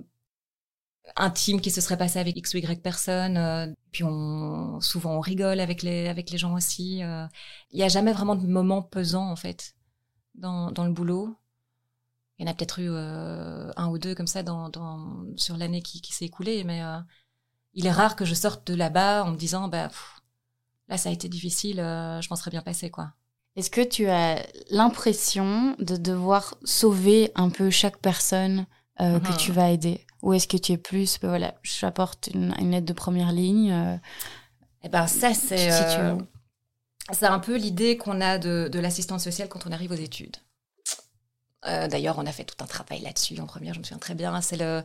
intime 1.17 1.61
qui 1.61 1.71
se 1.71 1.81
serait 1.81 1.97
passé 1.99 2.19
avec 2.19 2.37
x 2.37 2.55
ou 2.55 2.59
y 2.59 2.83
personne. 2.83 3.75
Puis 3.93 4.05
on, 4.05 4.81
souvent 4.81 5.17
on 5.17 5.21
rigole 5.21 5.61
avec 5.61 5.83
les 5.83 6.09
avec 6.09 6.31
les 6.31 6.39
gens 6.39 6.55
aussi. 6.55 6.99
Il 6.99 7.77
n'y 7.77 7.83
a 7.83 7.89
jamais 7.89 8.13
vraiment 8.13 8.37
de 8.37 8.47
moment 8.47 8.83
pesant 8.83 9.31
en 9.31 9.37
fait 9.37 9.75
dans 10.35 10.71
dans 10.73 10.85
le 10.85 10.93
boulot. 10.93 11.40
Il 12.41 12.47
y 12.47 12.49
en 12.49 12.53
a 12.53 12.55
peut-être 12.55 12.79
eu 12.79 12.89
euh, 12.89 13.71
un 13.77 13.89
ou 13.89 13.99
deux 13.99 14.15
comme 14.15 14.27
ça 14.27 14.43
dans, 14.43 14.71
dans 14.71 15.27
sur 15.37 15.59
l'année 15.59 15.83
qui, 15.83 16.01
qui 16.01 16.15
s'est 16.15 16.25
écoulée, 16.25 16.65
mais 16.65 16.83
euh, 16.83 16.97
il 17.75 17.85
est 17.85 17.93
rare 17.93 18.17
que 18.17 18.25
je 18.25 18.33
sorte 18.33 18.67
de 18.67 18.75
là-bas 18.75 19.25
en 19.25 19.33
me 19.33 19.37
disant 19.37 19.69
bah 19.69 19.89
pff, 19.89 20.23
là 20.89 20.97
ça 20.97 21.11
a 21.11 21.13
été 21.13 21.29
difficile, 21.29 21.81
euh, 21.81 22.19
je 22.23 22.29
m'en 22.31 22.37
serais 22.37 22.51
bien 22.51 22.63
passé 22.63 22.89
quoi. 22.89 23.13
Est-ce 23.57 23.69
que 23.69 23.83
tu 23.83 24.09
as 24.09 24.43
l'impression 24.71 25.77
de 25.81 25.97
devoir 25.97 26.55
sauver 26.65 27.31
un 27.35 27.51
peu 27.51 27.69
chaque 27.69 27.99
personne 27.99 28.65
mmh. 28.99 29.21
que 29.21 29.37
tu 29.37 29.53
vas 29.53 29.71
aider? 29.71 30.07
Ou 30.23 30.33
est-ce 30.33 30.49
que 30.49 30.57
tu 30.57 30.73
es 30.73 30.79
plus, 30.79 31.19
ben 31.21 31.29
voilà, 31.29 31.55
j'apporte 31.63 32.31
une, 32.33 32.55
une, 32.59 32.73
aide 32.73 32.87
de 32.87 32.93
première 32.95 33.33
ligne 33.33 34.01
Eh 34.83 34.89
ben 34.89 35.07
ça, 35.07 35.35
c'est 35.35 35.69
c'est 37.13 37.27
un 37.27 37.41
peu 37.41 37.57
l'idée 37.57 37.99
qu'on 37.99 38.21
a 38.23 38.39
de, 38.39 38.71
de 38.73 38.79
l'assistance 38.79 39.25
sociale 39.25 39.49
quand 39.49 39.67
on 39.67 39.73
arrive 39.73 39.91
aux 39.91 39.95
études. 39.95 40.37
Euh, 41.67 41.89
D'ailleurs, 41.89 42.19
on 42.19 42.27
a 42.27 42.33
fait 42.33 42.45
tout 42.45 42.63
un 42.63 42.67
travail 42.67 43.01
là-dessus 43.01 43.39
en 43.41 43.47
première, 43.47 43.75
je 43.75 43.81
me 43.81 43.85
souviens 43.85 43.99
très 43.99 44.15
bien. 44.15 44.41
C'est 44.41 44.57
le 44.57 44.83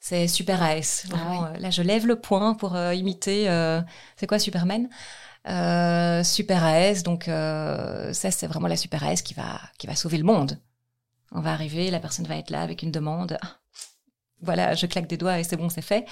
c'est 0.00 0.28
Super 0.28 0.62
AS. 0.62 1.06
Vraiment, 1.08 1.44
ah 1.44 1.52
ouais. 1.52 1.58
Là, 1.58 1.70
je 1.70 1.82
lève 1.82 2.06
le 2.06 2.20
point 2.20 2.54
pour 2.54 2.76
euh, 2.76 2.94
imiter. 2.94 3.44
c'est 4.16 4.26
quoi 4.26 4.38
Superman? 4.38 4.88
Euh, 5.48 6.22
Super 6.24 6.64
AS, 6.64 7.02
donc 7.02 7.24
ça 7.24 8.30
c'est 8.30 8.46
vraiment 8.46 8.68
la 8.68 8.76
Super 8.76 9.02
AS 9.04 9.22
qui 9.22 9.34
va 9.34 9.60
qui 9.78 9.86
va 9.86 9.94
sauver 9.94 10.18
le 10.18 10.24
monde. 10.24 10.58
On 11.32 11.40
va 11.40 11.52
arriver, 11.52 11.90
la 11.90 12.00
personne 12.00 12.26
va 12.26 12.36
être 12.36 12.50
là 12.50 12.62
avec 12.62 12.82
une 12.82 12.90
demande. 12.90 13.38
Voilà, 14.40 14.74
je 14.74 14.86
claque 14.86 15.08
des 15.08 15.16
doigts 15.16 15.38
et 15.38 15.44
c'est 15.44 15.56
bon, 15.56 15.68
c'est 15.68 15.82
fait. 15.82 16.06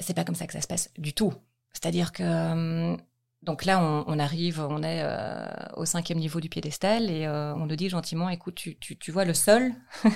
C'est 0.00 0.14
pas 0.14 0.24
comme 0.24 0.34
ça 0.34 0.46
que 0.46 0.52
ça 0.52 0.60
se 0.60 0.66
passe 0.66 0.90
du 0.98 1.12
tout. 1.14 1.32
C'est-à-dire 1.72 2.12
que 2.12 2.22
euh, 2.22 2.96
donc 3.44 3.64
là, 3.64 3.80
on, 3.82 4.04
on, 4.06 4.18
arrive, 4.18 4.60
on 4.60 4.82
est 4.82 5.02
euh, 5.02 5.46
au 5.76 5.84
cinquième 5.84 6.18
niveau 6.18 6.40
du 6.40 6.48
piédestal 6.48 7.10
et 7.10 7.26
euh, 7.26 7.54
on 7.54 7.66
nous 7.66 7.76
dit 7.76 7.88
gentiment, 7.88 8.28
écoute, 8.28 8.54
tu, 8.56 8.78
tu, 8.78 8.96
tu 8.98 9.12
vois 9.12 9.24
le 9.24 9.34
sol? 9.34 9.72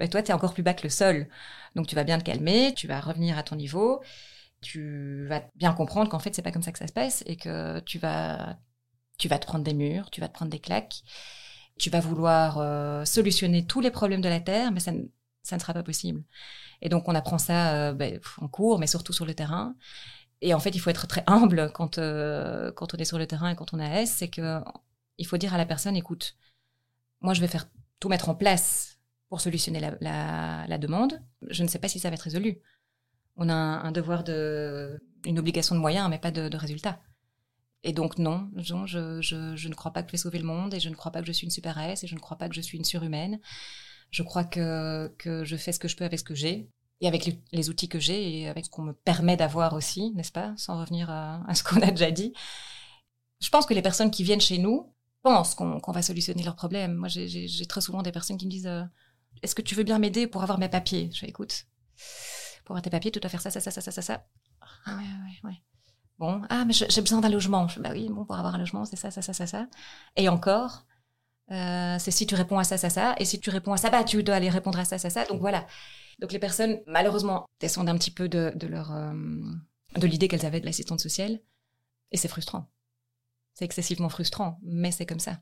Ben 0.00 0.08
toi, 0.08 0.20
tu 0.20 0.30
es 0.32 0.34
encore 0.34 0.52
plus 0.52 0.64
bas 0.64 0.74
que 0.74 0.82
le 0.82 0.88
sol. 0.88 1.28
Donc 1.76 1.86
tu 1.86 1.94
vas 1.94 2.02
bien 2.02 2.18
te 2.18 2.24
calmer, 2.24 2.74
tu 2.74 2.88
vas 2.88 2.98
revenir 3.00 3.38
à 3.38 3.44
ton 3.44 3.54
niveau, 3.54 4.02
tu 4.60 5.26
vas 5.28 5.42
bien 5.54 5.72
comprendre 5.74 6.10
qu'en 6.10 6.18
fait, 6.18 6.34
c'est 6.34 6.42
pas 6.42 6.50
comme 6.50 6.62
ça 6.62 6.72
que 6.72 6.78
ça 6.78 6.88
se 6.88 6.92
passe 6.92 7.22
et 7.26 7.36
que 7.36 7.78
tu 7.80 7.98
vas, 7.98 8.58
tu 9.18 9.28
vas 9.28 9.38
te 9.38 9.46
prendre 9.46 9.62
des 9.64 9.74
murs, 9.74 10.10
tu 10.10 10.20
vas 10.20 10.28
te 10.28 10.32
prendre 10.34 10.50
des 10.50 10.58
claques 10.58 11.04
tu 11.80 11.90
vas 11.90 12.00
vouloir 12.00 12.58
euh, 12.58 13.04
solutionner 13.04 13.66
tous 13.66 13.80
les 13.80 13.90
problèmes 13.90 14.20
de 14.20 14.28
la 14.28 14.40
Terre, 14.40 14.70
mais 14.70 14.80
ça, 14.80 14.92
ça 15.42 15.56
ne 15.56 15.60
sera 15.60 15.74
pas 15.74 15.82
possible. 15.82 16.22
Et 16.82 16.88
donc, 16.88 17.08
on 17.08 17.14
apprend 17.14 17.38
ça 17.38 17.74
euh, 17.74 17.92
ben, 17.92 18.20
en 18.38 18.48
cours, 18.48 18.78
mais 18.78 18.86
surtout 18.86 19.12
sur 19.12 19.26
le 19.26 19.34
terrain. 19.34 19.74
Et 20.42 20.54
en 20.54 20.60
fait, 20.60 20.70
il 20.70 20.78
faut 20.78 20.90
être 20.90 21.06
très 21.06 21.22
humble 21.26 21.70
quand, 21.72 21.96
quand 21.96 22.94
on 22.94 22.96
est 22.96 23.04
sur 23.04 23.18
le 23.18 23.26
terrain 23.26 23.50
et 23.50 23.56
quand 23.56 23.74
on 23.74 23.78
a 23.78 24.00
S, 24.00 24.14
c'est 24.18 24.28
que 24.28 24.60
il 25.18 25.26
faut 25.26 25.36
dire 25.36 25.52
à 25.52 25.58
la 25.58 25.66
personne, 25.66 25.96
écoute, 25.96 26.34
moi, 27.20 27.34
je 27.34 27.40
vais 27.40 27.46
faire 27.46 27.68
tout 28.00 28.08
mettre 28.08 28.30
en 28.30 28.34
place 28.34 28.98
pour 29.28 29.40
solutionner 29.40 29.80
la, 30.00 30.78
demande. 30.78 31.20
Je 31.48 31.62
ne 31.62 31.68
sais 31.68 31.78
pas 31.78 31.88
si 31.88 32.00
ça 32.00 32.08
va 32.08 32.14
être 32.14 32.22
résolu. 32.22 32.58
On 33.36 33.48
a 33.48 33.54
un, 33.54 33.92
devoir 33.92 34.24
de, 34.24 35.00
une 35.24 35.38
obligation 35.38 35.74
de 35.74 35.80
moyens, 35.80 36.08
mais 36.08 36.18
pas 36.18 36.30
de, 36.30 36.56
résultats. 36.56 37.00
Et 37.82 37.92
donc 37.92 38.18
non, 38.18 38.50
je, 38.56 38.74
je, 39.20 39.68
ne 39.68 39.74
crois 39.74 39.92
pas 39.92 40.02
que 40.02 40.08
je 40.08 40.12
vais 40.12 40.18
sauver 40.18 40.38
le 40.38 40.44
monde 40.44 40.74
et 40.74 40.80
je 40.80 40.88
ne 40.88 40.94
crois 40.94 41.12
pas 41.12 41.20
que 41.20 41.26
je 41.26 41.32
suis 41.32 41.44
une 41.44 41.50
super 41.50 41.78
S 41.78 42.04
et 42.04 42.06
je 42.06 42.14
ne 42.14 42.20
crois 42.20 42.36
pas 42.36 42.48
que 42.48 42.54
je 42.54 42.60
suis 42.60 42.76
une 42.76 42.84
surhumaine. 42.84 43.40
Je 44.10 44.22
crois 44.22 44.44
que, 44.44 45.08
que 45.18 45.44
je 45.44 45.56
fais 45.56 45.72
ce 45.72 45.78
que 45.78 45.88
je 45.88 45.96
peux 45.96 46.04
avec 46.04 46.18
ce 46.18 46.24
que 46.24 46.34
j'ai 46.34 46.68
et 47.00 47.08
avec 47.08 47.36
les, 47.52 47.70
outils 47.70 47.88
que 47.88 47.98
j'ai 47.98 48.40
et 48.40 48.48
avec 48.48 48.66
ce 48.66 48.70
qu'on 48.70 48.82
me 48.82 48.92
permet 48.92 49.36
d'avoir 49.36 49.72
aussi, 49.72 50.10
n'est-ce 50.12 50.32
pas 50.32 50.52
Sans 50.56 50.78
revenir 50.78 51.10
à, 51.10 51.42
ce 51.54 51.62
qu'on 51.62 51.80
a 51.80 51.90
déjà 51.90 52.10
dit. 52.10 52.32
Je 53.40 53.48
pense 53.48 53.66
que 53.66 53.74
les 53.74 53.82
personnes 53.82 54.10
qui 54.10 54.22
viennent 54.22 54.40
chez 54.40 54.58
nous 54.58 54.94
pensent 55.22 55.54
qu'on 55.54 55.80
va 55.92 56.02
solutionner 56.02 56.42
leurs 56.42 56.56
problèmes. 56.56 56.94
Moi, 56.94 57.08
j'ai 57.08 57.66
très 57.66 57.80
souvent 57.80 58.02
des 58.02 58.12
personnes 58.12 58.36
qui 58.36 58.46
me 58.46 58.50
disent 58.50 58.66
euh, 58.66 58.82
Est-ce 59.42 59.54
que 59.54 59.62
tu 59.62 59.74
veux 59.74 59.82
bien 59.82 59.98
m'aider 59.98 60.26
pour 60.26 60.42
avoir 60.42 60.58
mes 60.58 60.68
papiers? 60.68 61.10
Je 61.12 61.20
fais 61.20 61.28
Écoute, 61.28 61.64
pour 62.64 62.74
avoir 62.74 62.82
tes 62.82 62.90
papiers, 62.90 63.10
tu 63.10 63.20
dois 63.20 63.30
faire 63.30 63.40
ça, 63.40 63.50
ça, 63.50 63.60
ça, 63.60 63.70
ça, 63.70 63.80
ça, 63.80 64.02
ça. 64.02 64.26
Ah 64.84 64.96
ouais, 64.96 65.02
ouais, 65.02 65.50
ouais. 65.50 65.62
Bon, 66.18 66.42
ah, 66.50 66.66
mais 66.66 66.74
j'ai 66.74 67.00
besoin 67.00 67.22
d'un 67.22 67.30
logement. 67.30 67.66
Je, 67.66 67.80
bah 67.80 67.90
oui, 67.92 68.10
bon, 68.10 68.26
pour 68.26 68.36
avoir 68.36 68.54
un 68.54 68.58
logement, 68.58 68.84
c'est 68.84 68.96
ça, 68.96 69.10
ça, 69.10 69.22
ça, 69.22 69.32
ça, 69.32 69.46
ça. 69.46 69.66
Et 70.16 70.28
encore, 70.28 70.84
euh, 71.50 71.96
c'est 71.98 72.10
si 72.10 72.26
tu 72.26 72.34
réponds 72.34 72.58
à 72.58 72.64
ça, 72.64 72.76
ça, 72.76 72.90
ça. 72.90 73.14
Et 73.18 73.24
si 73.24 73.40
tu 73.40 73.48
réponds 73.48 73.72
à 73.72 73.78
ça, 73.78 73.88
bah, 73.88 74.04
tu 74.04 74.22
dois 74.22 74.34
aller 74.34 74.50
répondre 74.50 74.78
à 74.78 74.84
ça, 74.84 74.98
ça, 74.98 75.08
ça. 75.08 75.24
Donc 75.24 75.40
voilà. 75.40 75.66
Donc 76.20 76.32
les 76.32 76.38
personnes, 76.38 76.80
malheureusement, 76.86 77.48
descendent 77.60 77.88
un 77.88 77.96
petit 77.96 78.10
peu 78.10 78.28
de, 78.28 78.52
de 78.54 78.66
leur, 78.66 78.92
euh, 78.92 79.12
de 79.96 80.06
l'idée 80.06 80.28
qu'elles 80.28 80.46
avaient 80.46 80.60
de 80.60 80.66
l'assistante 80.66 81.00
sociale. 81.00 81.40
Et 82.12 82.16
c'est 82.16 82.28
frustrant. 82.28 82.70
C'est 83.54 83.64
excessivement 83.64 84.08
frustrant, 84.08 84.58
mais 84.62 84.92
c'est 84.92 85.06
comme 85.06 85.20
ça. 85.20 85.40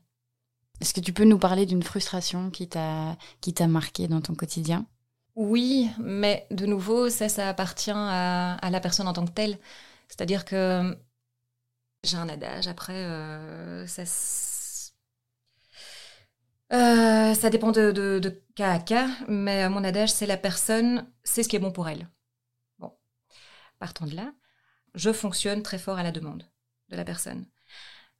Est-ce 0.81 0.93
que 0.93 1.01
tu 1.01 1.13
peux 1.13 1.25
nous 1.25 1.37
parler 1.39 1.65
d'une 1.65 1.83
frustration 1.83 2.49
qui 2.49 2.69
t'a, 2.69 3.17
qui 3.41 3.53
t'a 3.53 3.67
marqué 3.67 4.07
dans 4.07 4.21
ton 4.21 4.33
quotidien? 4.35 4.85
Oui, 5.35 5.89
mais 5.99 6.47
de 6.51 6.65
nouveau, 6.65 7.09
ça, 7.09 7.29
ça 7.29 7.49
appartient 7.49 7.91
à, 7.93 8.55
à 8.55 8.69
la 8.69 8.79
personne 8.79 9.07
en 9.07 9.13
tant 9.13 9.25
que 9.25 9.31
telle. 9.31 9.59
C'est-à-dire 10.07 10.45
que 10.45 10.97
j'ai 12.03 12.17
un 12.17 12.29
adage, 12.29 12.67
après, 12.67 12.93
euh, 12.93 13.85
ça, 13.87 14.05
euh, 16.71 17.33
ça 17.33 17.49
dépend 17.49 17.71
de, 17.71 17.91
de, 17.91 18.43
cas 18.55 18.73
à 18.73 18.79
cas, 18.79 19.09
mais 19.27 19.67
mon 19.69 19.83
adage, 19.83 20.11
c'est 20.11 20.25
la 20.25 20.37
personne, 20.37 21.11
c'est 21.23 21.43
ce 21.43 21.49
qui 21.49 21.55
est 21.55 21.59
bon 21.59 21.71
pour 21.71 21.89
elle. 21.89 22.09
Bon, 22.79 22.93
partons 23.79 24.05
de 24.05 24.15
là. 24.15 24.33
Je 24.95 25.11
fonctionne 25.13 25.63
très 25.63 25.77
fort 25.77 25.97
à 25.97 26.03
la 26.03 26.11
demande 26.11 26.43
de 26.89 26.95
la 26.95 27.05
personne. 27.05 27.45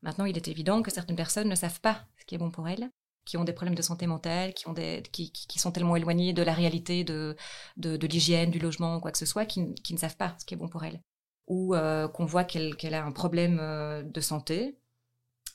Maintenant, 0.02 0.26
il 0.26 0.38
est 0.38 0.48
évident 0.48 0.82
que 0.82 0.92
certaines 0.92 1.16
personnes 1.16 1.50
ne 1.50 1.56
savent 1.56 1.82
pas 1.82 2.06
ce 2.20 2.26
qui 2.26 2.36
est 2.36 2.38
bon 2.38 2.52
pour 2.52 2.68
elles, 2.70 2.90
qui 3.26 3.38
ont 3.38 3.44
des 3.44 3.54
problèmes 3.54 3.76
de 3.76 3.82
santé 3.82 4.08
mentale, 4.08 4.54
qui, 4.54 4.68
ont 4.68 4.74
des, 4.74 5.04
qui, 5.12 5.32
qui 5.32 5.60
sont 5.60 5.72
tellement 5.72 5.96
éloignés 5.96 6.34
de 6.34 6.44
la 6.44 6.54
réalité 6.54 7.04
de, 7.04 7.36
de, 7.78 7.98
de 7.98 8.08
l'hygiène, 8.08 8.52
du 8.52 8.60
logement, 8.60 9.00
quoi 9.00 9.12
que 9.12 9.18
ce 9.18 9.26
soit, 9.26 9.46
qui, 9.46 9.74
qui, 9.76 9.94
ne 9.94 10.00
savent 10.00 10.18
pas 10.18 10.36
ce 10.40 10.46
qui 10.46 10.54
est 10.54 10.58
bon 10.58 10.70
pour 10.70 10.84
elles 10.84 11.02
ou 11.50 11.76
euh, 11.76 12.08
qu'on 12.08 12.26
voit 12.26 12.46
qu'elle 12.46 12.94
a 12.94 13.04
un 13.04 13.12
problème 13.12 13.58
euh, 13.60 14.04
de 14.04 14.22
santé. 14.22 14.78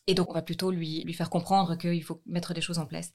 Et 0.07 0.15
donc, 0.15 0.31
on 0.31 0.35
va 0.35 0.43
plutôt 0.43 0.71
lui, 0.71 1.03
lui 1.05 1.15
faire 1.15 1.31
comprendre 1.31 1.77
qu'il 1.77 2.03
faut 2.03 2.23
mettre 2.27 2.55
des 2.55 2.61
choses 2.61 2.79
en 2.79 2.87
place. 2.87 3.13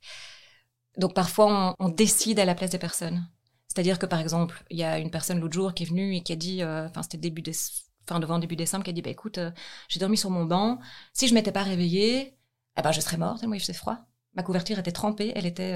Donc, 0.97 1.13
parfois, 1.13 1.75
on, 1.79 1.89
décide 1.89 2.39
à 2.39 2.45
la 2.45 2.55
place 2.55 2.71
des 2.71 2.79
personnes. 2.79 3.27
C'est-à-dire 3.67 3.99
que, 3.99 4.05
par 4.05 4.19
exemple, 4.19 4.63
il 4.69 4.77
y 4.77 4.83
a 4.83 4.99
une 4.99 5.11
personne 5.11 5.39
l'autre 5.39 5.53
jour 5.53 5.73
qui 5.73 5.83
est 5.83 5.85
venue 5.85 6.15
et 6.15 6.23
qui 6.23 6.33
a 6.33 6.35
dit, 6.35 6.63
euh, 6.63 6.87
enfin, 6.87 7.03
c'était 7.03 7.17
début 7.17 7.43
fin 8.07 8.19
devant 8.19 8.39
début 8.39 8.55
décembre, 8.55 8.83
qui 8.83 8.89
a 8.89 8.93
dit, 8.93 9.01
bah, 9.01 9.11
écoute, 9.11 9.39
j'ai 9.87 9.99
dormi 9.99 10.17
sur 10.17 10.31
mon 10.31 10.45
banc. 10.45 10.79
Si 11.13 11.27
je 11.27 11.33
m'étais 11.33 11.51
pas 11.51 11.63
réveillée, 11.63 12.37
eh 12.77 12.81
ben, 12.81 12.91
je 12.91 13.01
serais 13.01 13.17
morte, 13.17 13.39
tellement 13.39 13.55
il 13.55 13.59
faisait 13.59 13.73
froid. 13.73 13.99
Ma 14.33 14.43
couverture 14.43 14.79
était 14.79 14.91
trempée, 14.91 15.31
elle 15.35 15.45
était, 15.45 15.75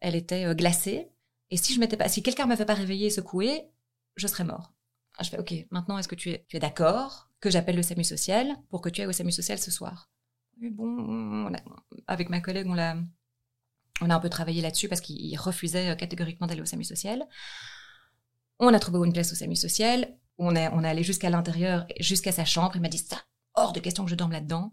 elle 0.00 0.14
était 0.14 0.54
glacée. 0.54 1.10
Et 1.50 1.56
si 1.56 1.74
je 1.74 1.80
m'étais 1.80 1.96
pas, 1.96 2.08
si 2.08 2.22
quelqu'un 2.22 2.46
m'avait 2.46 2.64
pas 2.64 2.74
réveillée 2.74 3.06
et 3.06 3.10
secouée, 3.10 3.70
je 4.16 4.26
serais 4.26 4.44
mort. 4.44 4.72
Ah, 5.18 5.22
je 5.22 5.30
fais, 5.30 5.38
OK, 5.38 5.54
maintenant, 5.70 5.98
est-ce 5.98 6.08
que 6.08 6.14
tu 6.14 6.30
es, 6.30 6.44
tu 6.48 6.56
es 6.56 6.60
d'accord 6.60 7.30
que 7.40 7.50
j'appelle 7.50 7.76
le 7.76 7.82
SAMU 7.82 8.04
social 8.04 8.54
pour 8.68 8.80
que 8.80 8.88
tu 8.88 9.00
ailles 9.00 9.06
au 9.06 9.12
SAMU 9.12 9.32
social 9.32 9.58
ce 9.58 9.70
soir? 9.70 10.10
Bon, 10.60 11.50
avec 12.06 12.28
ma 12.28 12.40
collègue, 12.40 12.66
on 12.68 12.74
l'a, 12.74 12.96
on 14.00 14.10
a 14.10 14.14
un 14.14 14.20
peu 14.20 14.28
travaillé 14.28 14.62
là-dessus 14.62 14.88
parce 14.88 15.00
qu'il 15.00 15.38
refusait 15.38 15.90
euh, 15.90 15.94
catégoriquement 15.94 16.46
d'aller 16.46 16.60
au 16.60 16.66
SAMU 16.66 16.84
social. 16.84 17.26
On 18.58 18.72
a 18.72 18.78
trouvé 18.78 19.06
une 19.06 19.12
place 19.12 19.32
au 19.32 19.34
SAMU 19.34 19.56
social. 19.56 20.16
On 20.38 20.54
est, 20.54 20.68
on 20.68 20.82
est 20.84 20.88
allé 20.88 21.02
jusqu'à 21.02 21.30
l'intérieur, 21.30 21.86
jusqu'à 22.00 22.32
sa 22.32 22.44
chambre. 22.44 22.72
Il 22.74 22.82
m'a 22.82 22.88
dit 22.88 22.98
ça, 22.98 23.16
hors 23.54 23.72
de 23.72 23.80
question 23.80 24.04
que 24.04 24.10
je 24.10 24.16
dorme 24.16 24.32
là-dedans. 24.32 24.72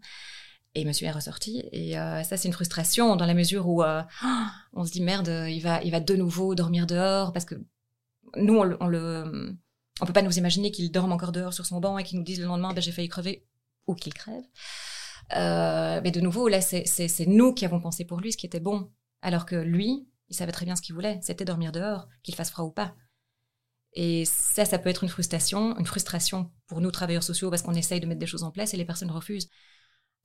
Et 0.74 0.84
monsieur 0.84 1.06
est 1.06 1.12
ressorti. 1.12 1.62
Et 1.72 1.98
euh, 1.98 2.22
ça, 2.24 2.36
c'est 2.36 2.48
une 2.48 2.54
frustration 2.54 3.16
dans 3.16 3.26
la 3.26 3.34
mesure 3.34 3.68
où 3.68 3.82
euh, 3.82 4.02
on 4.72 4.84
se 4.84 4.92
dit 4.92 5.02
merde, 5.02 5.28
il 5.48 5.60
va, 5.60 5.82
il 5.82 5.90
va 5.90 6.00
de 6.00 6.16
nouveau 6.16 6.54
dormir 6.54 6.86
dehors 6.86 7.32
parce 7.32 7.44
que 7.44 7.54
nous, 8.36 8.56
on, 8.56 8.76
on 8.80 8.88
le, 8.88 9.56
on 10.00 10.06
peut 10.06 10.12
pas 10.12 10.22
nous 10.22 10.38
imaginer 10.38 10.70
qu'il 10.70 10.90
dorme 10.90 11.12
encore 11.12 11.32
dehors 11.32 11.52
sur 11.52 11.66
son 11.66 11.80
banc 11.80 11.98
et 11.98 12.04
qu'il 12.04 12.18
nous 12.18 12.24
dise 12.24 12.40
le 12.40 12.46
lendemain, 12.46 12.72
ben, 12.74 12.80
j'ai 12.80 12.92
failli 12.92 13.08
crever 13.08 13.46
ou 13.86 13.94
qu'il 13.94 14.12
crève. 14.12 14.44
Euh, 15.32 16.00
mais 16.02 16.10
de 16.10 16.20
nouveau, 16.20 16.48
là, 16.48 16.60
c'est 16.60 17.26
nous 17.26 17.54
qui 17.54 17.64
avons 17.64 17.80
pensé 17.80 18.04
pour 18.04 18.20
lui 18.20 18.32
ce 18.32 18.36
qui 18.36 18.46
était 18.46 18.60
bon. 18.60 18.90
Alors 19.22 19.46
que 19.46 19.56
lui, 19.56 20.06
il 20.28 20.36
savait 20.36 20.52
très 20.52 20.66
bien 20.66 20.76
ce 20.76 20.82
qu'il 20.82 20.94
voulait. 20.94 21.18
C'était 21.22 21.44
dormir 21.44 21.72
dehors, 21.72 22.08
qu'il 22.22 22.34
fasse 22.34 22.50
froid 22.50 22.64
ou 22.64 22.70
pas. 22.70 22.94
Et 23.94 24.24
ça, 24.24 24.64
ça 24.64 24.78
peut 24.78 24.90
être 24.90 25.04
une 25.04 25.08
frustration, 25.08 25.78
une 25.78 25.86
frustration 25.86 26.50
pour 26.66 26.80
nous, 26.80 26.90
travailleurs 26.90 27.22
sociaux, 27.22 27.48
parce 27.50 27.62
qu'on 27.62 27.74
essaye 27.74 28.00
de 28.00 28.06
mettre 28.06 28.18
des 28.18 28.26
choses 28.26 28.42
en 28.42 28.50
place 28.50 28.74
et 28.74 28.76
les 28.76 28.84
personnes 28.84 29.10
refusent. 29.10 29.48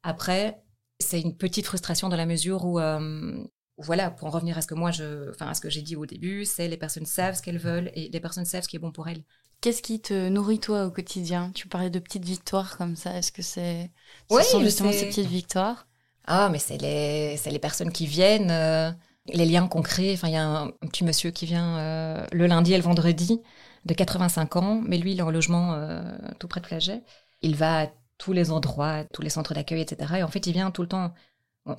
Après, 0.04 0.62
c'est 1.00 1.22
une 1.22 1.38
petite 1.38 1.66
frustration 1.68 2.10
dans 2.10 2.18
la 2.18 2.26
mesure 2.26 2.66
où, 2.66 2.80
euh, 2.80 3.44
voilà, 3.78 4.12
pour 4.12 4.28
en 4.28 4.32
revenir 4.32 4.58
à 4.58 4.62
ce 4.62 4.68
que 4.68 4.74
moi, 4.74 4.92
je, 4.92 5.30
enfin, 5.30 5.48
à 5.48 5.54
ce 5.54 5.62
que 5.62 5.70
j'ai 5.70 5.84
dit 5.84 5.96
au 5.96 6.06
début, 6.06 6.46
c'est 6.46 6.68
les 6.68 6.78
personnes 6.78 7.06
savent 7.06 7.36
ce 7.36 7.42
qu'elles 7.42 7.60
veulent 7.60 7.92
et 7.94 8.10
les 8.10 8.20
personnes 8.20 8.46
savent 8.46 8.64
ce 8.64 8.68
qui 8.68 8.76
est 8.76 8.80
bon 8.80 8.92
pour 8.92 9.08
elles. 9.08 9.24
Qu'est-ce 9.62 9.82
qui 9.82 10.00
te 10.00 10.30
nourrit 10.30 10.60
toi 10.60 10.86
au 10.86 10.92
quotidien? 10.92 11.52
Tu 11.54 11.68
parlais 11.68 11.90
de 11.90 12.00
petites 12.00 12.24
victoires 12.24 12.78
comme 12.78 12.96
ça. 12.96 13.18
Est-ce 13.18 13.32
que 13.32 13.42
c'est 13.42 13.92
oui, 14.30 14.44
sont 14.44 14.62
justement 14.62 14.92
ces 14.92 15.08
petites 15.08 15.28
victoires? 15.28 15.86
Ah, 16.26 16.50
mais 16.50 16.60
c'est 16.60 16.78
les, 16.78 17.36
c'est 17.38 17.52
les 17.52 17.60
personnes 17.60 17.92
qui 17.92 18.06
viennent, 18.06 18.52
euh, 18.52 18.92
les 19.34 19.46
liens 19.46 19.68
qu'on 19.68 19.82
crée. 19.82 20.14
Enfin, 20.14 20.30
il 20.30 20.34
y 20.34 20.38
a 20.38 20.48
un, 20.48 20.72
petit 20.88 21.04
monsieur 21.04 21.32
qui 21.32 21.46
vient 21.46 21.78
euh, 21.78 22.26
le 22.32 22.48
lundi 22.48 22.74
et 22.74 22.78
le 22.78 22.84
vendredi, 22.84 23.42
de 23.86 23.94
85 23.94 24.56
ans, 24.56 24.82
mais 24.86 24.98
lui, 24.98 25.12
il 25.14 25.20
est 25.20 25.24
en 25.24 25.32
logement 25.32 25.74
euh, 25.74 26.02
tout 26.40 26.48
près 26.48 26.62
de 26.62 26.68
Flaget. 26.68 27.04
Il 27.42 27.56
va 27.56 27.82
à 27.82 27.88
tous 28.18 28.32
les 28.32 28.52
endroits, 28.52 29.04
tous 29.14 29.22
les 29.22 29.30
centres 29.30 29.54
d'accueil, 29.54 29.82
etc. 29.82 30.16
Et 30.20 30.24
en 30.24 30.28
fait, 30.30 30.46
il 30.48 30.54
vient 30.54 30.72
tout 30.72 30.84
le 30.84 30.88
temps, 30.88 31.14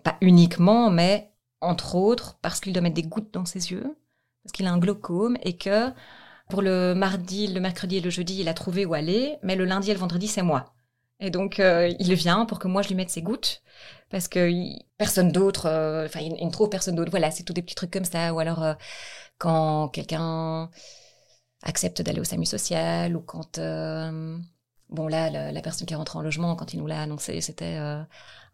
pas 0.05 0.17
uniquement, 0.21 0.91
mais 0.91 1.31
entre 1.61 1.95
autres, 1.95 2.39
parce 2.43 2.61
qu'il 2.61 2.73
doit 2.73 2.83
mettre 2.83 2.95
des 2.97 3.03
gouttes 3.03 3.33
dans 3.33 3.45
ses 3.45 3.71
yeux, 3.71 3.97
parce 4.43 4.53
qu'il 4.53 4.67
a 4.67 4.73
un 4.73 4.79
glaucome 4.79 5.37
et 5.43 5.57
que 5.57 5.93
pour 6.51 6.63
le 6.63 6.95
mardi, 6.95 7.47
le 7.47 7.61
mercredi 7.61 7.97
et 7.97 8.01
le 8.01 8.11
jeudi, 8.11 8.41
il 8.41 8.49
a 8.49 8.55
trouvé 8.55 8.85
où 8.85 8.95
aller, 8.95 9.39
mais 9.43 9.57
le 9.57 9.65
lundi 9.65 9.91
et 9.91 9.95
le 9.95 10.01
vendredi, 10.01 10.29
c'est 10.29 10.43
moi. 10.43 10.75
Et 11.21 11.31
donc, 11.31 11.61
euh, 11.61 11.93
il 11.99 12.15
vient 12.15 12.47
pour 12.47 12.59
que 12.59 12.67
moi, 12.67 12.83
je 12.83 12.89
lui 12.89 12.95
mette 12.95 13.11
ses 13.11 13.23
gouttes, 13.23 13.63
parce 14.11 14.27
que 14.27 14.51
personne 14.97 15.31
d'autre, 15.33 15.67
euh, 15.67 16.07
enfin, 16.07 16.21
il, 16.21 16.33
ne 16.45 16.51
trouve 16.51 16.71
personne 16.71 16.97
d'autre. 16.97 17.11
Voilà, 17.11 17.31
c'est 17.31 17.45
tous 17.45 17.53
des 17.53 17.63
petits 17.63 17.75
trucs 17.75 17.91
comme 17.91 18.05
ça. 18.05 18.33
Ou 18.35 18.39
alors, 18.41 18.63
euh, 18.63 18.75
quand 19.39 19.89
quelqu'un 19.89 20.71
accepte 21.63 22.03
d'aller 22.03 22.21
au 22.21 22.25
SAMU 22.25 22.47
social, 22.47 23.17
ou 23.17 23.21
quand, 23.21 23.59
bon 24.89 25.09
là, 25.09 25.31
la, 25.53 25.63
personne 25.63 25.87
qui 25.87 25.93
est 25.93 25.97
rentrée 25.97 26.19
en 26.19 26.23
logement, 26.23 26.57
quand 26.57 26.73
il 26.75 26.81
nous 26.81 26.87
l'a 26.87 27.03
annoncé, 27.03 27.41
c'était 27.43 27.79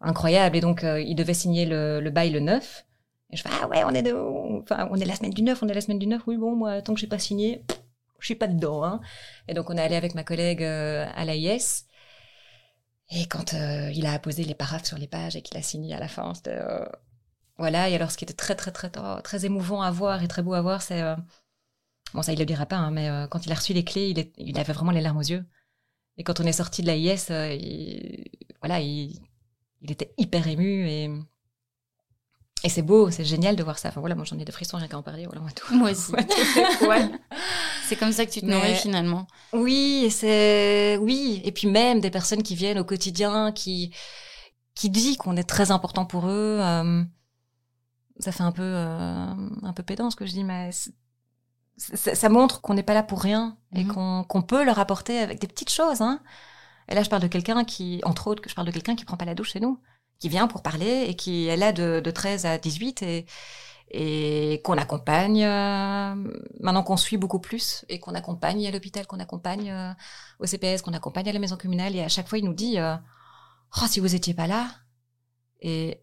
incroyable. 0.01 0.57
Et 0.57 0.61
donc, 0.61 0.83
il 0.83 1.15
devait 1.15 1.33
signer 1.33 1.65
le, 1.65 2.09
bail 2.09 2.31
le 2.31 2.41
9. 2.41 2.85
Et 3.31 3.37
je 3.37 3.41
fais, 3.43 3.49
ah 3.61 3.67
ouais, 3.67 3.83
on 3.85 3.91
est 3.91 4.03
de, 4.03 4.13
on 4.13 4.95
est 4.95 5.05
la 5.05 5.15
semaine 5.15 5.33
du 5.33 5.41
9, 5.41 5.63
on 5.63 5.67
est 5.67 5.73
la 5.73 5.81
semaine 5.81 5.99
du 5.99 6.07
9. 6.07 6.21
Oui, 6.27 6.37
bon, 6.37 6.55
moi, 6.55 6.81
tant 6.81 6.93
que 6.93 6.99
j'ai 6.99 7.07
pas 7.07 7.19
signé, 7.19 7.63
je 8.19 8.25
suis 8.25 8.35
pas 8.35 8.47
dedans. 8.47 8.83
Hein. 8.83 9.01
Et 9.47 9.53
donc 9.53 9.69
on 9.69 9.77
est 9.77 9.81
allé 9.81 9.95
avec 9.95 10.15
ma 10.15 10.23
collègue 10.23 10.63
euh, 10.63 11.05
à 11.15 11.25
l'AIS. 11.25 11.85
Et 13.09 13.25
quand 13.27 13.53
euh, 13.53 13.89
il 13.93 14.05
a 14.05 14.13
apposé 14.13 14.43
les 14.43 14.55
paraphes 14.55 14.85
sur 14.85 14.97
les 14.97 15.07
pages 15.07 15.35
et 15.35 15.41
qu'il 15.41 15.57
a 15.57 15.61
signé 15.61 15.93
à 15.95 15.99
la 15.99 16.07
fin, 16.07 16.33
c'était 16.33 16.57
euh, 16.57 16.85
voilà. 17.57 17.89
Et 17.89 17.95
alors 17.95 18.11
ce 18.11 18.17
qui 18.17 18.25
était 18.25 18.33
très 18.33 18.55
très 18.55 18.71
très 18.71 18.89
très 18.89 19.45
émouvant 19.45 19.81
à 19.81 19.91
voir 19.91 20.23
et 20.23 20.27
très 20.27 20.43
beau 20.43 20.53
à 20.53 20.61
voir, 20.61 20.81
c'est 20.81 21.01
bon 22.13 22.21
ça 22.21 22.33
il 22.33 22.39
le 22.39 22.45
dira 22.45 22.65
pas, 22.65 22.77
hein, 22.77 22.91
mais 22.91 23.09
quand 23.29 23.45
il 23.45 23.51
a 23.51 23.55
reçu 23.55 23.73
les 23.73 23.83
clés, 23.83 24.31
il, 24.37 24.59
avait 24.59 24.73
vraiment 24.73 24.91
les 24.91 25.01
larmes 25.01 25.17
aux 25.17 25.21
yeux. 25.21 25.45
Et 26.17 26.23
quand 26.23 26.39
on 26.39 26.43
est 26.45 26.53
sorti 26.53 26.81
de 26.81 26.87
l'AIS, 26.87 27.27
voilà, 28.61 28.81
il, 28.81 29.19
il 29.81 29.91
était 29.91 30.13
hyper 30.17 30.47
ému 30.47 30.87
et 30.89 31.09
et 32.63 32.69
c'est 32.69 32.81
beau, 32.81 33.11
c'est 33.11 33.23
génial 33.23 33.55
de 33.55 33.63
voir 33.63 33.77
ça. 33.77 33.89
Enfin 33.89 33.99
voilà, 33.99 34.15
moi 34.15 34.25
j'en 34.25 34.37
ai 34.39 34.45
des 34.45 34.51
frissons 34.51 34.77
rien 34.77 34.87
qu'à 34.87 34.97
en 34.97 35.03
parler. 35.03 35.25
Voilà, 35.25 35.41
moi, 35.41 35.51
tout, 35.51 35.75
moi 35.75 35.91
aussi. 35.91 36.11
c'est 37.87 37.95
comme 37.95 38.11
ça 38.11 38.25
que 38.25 38.31
tu 38.31 38.41
te 38.41 38.45
nourris 38.45 38.75
finalement. 38.75 39.27
Oui, 39.53 40.09
c'est 40.11 40.97
oui. 41.01 41.41
Et 41.43 41.51
puis 41.51 41.67
même 41.67 41.99
des 42.01 42.09
personnes 42.09 42.43
qui 42.43 42.55
viennent 42.55 42.79
au 42.79 42.83
quotidien, 42.83 43.51
qui 43.51 43.93
qui 44.75 44.89
disent 44.89 45.17
qu'on 45.17 45.37
est 45.37 45.43
très 45.47 45.71
important 45.71 46.05
pour 46.05 46.27
eux. 46.27 46.59
Euh, 46.61 47.03
ça 48.19 48.31
fait 48.31 48.43
un 48.43 48.51
peu 48.51 48.63
euh, 48.63 49.33
un 49.63 49.73
peu 49.73 49.83
pédant 49.83 50.09
ce 50.09 50.15
que 50.15 50.25
je 50.25 50.31
dis, 50.31 50.43
mais 50.43 50.71
ça, 51.77 52.29
montre 52.29 52.61
qu'on 52.61 52.73
n'est 52.73 52.83
pas 52.83 52.95
là 52.95 53.03
pour 53.03 53.21
rien 53.21 53.55
et 53.75 53.83
Mhm. 53.83 54.25
qu'on 54.27 54.41
peut 54.41 54.63
leur 54.63 54.79
apporter 54.79 55.19
avec 55.19 55.39
des 55.39 55.47
petites 55.47 55.71
choses. 55.71 56.01
Hein. 56.01 56.19
Et 56.89 56.95
là, 56.95 57.03
je 57.03 57.09
parle 57.09 57.21
de 57.21 57.27
quelqu'un 57.27 57.63
qui, 57.63 58.01
entre 58.03 58.27
autres, 58.27 58.41
je 58.47 58.55
parle 58.55 58.65
de 58.67 58.71
quelqu'un 58.71 58.95
qui 58.95 59.05
prend 59.05 59.17
pas 59.17 59.25
la 59.25 59.35
douche 59.35 59.51
chez 59.51 59.59
nous, 59.59 59.79
qui 60.19 60.29
vient 60.29 60.47
pour 60.47 60.61
parler 60.61 61.05
et 61.07 61.15
qui 61.15 61.47
est 61.47 61.57
là 61.57 61.71
de, 61.71 61.99
de 62.03 62.11
13 62.11 62.45
à 62.45 62.57
18 62.57 63.01
et, 63.03 63.25
et 63.89 64.61
qu'on 64.63 64.77
accompagne 64.77 65.43
euh, 65.43 66.15
maintenant 66.59 66.83
qu'on 66.83 66.97
suit 66.97 67.17
beaucoup 67.17 67.39
plus 67.39 67.85
et 67.87 67.99
qu'on 67.99 68.15
accompagne 68.15 68.67
à 68.67 68.71
l'hôpital, 68.71 69.07
qu'on 69.07 69.19
accompagne 69.19 69.71
euh, 69.71 69.93
au 70.39 70.45
CPS, 70.45 70.81
qu'on 70.81 70.93
accompagne 70.93 71.29
à 71.29 71.33
la 71.33 71.39
maison 71.39 71.55
communale 71.55 71.95
et 71.95 72.01
à 72.03 72.09
chaque 72.09 72.27
fois 72.27 72.37
il 72.37 72.45
nous 72.45 72.53
dit 72.53 72.79
euh, 72.79 72.95
oh 73.81 73.85
si 73.87 73.99
vous 73.99 74.13
étiez 74.13 74.33
pas 74.33 74.47
là 74.47 74.67
et 75.61 76.01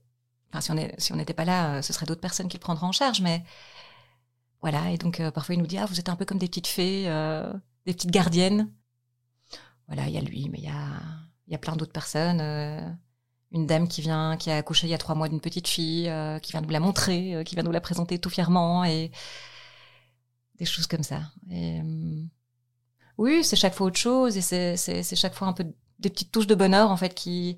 enfin 0.51 0.61
si 0.63 0.71
on 0.71 0.77
est, 0.77 0.99
si 0.99 1.13
n'était 1.13 1.35
pas 1.35 1.45
là, 1.45 1.75
euh, 1.75 1.83
ce 1.83 1.93
serait 1.93 2.07
d'autres 2.07 2.23
personnes 2.23 2.49
qui 2.49 2.57
le 2.57 2.63
prendraient 2.63 2.87
en 2.87 2.93
charge, 2.93 3.21
mais 3.21 3.45
voilà 4.63 4.91
et 4.91 4.97
donc 4.97 5.21
euh, 5.21 5.31
parfois 5.31 5.55
il 5.55 5.59
nous 5.59 5.67
dit 5.67 5.77
ah 5.77 5.85
vous 5.85 6.01
êtes 6.01 6.09
un 6.09 6.17
peu 6.17 6.25
comme 6.25 6.39
des 6.39 6.49
petites 6.49 6.69
fées, 6.69 7.05
des 7.87 7.93
petites 7.93 8.11
gardiennes. 8.11 8.73
Voilà 9.89 10.09
il 10.09 10.15
y 10.15 10.19
a 10.19 10.23
lui, 10.23 10.49
mais 10.51 10.59
il 10.59 10.65
y 10.65 10.69
a 10.69 11.03
y 11.49 11.55
a 11.55 11.59
plein 11.59 11.77
d'autres 11.77 11.93
personnes. 11.93 12.41
Une 13.55 13.67
dame 13.67 13.89
qui 13.89 14.03
vient, 14.03 14.37
qui 14.37 14.51
a 14.51 14.57
accouché 14.57 14.87
il 14.87 14.91
y 14.91 14.95
a 14.95 14.99
trois 14.99 15.15
mois 15.15 15.29
d'une 15.29 15.41
petite 15.41 15.69
fille, 15.69 16.09
euh, 16.09 16.39
qui 16.41 16.53
vient 16.53 16.61
nous 16.61 16.69
la 16.71 16.81
montrer, 16.81 17.37
euh, 17.37 17.43
qui 17.45 17.55
vient 17.55 17.65
nous 17.65 17.73
la 17.73 17.81
présenter 17.81 18.19
tout 18.19 18.31
fièrement 18.31 18.85
et 18.85 19.11
des 20.59 20.65
choses 20.65 20.87
comme 20.87 21.03
ça. 21.03 21.23
Et, 21.51 21.81
euh, 21.81 22.23
oui, 23.19 23.45
c'est 23.45 23.57
chaque 23.57 23.75
fois 23.75 23.87
autre 23.87 23.99
chose 23.99 24.37
et 24.37 24.43
c'est, 24.43 25.17
chaque 25.17 25.35
fois 25.35 25.49
un 25.49 25.53
peu 25.53 25.65
des 25.99 26.11
petites 26.11 26.33
touches 26.33 26.47
de 26.49 26.55
bonheur 26.55 26.91
en 26.91 26.97
fait 26.97 27.15
qui 27.15 27.57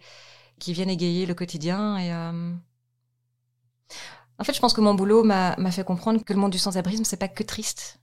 qui 0.59 0.73
viennent 0.73 0.91
égayer 0.91 1.27
le 1.27 1.35
quotidien 1.35 1.99
et 1.99 2.13
euh, 2.13 2.55
en 4.39 4.45
fait, 4.45 4.53
je 4.53 4.61
pense 4.61 4.75
que 4.75 4.81
mon 4.83 4.95
boulot 4.95 5.25
m'a, 5.25 5.57
m'a 5.57 5.71
fait 5.71 5.85
comprendre 5.85 6.23
que 6.23 6.33
le 6.33 6.39
monde 6.39 6.53
du 6.53 6.59
sans-abrisme 6.59 7.05
c'est 7.05 7.17
pas 7.17 7.29
que 7.29 7.43
triste, 7.43 8.01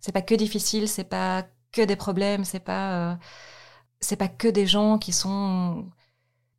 c'est 0.00 0.12
pas 0.12 0.22
que 0.22 0.34
difficile, 0.34 0.88
c'est 0.88 1.04
pas 1.04 1.46
que 1.72 1.82
des 1.82 1.96
problèmes, 1.96 2.44
c'est 2.44 2.60
pas 2.60 3.12
euh, 3.12 3.16
c'est 4.00 4.16
pas 4.16 4.28
que 4.28 4.48
des 4.48 4.66
gens 4.66 4.98
qui 4.98 5.12
sont 5.12 5.90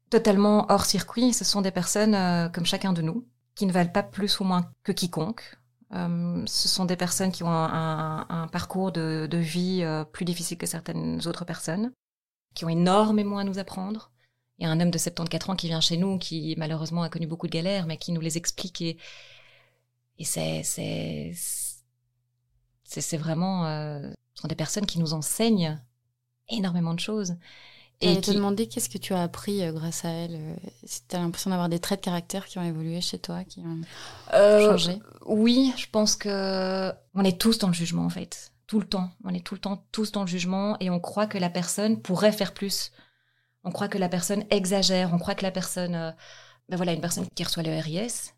totalement 0.09 0.65
hors 0.69 0.85
circuit. 0.85 1.33
Ce 1.33 1.45
sont 1.45 1.61
des 1.61 1.71
personnes 1.71 2.15
euh, 2.15 2.49
comme 2.49 2.65
chacun 2.65 2.93
de 2.93 3.01
nous, 3.01 3.27
qui 3.55 3.65
ne 3.65 3.71
valent 3.71 3.91
pas 3.91 4.03
plus 4.03 4.39
ou 4.39 4.43
moins 4.43 4.71
que 4.83 4.91
quiconque. 4.91 5.57
Euh, 5.93 6.43
ce 6.47 6.67
sont 6.67 6.85
des 6.85 6.95
personnes 6.95 7.31
qui 7.31 7.43
ont 7.43 7.51
un, 7.51 8.47
parcours 8.51 8.91
de, 8.91 9.27
vie 9.31 9.81
euh, 9.83 10.03
plus 10.03 10.25
difficile 10.25 10.57
que 10.57 10.65
certaines 10.65 11.25
autres 11.27 11.45
personnes, 11.45 11.91
qui 12.53 12.65
ont 12.65 12.69
énormément 12.69 13.37
à 13.37 13.43
nous 13.43 13.59
apprendre. 13.59 14.11
Il 14.57 14.63
y 14.63 14.67
a 14.67 14.71
un 14.71 14.79
homme 14.79 14.91
de 14.91 14.97
74 14.97 15.51
ans 15.51 15.55
qui 15.55 15.67
vient 15.67 15.81
chez 15.81 15.97
nous, 15.97 16.17
qui 16.17 16.55
malheureusement 16.57 17.03
a 17.03 17.09
connu 17.09 17.27
beaucoup 17.27 17.47
de 17.47 17.51
galères, 17.51 17.87
mais 17.87 17.97
qui 17.97 18.11
nous 18.13 18.21
les 18.21 18.37
explique 18.37 18.81
et, 18.81 18.97
et 20.17 20.23
c'est, 20.23 20.63
c'est, 20.63 21.33
c'est, 22.85 23.17
vraiment, 23.17 23.65
ce 23.65 24.41
sont 24.41 24.47
des 24.47 24.55
personnes 24.55 24.85
qui 24.85 24.97
nous 24.97 25.13
enseignent 25.13 25.77
énormément 26.47 26.93
de 26.93 27.01
choses. 27.01 27.35
Et 28.01 28.19
te 28.21 28.31
demander 28.31 28.67
qu'est-ce 28.67 28.89
que 28.89 28.97
tu 28.97 29.13
as 29.13 29.21
appris 29.23 29.63
euh, 29.63 29.71
grâce 29.71 30.05
à 30.05 30.09
elle. 30.09 30.35
euh, 30.35 30.55
Si 30.83 31.01
tu 31.07 31.15
as 31.15 31.19
l'impression 31.19 31.49
d'avoir 31.49 31.69
des 31.69 31.79
traits 31.79 32.01
de 32.01 32.05
caractère 32.05 32.45
qui 32.45 32.57
ont 32.59 32.63
évolué 32.63 33.01
chez 33.01 33.19
toi, 33.19 33.43
qui 33.43 33.59
ont 33.61 33.79
Euh, 34.33 34.71
changé? 34.71 34.99
Oui, 35.25 35.73
je 35.77 35.87
pense 35.89 36.15
que 36.15 36.91
on 37.13 37.23
est 37.23 37.39
tous 37.39 37.57
dans 37.59 37.67
le 37.67 37.73
jugement 37.73 38.05
en 38.05 38.09
fait, 38.09 38.51
tout 38.67 38.79
le 38.79 38.85
temps. 38.87 39.09
On 39.23 39.33
est 39.33 39.45
tout 39.45 39.55
le 39.55 39.61
temps 39.61 39.83
tous 39.91 40.11
dans 40.11 40.21
le 40.21 40.27
jugement 40.27 40.77
et 40.79 40.89
on 40.89 40.99
croit 40.99 41.27
que 41.27 41.37
la 41.37 41.49
personne 41.49 42.01
pourrait 42.01 42.31
faire 42.33 42.53
plus. 42.53 42.91
On 43.63 43.71
croit 43.71 43.87
que 43.87 43.97
la 43.97 44.09
personne 44.09 44.43
exagère. 44.51 45.11
On 45.13 45.17
croit 45.17 45.33
que 45.35 45.43
la 45.43 45.51
personne, 45.51 46.13
ben 46.69 46.75
voilà, 46.77 46.93
une 46.93 47.01
personne 47.01 47.25
qui 47.33 47.43
reçoit 47.43 47.63
le 47.63 47.79
RIS, 47.79 48.33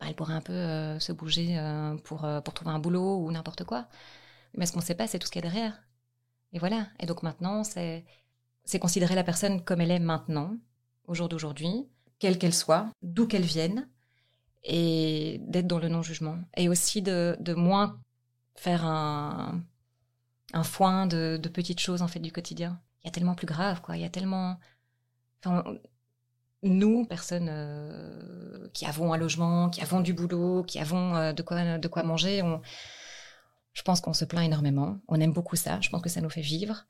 ben 0.00 0.06
elle 0.08 0.14
pourrait 0.14 0.34
un 0.34 0.40
peu 0.40 0.52
euh, 0.52 0.98
se 1.00 1.12
bouger 1.12 1.58
euh, 1.58 1.96
pour 2.04 2.26
pour 2.44 2.54
trouver 2.54 2.70
un 2.70 2.78
boulot 2.78 3.16
ou 3.18 3.30
n'importe 3.32 3.64
quoi. 3.64 3.88
Mais 4.54 4.64
ce 4.64 4.72
qu'on 4.72 4.80
ne 4.80 4.84
sait 4.84 4.94
pas, 4.94 5.06
c'est 5.06 5.18
tout 5.18 5.26
ce 5.26 5.32
qu'il 5.32 5.44
y 5.44 5.46
a 5.46 5.50
derrière. 5.50 5.82
Et 6.52 6.58
voilà. 6.58 6.86
Et 7.00 7.06
donc 7.06 7.22
maintenant, 7.22 7.64
c'est 7.64 8.04
c'est 8.66 8.80
considérer 8.80 9.14
la 9.14 9.24
personne 9.24 9.62
comme 9.62 9.80
elle 9.80 9.92
est 9.92 10.00
maintenant, 10.00 10.56
au 11.06 11.14
jour 11.14 11.28
d'aujourd'hui, 11.28 11.88
quelle 12.18 12.36
qu'elle 12.36 12.52
soit, 12.52 12.90
d'où 13.00 13.26
qu'elle 13.26 13.44
vienne 13.44 13.88
et 14.64 15.40
d'être 15.46 15.68
dans 15.68 15.78
le 15.78 15.88
non-jugement. 15.88 16.38
Et 16.56 16.68
aussi 16.68 17.00
de, 17.00 17.54
moins 17.54 18.00
faire 18.56 18.84
un, 18.84 19.62
foin 20.64 21.06
de, 21.06 21.40
petites 21.52 21.80
choses 21.80 22.02
en 22.02 22.08
fait 22.08 22.18
du 22.18 22.32
quotidien. 22.32 22.80
Il 23.02 23.06
y 23.06 23.08
a 23.08 23.12
tellement 23.12 23.36
plus 23.36 23.46
grave, 23.46 23.80
quoi. 23.80 23.96
Il 23.96 24.02
y 24.02 24.04
a 24.04 24.10
tellement... 24.10 24.58
Nous, 26.62 27.04
personnes 27.04 27.48
euh, 27.48 28.68
qui 28.72 28.86
avons 28.86 29.12
un 29.12 29.16
logement, 29.16 29.70
qui 29.70 29.82
avons 29.82 30.00
du 30.00 30.12
boulot, 30.12 30.64
qui 30.64 30.80
avons 30.80 31.14
euh, 31.14 31.32
de, 31.32 31.42
quoi, 31.42 31.78
de 31.78 31.86
quoi 31.86 32.02
manger, 32.02 32.42
je 33.74 33.82
pense 33.82 34.00
qu'on 34.00 34.14
se 34.14 34.24
plaint 34.24 34.44
énormément. 34.44 34.98
On 35.06 35.20
aime 35.20 35.32
beaucoup 35.32 35.54
ça. 35.54 35.80
Je 35.80 35.90
pense 35.90 36.02
que 36.02 36.08
ça 36.08 36.20
nous 36.20 36.30
fait 36.30 36.40
vivre. 36.40 36.86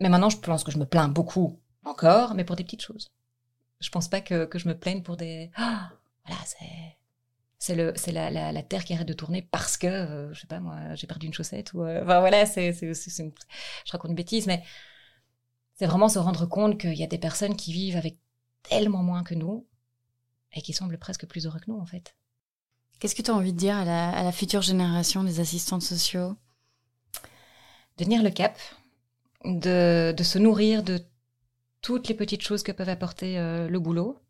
Mais 0.00 0.08
maintenant, 0.08 0.30
je 0.30 0.38
pense 0.38 0.64
que 0.64 0.72
je 0.72 0.78
me 0.78 0.86
plains 0.86 1.08
beaucoup 1.08 1.60
encore, 1.84 2.34
mais 2.34 2.44
pour 2.44 2.56
des 2.56 2.64
petites 2.64 2.82
choses. 2.82 3.08
Je 3.80 3.90
pense 3.90 4.08
pas 4.08 4.20
que, 4.20 4.44
que 4.46 4.58
je 4.58 4.68
me 4.68 4.78
plaigne 4.78 5.02
pour 5.02 5.16
des... 5.16 5.50
Ah, 5.56 5.90
voilà, 6.26 6.42
c'est 6.44 6.96
c'est 7.58 7.74
le 7.76 7.92
c'est 7.96 8.12
la, 8.12 8.30
la, 8.30 8.52
la 8.52 8.62
terre 8.62 8.84
qui 8.84 8.94
arrête 8.94 9.08
de 9.08 9.12
tourner 9.12 9.42
parce 9.42 9.76
que 9.76 9.86
euh, 9.86 10.32
je 10.34 10.40
sais 10.40 10.46
pas 10.46 10.60
moi 10.60 10.94
j'ai 10.94 11.06
perdu 11.06 11.26
une 11.26 11.34
chaussette 11.34 11.72
ou 11.74 11.82
euh, 11.84 12.02
enfin 12.02 12.20
voilà 12.20 12.46
c'est 12.46 12.72
c'est 12.72 12.94
c'est- 12.94 13.10
c'est 13.10 13.22
une- 13.24 13.32
je 13.86 13.92
raconte 13.92 14.10
une 14.10 14.16
bêtise 14.16 14.46
mais 14.46 14.62
c'est 15.74 15.86
vraiment 15.86 16.08
se 16.08 16.18
rendre 16.20 16.46
compte 16.46 16.78
qu'il 16.78 16.94
y 16.94 17.02
a 17.02 17.06
des 17.08 17.18
personnes 17.18 17.56
qui 17.56 17.72
vivent 17.72 17.96
avec 17.96 18.18
tellement 18.62 19.02
moins 19.02 19.24
que 19.24 19.34
nous 19.34 19.66
et 20.54 20.62
qui 20.62 20.72
semblent 20.74 20.98
presque 20.98 21.26
plus 21.26 21.46
heureux 21.46 21.60
que 21.60 21.70
nous 21.70 21.78
en 21.80 21.86
fait. 21.86 22.16
Qu'est-ce 23.00 23.14
que 23.16 23.22
tu 23.22 23.30
as 23.30 23.34
envie 23.34 23.52
de 23.52 23.58
dire 23.58 23.76
à 23.76 23.84
la, 23.84 24.10
à 24.10 24.22
la 24.24 24.32
future 24.32 24.62
génération 24.62 25.24
des 25.24 25.40
assistantes 25.40 25.82
sociaux? 25.82 26.36
De 27.98 28.04
tenir 28.04 28.22
le 28.24 28.30
cap 28.30 28.58
de 29.44 30.14
de 30.16 30.22
se 30.22 30.38
nourrir 30.38 30.82
de 30.82 31.00
toutes 31.82 32.08
les 32.08 32.14
petites 32.14 32.42
choses 32.42 32.62
que 32.62 32.72
peuvent 32.72 32.88
apporter 32.88 33.38
euh, 33.38 33.68
le 33.68 33.78
boulot 33.80 34.22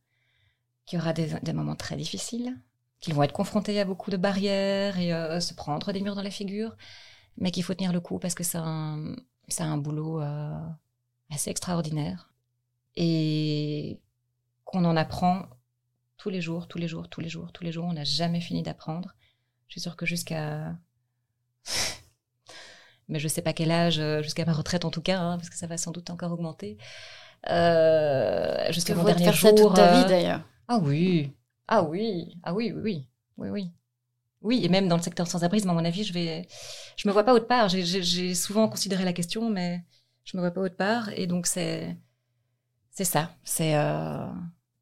qu'il 0.86 0.98
y 0.98 1.02
aura 1.02 1.12
des, 1.12 1.34
des 1.42 1.52
moments 1.52 1.76
très 1.76 1.96
difficiles 1.96 2.56
qu'ils 3.00 3.14
vont 3.14 3.22
être 3.22 3.32
confrontés 3.32 3.80
à 3.80 3.84
beaucoup 3.84 4.10
de 4.10 4.16
barrières 4.16 4.98
et 4.98 5.12
euh, 5.12 5.40
se 5.40 5.54
prendre 5.54 5.92
des 5.92 6.00
murs 6.00 6.14
dans 6.14 6.22
la 6.22 6.30
figure, 6.30 6.76
mais 7.38 7.50
qu'il 7.50 7.62
faut 7.62 7.74
tenir 7.74 7.92
le 7.92 8.00
coup 8.00 8.18
parce 8.18 8.34
que 8.34 8.44
c'est 8.44 8.58
un, 8.58 9.16
un 9.58 9.76
boulot 9.78 10.20
euh, 10.20 10.60
assez 11.30 11.50
extraordinaire 11.50 12.32
et 12.96 14.00
qu'on 14.64 14.84
en 14.84 14.96
apprend 14.96 15.46
tous 16.18 16.28
les 16.28 16.42
jours, 16.42 16.68
tous 16.68 16.78
les 16.78 16.88
jours, 16.88 17.08
tous 17.08 17.20
les 17.20 17.30
jours, 17.30 17.52
tous 17.52 17.64
les 17.64 17.72
jours. 17.72 17.86
On 17.86 17.94
n'a 17.94 18.04
jamais 18.04 18.40
fini 18.40 18.62
d'apprendre. 18.62 19.14
Je 19.68 19.74
suis 19.74 19.80
sûre 19.80 19.96
que 19.96 20.06
jusqu'à... 20.06 20.76
mais 23.10 23.18
je 23.18 23.28
sais 23.28 23.42
pas 23.42 23.52
quel 23.52 23.70
âge, 23.70 23.98
euh, 23.98 24.22
jusqu'à 24.22 24.44
ma 24.44 24.52
retraite 24.52 24.84
en 24.84 24.90
tout 24.90 25.02
cas, 25.02 25.18
hein, 25.18 25.36
parce 25.36 25.50
que 25.50 25.56
ça 25.56 25.66
va 25.66 25.76
sans 25.76 25.90
doute 25.90 26.10
encore 26.10 26.32
augmenter. 26.32 26.78
Euh, 27.48 28.72
jusqu'à 28.72 28.94
mon 28.94 29.04
dernier 29.04 29.24
faire 29.24 29.34
jour. 29.34 29.50
ça 29.50 29.64
toute 29.64 29.74
ta 29.74 29.92
euh, 29.92 30.02
vie 30.02 30.08
d'ailleurs. 30.08 30.42
ah 30.68 30.78
oui, 30.78 31.32
ah 31.68 31.82
oui, 31.82 32.36
ah 32.42 32.54
oui, 32.54 32.72
oui, 32.72 32.80
oui, 32.82 33.08
oui, 33.36 33.48
oui. 33.50 33.72
Oui, 34.42 34.64
et 34.64 34.68
même 34.70 34.88
dans 34.88 34.96
le 34.96 35.02
secteur 35.02 35.26
sans-abrisme, 35.26 35.68
à 35.68 35.74
mon 35.74 35.84
avis, 35.84 36.02
je 36.02 36.14
vais, 36.14 36.48
je 36.96 37.06
me 37.06 37.12
vois 37.12 37.24
pas 37.24 37.34
autre 37.34 37.46
part. 37.46 37.68
J'ai- 37.68 38.34
souvent 38.34 38.68
considéré 38.68 39.04
la 39.04 39.12
question, 39.12 39.50
mais 39.50 39.84
je 40.24 40.36
me 40.36 40.42
vois 40.42 40.50
pas 40.50 40.62
autre 40.62 40.76
part. 40.76 41.10
Et 41.10 41.26
donc 41.26 41.46
c'est, 41.46 41.94
c'est 42.90 43.04
ça. 43.04 43.30
C'est, 43.44 43.76
euh, 43.76 44.26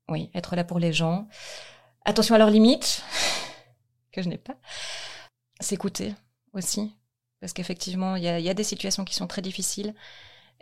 oui, 0.08 0.30
être 0.34 0.54
là 0.56 0.64
pour 0.64 0.78
les 0.78 0.92
gens. 0.92 1.28
Attention 2.04 2.34
à 2.36 2.38
leurs 2.38 2.50
limites, 2.50 3.02
que 4.12 4.22
je 4.22 4.28
n'ai 4.28 4.38
pas. 4.38 4.56
S'écouter 5.60 6.14
aussi, 6.52 6.94
parce 7.40 7.52
qu'effectivement, 7.52 8.16
il 8.16 8.24
y 8.24 8.28
a, 8.28 8.54
des 8.54 8.64
situations 8.64 9.04
qui 9.04 9.14
sont 9.14 9.26
très 9.26 9.42
difficiles 9.42 9.94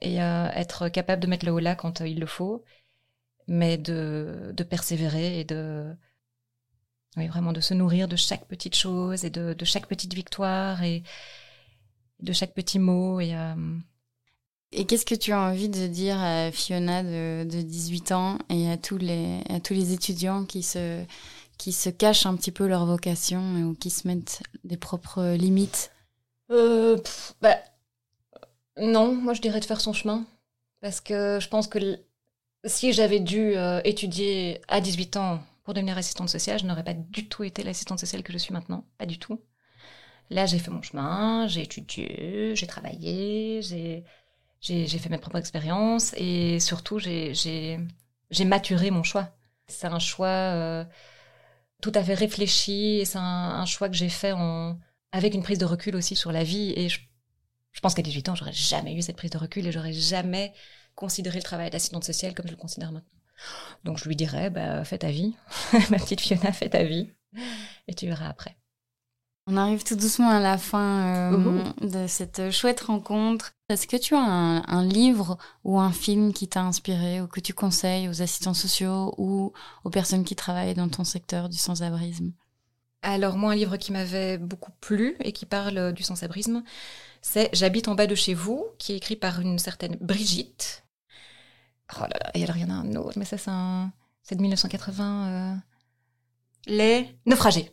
et 0.03 0.23
euh, 0.23 0.49
être 0.51 0.89
capable 0.89 1.23
de 1.23 1.27
mettre 1.27 1.47
le 1.47 1.53
haut 1.53 1.59
là 1.59 1.75
quand 1.75 2.01
euh, 2.01 2.09
il 2.09 2.21
le 2.21 2.27
faut 2.27 2.65
mais 3.49 3.79
de, 3.79 4.53
persévérer 4.69 5.41
et 5.41 5.45
de 5.45 5.95
vraiment 7.17 7.53
de 7.53 7.61
se 7.61 7.75
nourrir 7.75 8.09
de 8.09 8.17
chaque 8.17 8.47
petite 8.47 8.75
chose 8.75 9.25
et 9.25 9.31
de, 9.31 9.55
de 9.55 9.65
chaque 9.65 9.87
petite 9.87 10.15
victoire 10.15 10.83
et 10.83 11.03
de 12.21 12.33
chaque 12.33 12.55
petit 12.55 12.79
mot 12.79 13.21
et 13.21 13.35
euh, 13.35 13.55
Et 14.73 14.85
qu'est-ce 14.85 15.07
que 15.07 15.15
tu 15.15 15.33
as 15.33 15.41
envie 15.41 15.69
de 15.69 15.87
dire 15.87 16.19
à 16.21 16.51
Fiona 16.51 17.03
de, 17.03 17.45
de 17.45 17.63
18 17.63 18.13
ans 18.13 18.39
et 18.51 18.71
à 18.71 18.77
tous 18.77 18.99
les, 18.99 19.41
à 19.49 19.61
tous 19.61 19.75
les 19.75 19.93
étudiants 19.93 20.45
qui 20.45 20.63
se, 20.63 21.05
qui 21.57 21.73
se 21.73 21.89
cachent 21.89 22.27
un 22.27 22.37
petit 22.37 22.53
peu 22.53 22.67
leur 22.67 22.85
vocation 22.85 23.63
ou 23.63 23.75
qui 23.75 23.91
se 23.91 24.07
mettent 24.07 24.43
des 24.65 24.77
propres 24.77 25.35
limites? 25.37 25.91
Euh, 26.51 26.97
bah, 27.41 27.57
non, 28.79 29.15
moi 29.15 29.35
je 29.35 29.41
dirais 29.41 29.61
de 29.61 29.65
faire 29.65 29.81
son 29.81 29.93
chemin. 29.93 30.25
Parce 30.81 31.01
que 31.01 31.39
je 31.41 31.49
pense 31.49 31.69
que 31.69 32.01
si 32.65 32.93
j'avais 32.93 33.21
dû 33.21 33.57
euh, 33.57 33.81
étudier 33.85 34.61
à 34.69 34.81
18 34.81 35.17
ans 35.17 35.41
pour 35.65 35.75
devenir 35.75 35.99
assistante 35.99 36.31
sociale, 36.31 36.59
je 36.61 36.67
n'aurais 36.67 36.85
pas 36.85 36.95
du 36.95 37.29
tout 37.29 37.45
été 37.45 37.63
l'assistante 37.63 38.01
sociale 38.01 38.23
que 38.23 38.33
je 38.33 38.39
suis 38.39 38.55
maintenant. 38.55 38.85
Pas 38.99 39.07
du 39.07 39.19
tout. 39.19 39.41
Là, 40.31 40.47
j'ai 40.47 40.59
fait 40.59 40.71
mon 40.73 40.83
chemin, 40.83 41.49
j'ai 41.49 41.63
étudié, 41.63 42.57
j'ai 42.57 42.67
travaillé, 42.67 43.63
j'ai 43.63 44.05
fait 44.99 45.11
mes 45.11 45.19
propres 45.19 45.39
expériences 45.39 46.15
et 46.17 46.61
surtout, 46.61 46.99
j'ai 46.99 47.79
maturé 48.47 48.91
mon 48.91 49.03
choix. 49.05 49.31
C'est 49.69 49.87
un 49.89 49.99
choix 50.01 50.29
euh, 50.29 50.85
tout 51.83 51.93
à 51.95 52.03
fait 52.03 52.15
réfléchi 52.15 53.01
et 53.01 53.05
c'est 53.05 53.19
un 53.19 53.65
choix 53.67 53.89
que 53.89 53.97
j'ai 53.97 54.09
fait 54.09 54.33
en 54.33 54.79
avec 55.17 55.35
une 55.35 55.43
prise 55.43 55.59
de 55.59 55.65
recul 55.65 55.97
aussi 55.97 56.15
sur 56.15 56.31
la 56.31 56.45
vie. 56.45 56.73
Et 56.77 56.89
je, 56.89 57.01
je 57.73 57.81
pense 57.81 57.95
qu'à 57.95 58.03
18 58.03 58.29
ans, 58.29 58.35
j'aurais 58.35 58.53
jamais 58.53 58.95
eu 58.95 59.03
cette 59.03 59.17
prise 59.17 59.31
de 59.31 59.39
recul 59.39 59.67
et 59.67 59.73
j'aurais 59.73 59.95
jamais 59.95 60.53
considéré 60.95 61.39
le 61.39 61.43
travail 61.43 61.71
d'assistante 61.71 62.05
sociale 62.05 62.35
comme 62.35 62.47
je 62.47 62.53
le 62.53 62.57
considère 62.57 62.93
maintenant. 62.93 63.11
Donc 63.85 63.99
je 63.99 64.09
lui 64.09 64.17
dirais, 64.17 64.51
bah, 64.51 64.85
fais 64.85 64.99
ta 64.99 65.11
vie, 65.11 65.35
ma 65.91 65.99
petite 65.99 66.21
Fiona, 66.21 66.53
fais 66.53 66.71
ta 66.71 66.85
vie, 66.85 67.11
et 67.89 67.95
tu 67.95 68.07
verras 68.07 68.29
après. 68.29 68.57
On 69.47 69.57
arrive 69.57 69.85
tout 69.85 69.95
doucement 69.95 70.31
à 70.31 70.41
la 70.41 70.59
fin 70.59 71.33
euh, 71.33 71.73
de 71.81 72.07
cette 72.09 72.51
chouette 72.51 72.81
rencontre. 72.81 73.53
Est-ce 73.69 73.87
que 73.87 73.97
tu 73.97 74.15
as 74.15 74.19
un, 74.19 74.85
livre 74.85 75.39
ou 75.63 75.79
un 75.79 75.93
film 75.93 76.33
qui 76.33 76.49
t'a 76.49 76.63
inspiré 76.63 77.21
ou 77.21 77.29
que 77.29 77.41
tu 77.41 77.55
conseilles 77.55 78.09
aux 78.09 78.23
assistants 78.23 78.55
sociaux 78.55 79.15
ou 79.19 79.53
aux 79.85 79.91
personnes 79.91 80.25
qui 80.25 80.35
travaillent 80.35 80.75
dans 80.75 80.89
ton 80.89 81.05
secteur 81.05 81.49
du 81.49 81.57
sans-abrisme? 81.57 82.33
Alors 83.07 83.37
moi, 83.37 83.53
un 83.53 83.55
livre 83.55 83.77
qui 83.77 83.93
m'avait 83.93 84.37
beaucoup 84.37 84.73
plu 84.81 85.17
et 85.21 85.31
qui 85.31 85.47
parle 85.47 85.93
du 85.93 86.03
sans-abrisme, 86.03 86.65
c'est 87.23 87.49
J'habite 87.53 87.87
en 87.87 87.95
bas 87.95 88.09
de 88.09 88.17
chez 88.17 88.35
vous, 88.35 88.67
qui 88.79 88.93
est 88.93 88.97
écrit 88.97 89.15
par 89.15 89.41
une 89.41 89.61
certaine 89.61 89.97
Brigitte. 90.01 90.85
Oh 91.95 92.01
là 92.01 92.19
là, 92.21 92.31
et 92.35 92.43
alors 92.43 92.57
il 92.57 92.63
y 92.63 92.65
en 92.65 92.71
a 92.71 92.75
un 92.75 92.97
autre, 92.97 93.17
mais 93.17 93.25
ça 93.25 93.37
c'est 94.25 94.35
de 94.35 94.41
1980. 94.41 95.29
Euh, 95.29 95.55
Les 96.67 97.17
naufragés. 97.27 97.71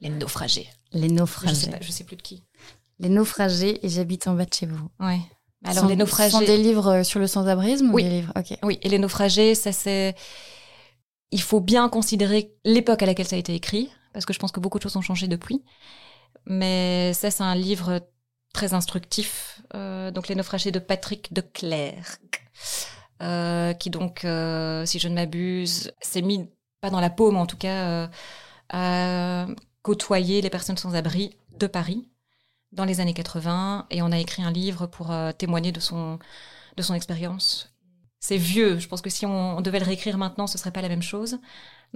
Les 0.00 0.08
naufragés. 0.08 0.68
Les 0.90 1.08
naufragés. 1.08 1.54
Je 1.54 1.60
sais, 1.60 1.70
pas, 1.70 1.78
je 1.80 1.92
sais 1.92 2.02
plus 2.02 2.16
de 2.16 2.22
qui. 2.22 2.42
Les 2.98 3.08
naufragés 3.08 3.86
et 3.86 3.88
j'habite 3.88 4.26
en 4.26 4.34
bas 4.34 4.46
de 4.46 4.52
chez 4.52 4.66
vous. 4.66 4.88
Oui. 4.98 5.20
Alors 5.64 5.86
les 5.86 5.94
naufragés. 5.94 6.32
Ce 6.32 6.38
sont 6.38 6.44
des 6.44 6.58
livres 6.58 6.88
euh, 6.88 7.02
sur 7.04 7.20
le 7.20 7.28
sans-abrisme 7.28 7.94
oui. 7.94 8.02
des 8.02 8.10
livres? 8.10 8.32
Oui, 8.64 8.80
et 8.82 8.88
les 8.88 8.98
naufragés, 8.98 9.54
ça 9.54 9.70
c'est. 9.70 10.16
Il 11.30 11.40
faut 11.40 11.60
bien 11.60 11.88
considérer 11.88 12.52
l'époque 12.64 13.04
à 13.04 13.06
laquelle 13.06 13.28
ça 13.28 13.36
a 13.36 13.38
été 13.38 13.54
écrit, 13.54 13.90
parce 14.16 14.24
que 14.24 14.32
je 14.32 14.38
pense 14.38 14.50
que 14.52 14.60
beaucoup 14.60 14.78
de 14.78 14.82
choses 14.82 14.96
ont 14.96 15.02
changé 15.02 15.28
depuis. 15.28 15.62
Mais 16.46 17.12
ça, 17.12 17.30
c'est 17.30 17.42
un 17.42 17.54
livre 17.54 18.00
très 18.54 18.72
instructif. 18.72 19.62
Euh, 19.74 20.10
donc, 20.10 20.28
Les 20.28 20.34
naufragés 20.34 20.70
de 20.72 20.78
Patrick 20.78 21.32
de 21.32 21.42
Clercq, 21.42 22.48
euh, 23.22 23.74
qui 23.74 23.90
donc, 23.90 24.20
si 24.20 24.98
je 24.98 25.08
ne 25.08 25.14
m'abuse, 25.14 25.92
s'est 26.00 26.22
mis, 26.22 26.48
pas 26.80 26.90
dans 26.90 27.00
la 27.00 27.10
paume 27.10 27.36
en 27.36 27.46
tout 27.46 27.58
cas, 27.58 28.08
à 28.70 29.46
côtoyer 29.82 30.40
les 30.40 30.50
personnes 30.50 30.76
sans 30.76 30.94
abri 30.94 31.36
de 31.58 31.66
Paris 31.66 32.08
dans 32.72 32.84
les 32.84 33.00
années 33.00 33.14
80 33.14 33.86
et 33.90 34.02
on 34.02 34.12
a 34.12 34.18
écrit 34.18 34.42
un 34.42 34.50
livre 34.50 34.86
pour 34.86 35.10
euh, 35.10 35.32
témoigner 35.32 35.72
de 35.72 35.80
son, 35.80 36.18
de 36.76 36.82
son 36.82 36.94
expérience. 36.94 37.72
C'est 38.18 38.36
vieux, 38.36 38.78
je 38.78 38.88
pense 38.88 39.02
que 39.02 39.10
si 39.10 39.26
on, 39.26 39.60
devait 39.60 39.78
le 39.78 39.84
réécrire 39.84 40.18
maintenant, 40.18 40.46
ce 40.46 40.58
serait 40.58 40.72
pas 40.72 40.82
la 40.82 40.88
même 40.88 41.02
chose. 41.02 41.38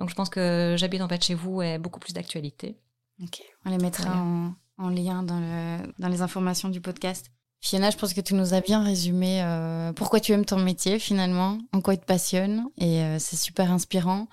Donc 0.00 0.08
je 0.08 0.14
pense 0.14 0.30
que 0.30 0.74
J'habite 0.76 1.02
en 1.02 1.06
bas 1.06 1.18
de 1.18 1.22
chez 1.22 1.34
vous 1.34 1.62
est 1.62 1.78
beaucoup 1.78 2.00
plus 2.00 2.12
d'actualité. 2.12 2.76
Ok, 3.22 3.42
on 3.66 3.70
les 3.70 3.78
mettra 3.78 4.16
en, 4.16 4.54
en, 4.78 4.88
lien 4.88 5.22
dans, 5.22 5.38
le, 5.38 5.92
dans 5.98 6.08
les 6.08 6.22
informations 6.22 6.70
du 6.70 6.80
podcast. 6.80 7.30
Fiona, 7.60 7.90
je 7.90 7.98
pense 7.98 8.14
que 8.14 8.22
tu 8.22 8.32
nous 8.32 8.54
as 8.54 8.62
bien 8.62 8.82
résumé 8.82 9.42
euh, 9.42 9.92
pourquoi 9.92 10.18
tu 10.20 10.32
aimes 10.32 10.46
ton 10.46 10.58
métier 10.58 10.98
finalement, 10.98 11.58
en 11.74 11.82
quoi 11.82 11.92
il 11.92 12.00
te 12.00 12.06
passionne 12.06 12.64
et 12.78 13.02
euh, 13.02 13.18
c'est 13.18 13.36
super 13.36 13.70
inspirant. 13.70 14.28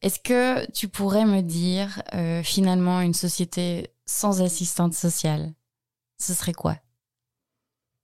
Est-ce 0.00 0.18
que 0.18 0.68
tu 0.72 0.88
pourrais 0.88 1.26
me 1.26 1.42
dire 1.42 2.02
euh, 2.14 2.42
finalement 2.42 3.02
une 3.02 3.12
société 3.12 3.90
sans 4.06 4.40
assistante 4.40 4.94
sociale 4.94 5.52
Ce 6.18 6.32
serait 6.32 6.54
quoi? 6.54 6.76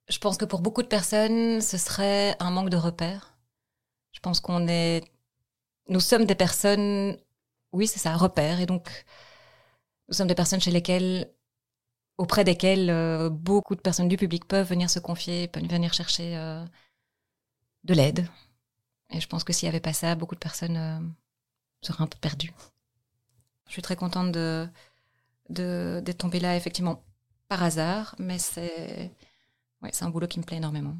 Je 0.07 0.19
pense 0.19 0.37
que 0.37 0.45
pour 0.45 0.61
beaucoup 0.61 0.83
de 0.83 0.87
personnes, 0.87 1.59
ce 1.61 1.77
serait 1.77 2.35
un 2.39 2.51
manque 2.51 2.69
de 2.69 2.77
repères. 2.77 3.37
Je 4.11 4.19
pense 4.19 4.39
qu'on 4.39 4.67
est... 4.67 5.03
Nous 5.89 5.99
sommes 5.99 6.25
des 6.25 6.35
personnes... 6.35 7.17
Oui, 7.71 7.87
c'est 7.87 7.99
ça, 7.99 8.15
repères. 8.15 8.59
Et 8.61 8.65
donc, 8.65 8.87
nous 10.07 10.15
sommes 10.15 10.27
des 10.27 10.35
personnes 10.35 10.61
chez 10.61 10.71
lesquelles 10.71 11.29
auprès 12.17 12.43
desquelles 12.43 12.89
euh, 12.89 13.29
beaucoup 13.29 13.75
de 13.75 13.81
personnes 13.81 14.09
du 14.09 14.17
public 14.17 14.45
peuvent 14.45 14.67
venir 14.67 14.89
se 14.89 14.99
confier, 14.99 15.47
peuvent 15.47 15.63
venir 15.63 15.93
chercher 15.93 16.35
euh, 16.35 16.65
de 17.85 17.93
l'aide. 17.93 18.27
Et 19.11 19.21
je 19.21 19.27
pense 19.27 19.43
que 19.43 19.53
s'il 19.53 19.67
n'y 19.67 19.69
avait 19.69 19.79
pas 19.79 19.93
ça, 19.93 20.15
beaucoup 20.15 20.35
de 20.35 20.39
personnes 20.39 21.15
serait 21.81 22.03
un 22.03 22.07
peu 22.07 22.17
perdue. 22.19 22.53
Je 23.67 23.73
suis 23.73 23.81
très 23.81 23.95
contente 23.95 24.31
de 24.31 24.67
d'être 25.49 26.19
tombée 26.19 26.39
là 26.39 26.55
effectivement 26.55 27.03
par 27.47 27.63
hasard, 27.63 28.15
mais 28.19 28.37
c'est 28.37 29.11
un 30.01 30.09
boulot 30.09 30.27
qui 30.27 30.39
me 30.39 30.45
plaît 30.45 30.57
énormément. 30.57 30.95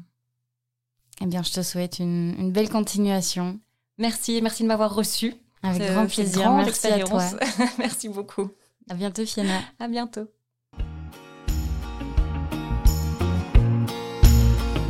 Eh 1.20 1.26
bien, 1.26 1.42
je 1.42 1.52
te 1.52 1.62
souhaite 1.62 1.98
une, 2.00 2.50
belle 2.50 2.68
continuation. 2.68 3.60
Merci, 4.00 4.40
merci 4.40 4.62
de 4.62 4.68
m'avoir 4.68 4.94
reçue. 4.94 5.34
Avec 5.62 5.82
grand 5.92 6.06
plaisir. 6.06 6.50
Merci 6.52 6.86
à 6.86 7.00
toi. 7.00 7.22
merci 7.78 8.08
beaucoup. 8.08 8.48
À 8.88 8.94
bientôt, 8.94 9.26
Fiona. 9.26 9.60
À 9.78 9.88
bientôt. 9.88 10.26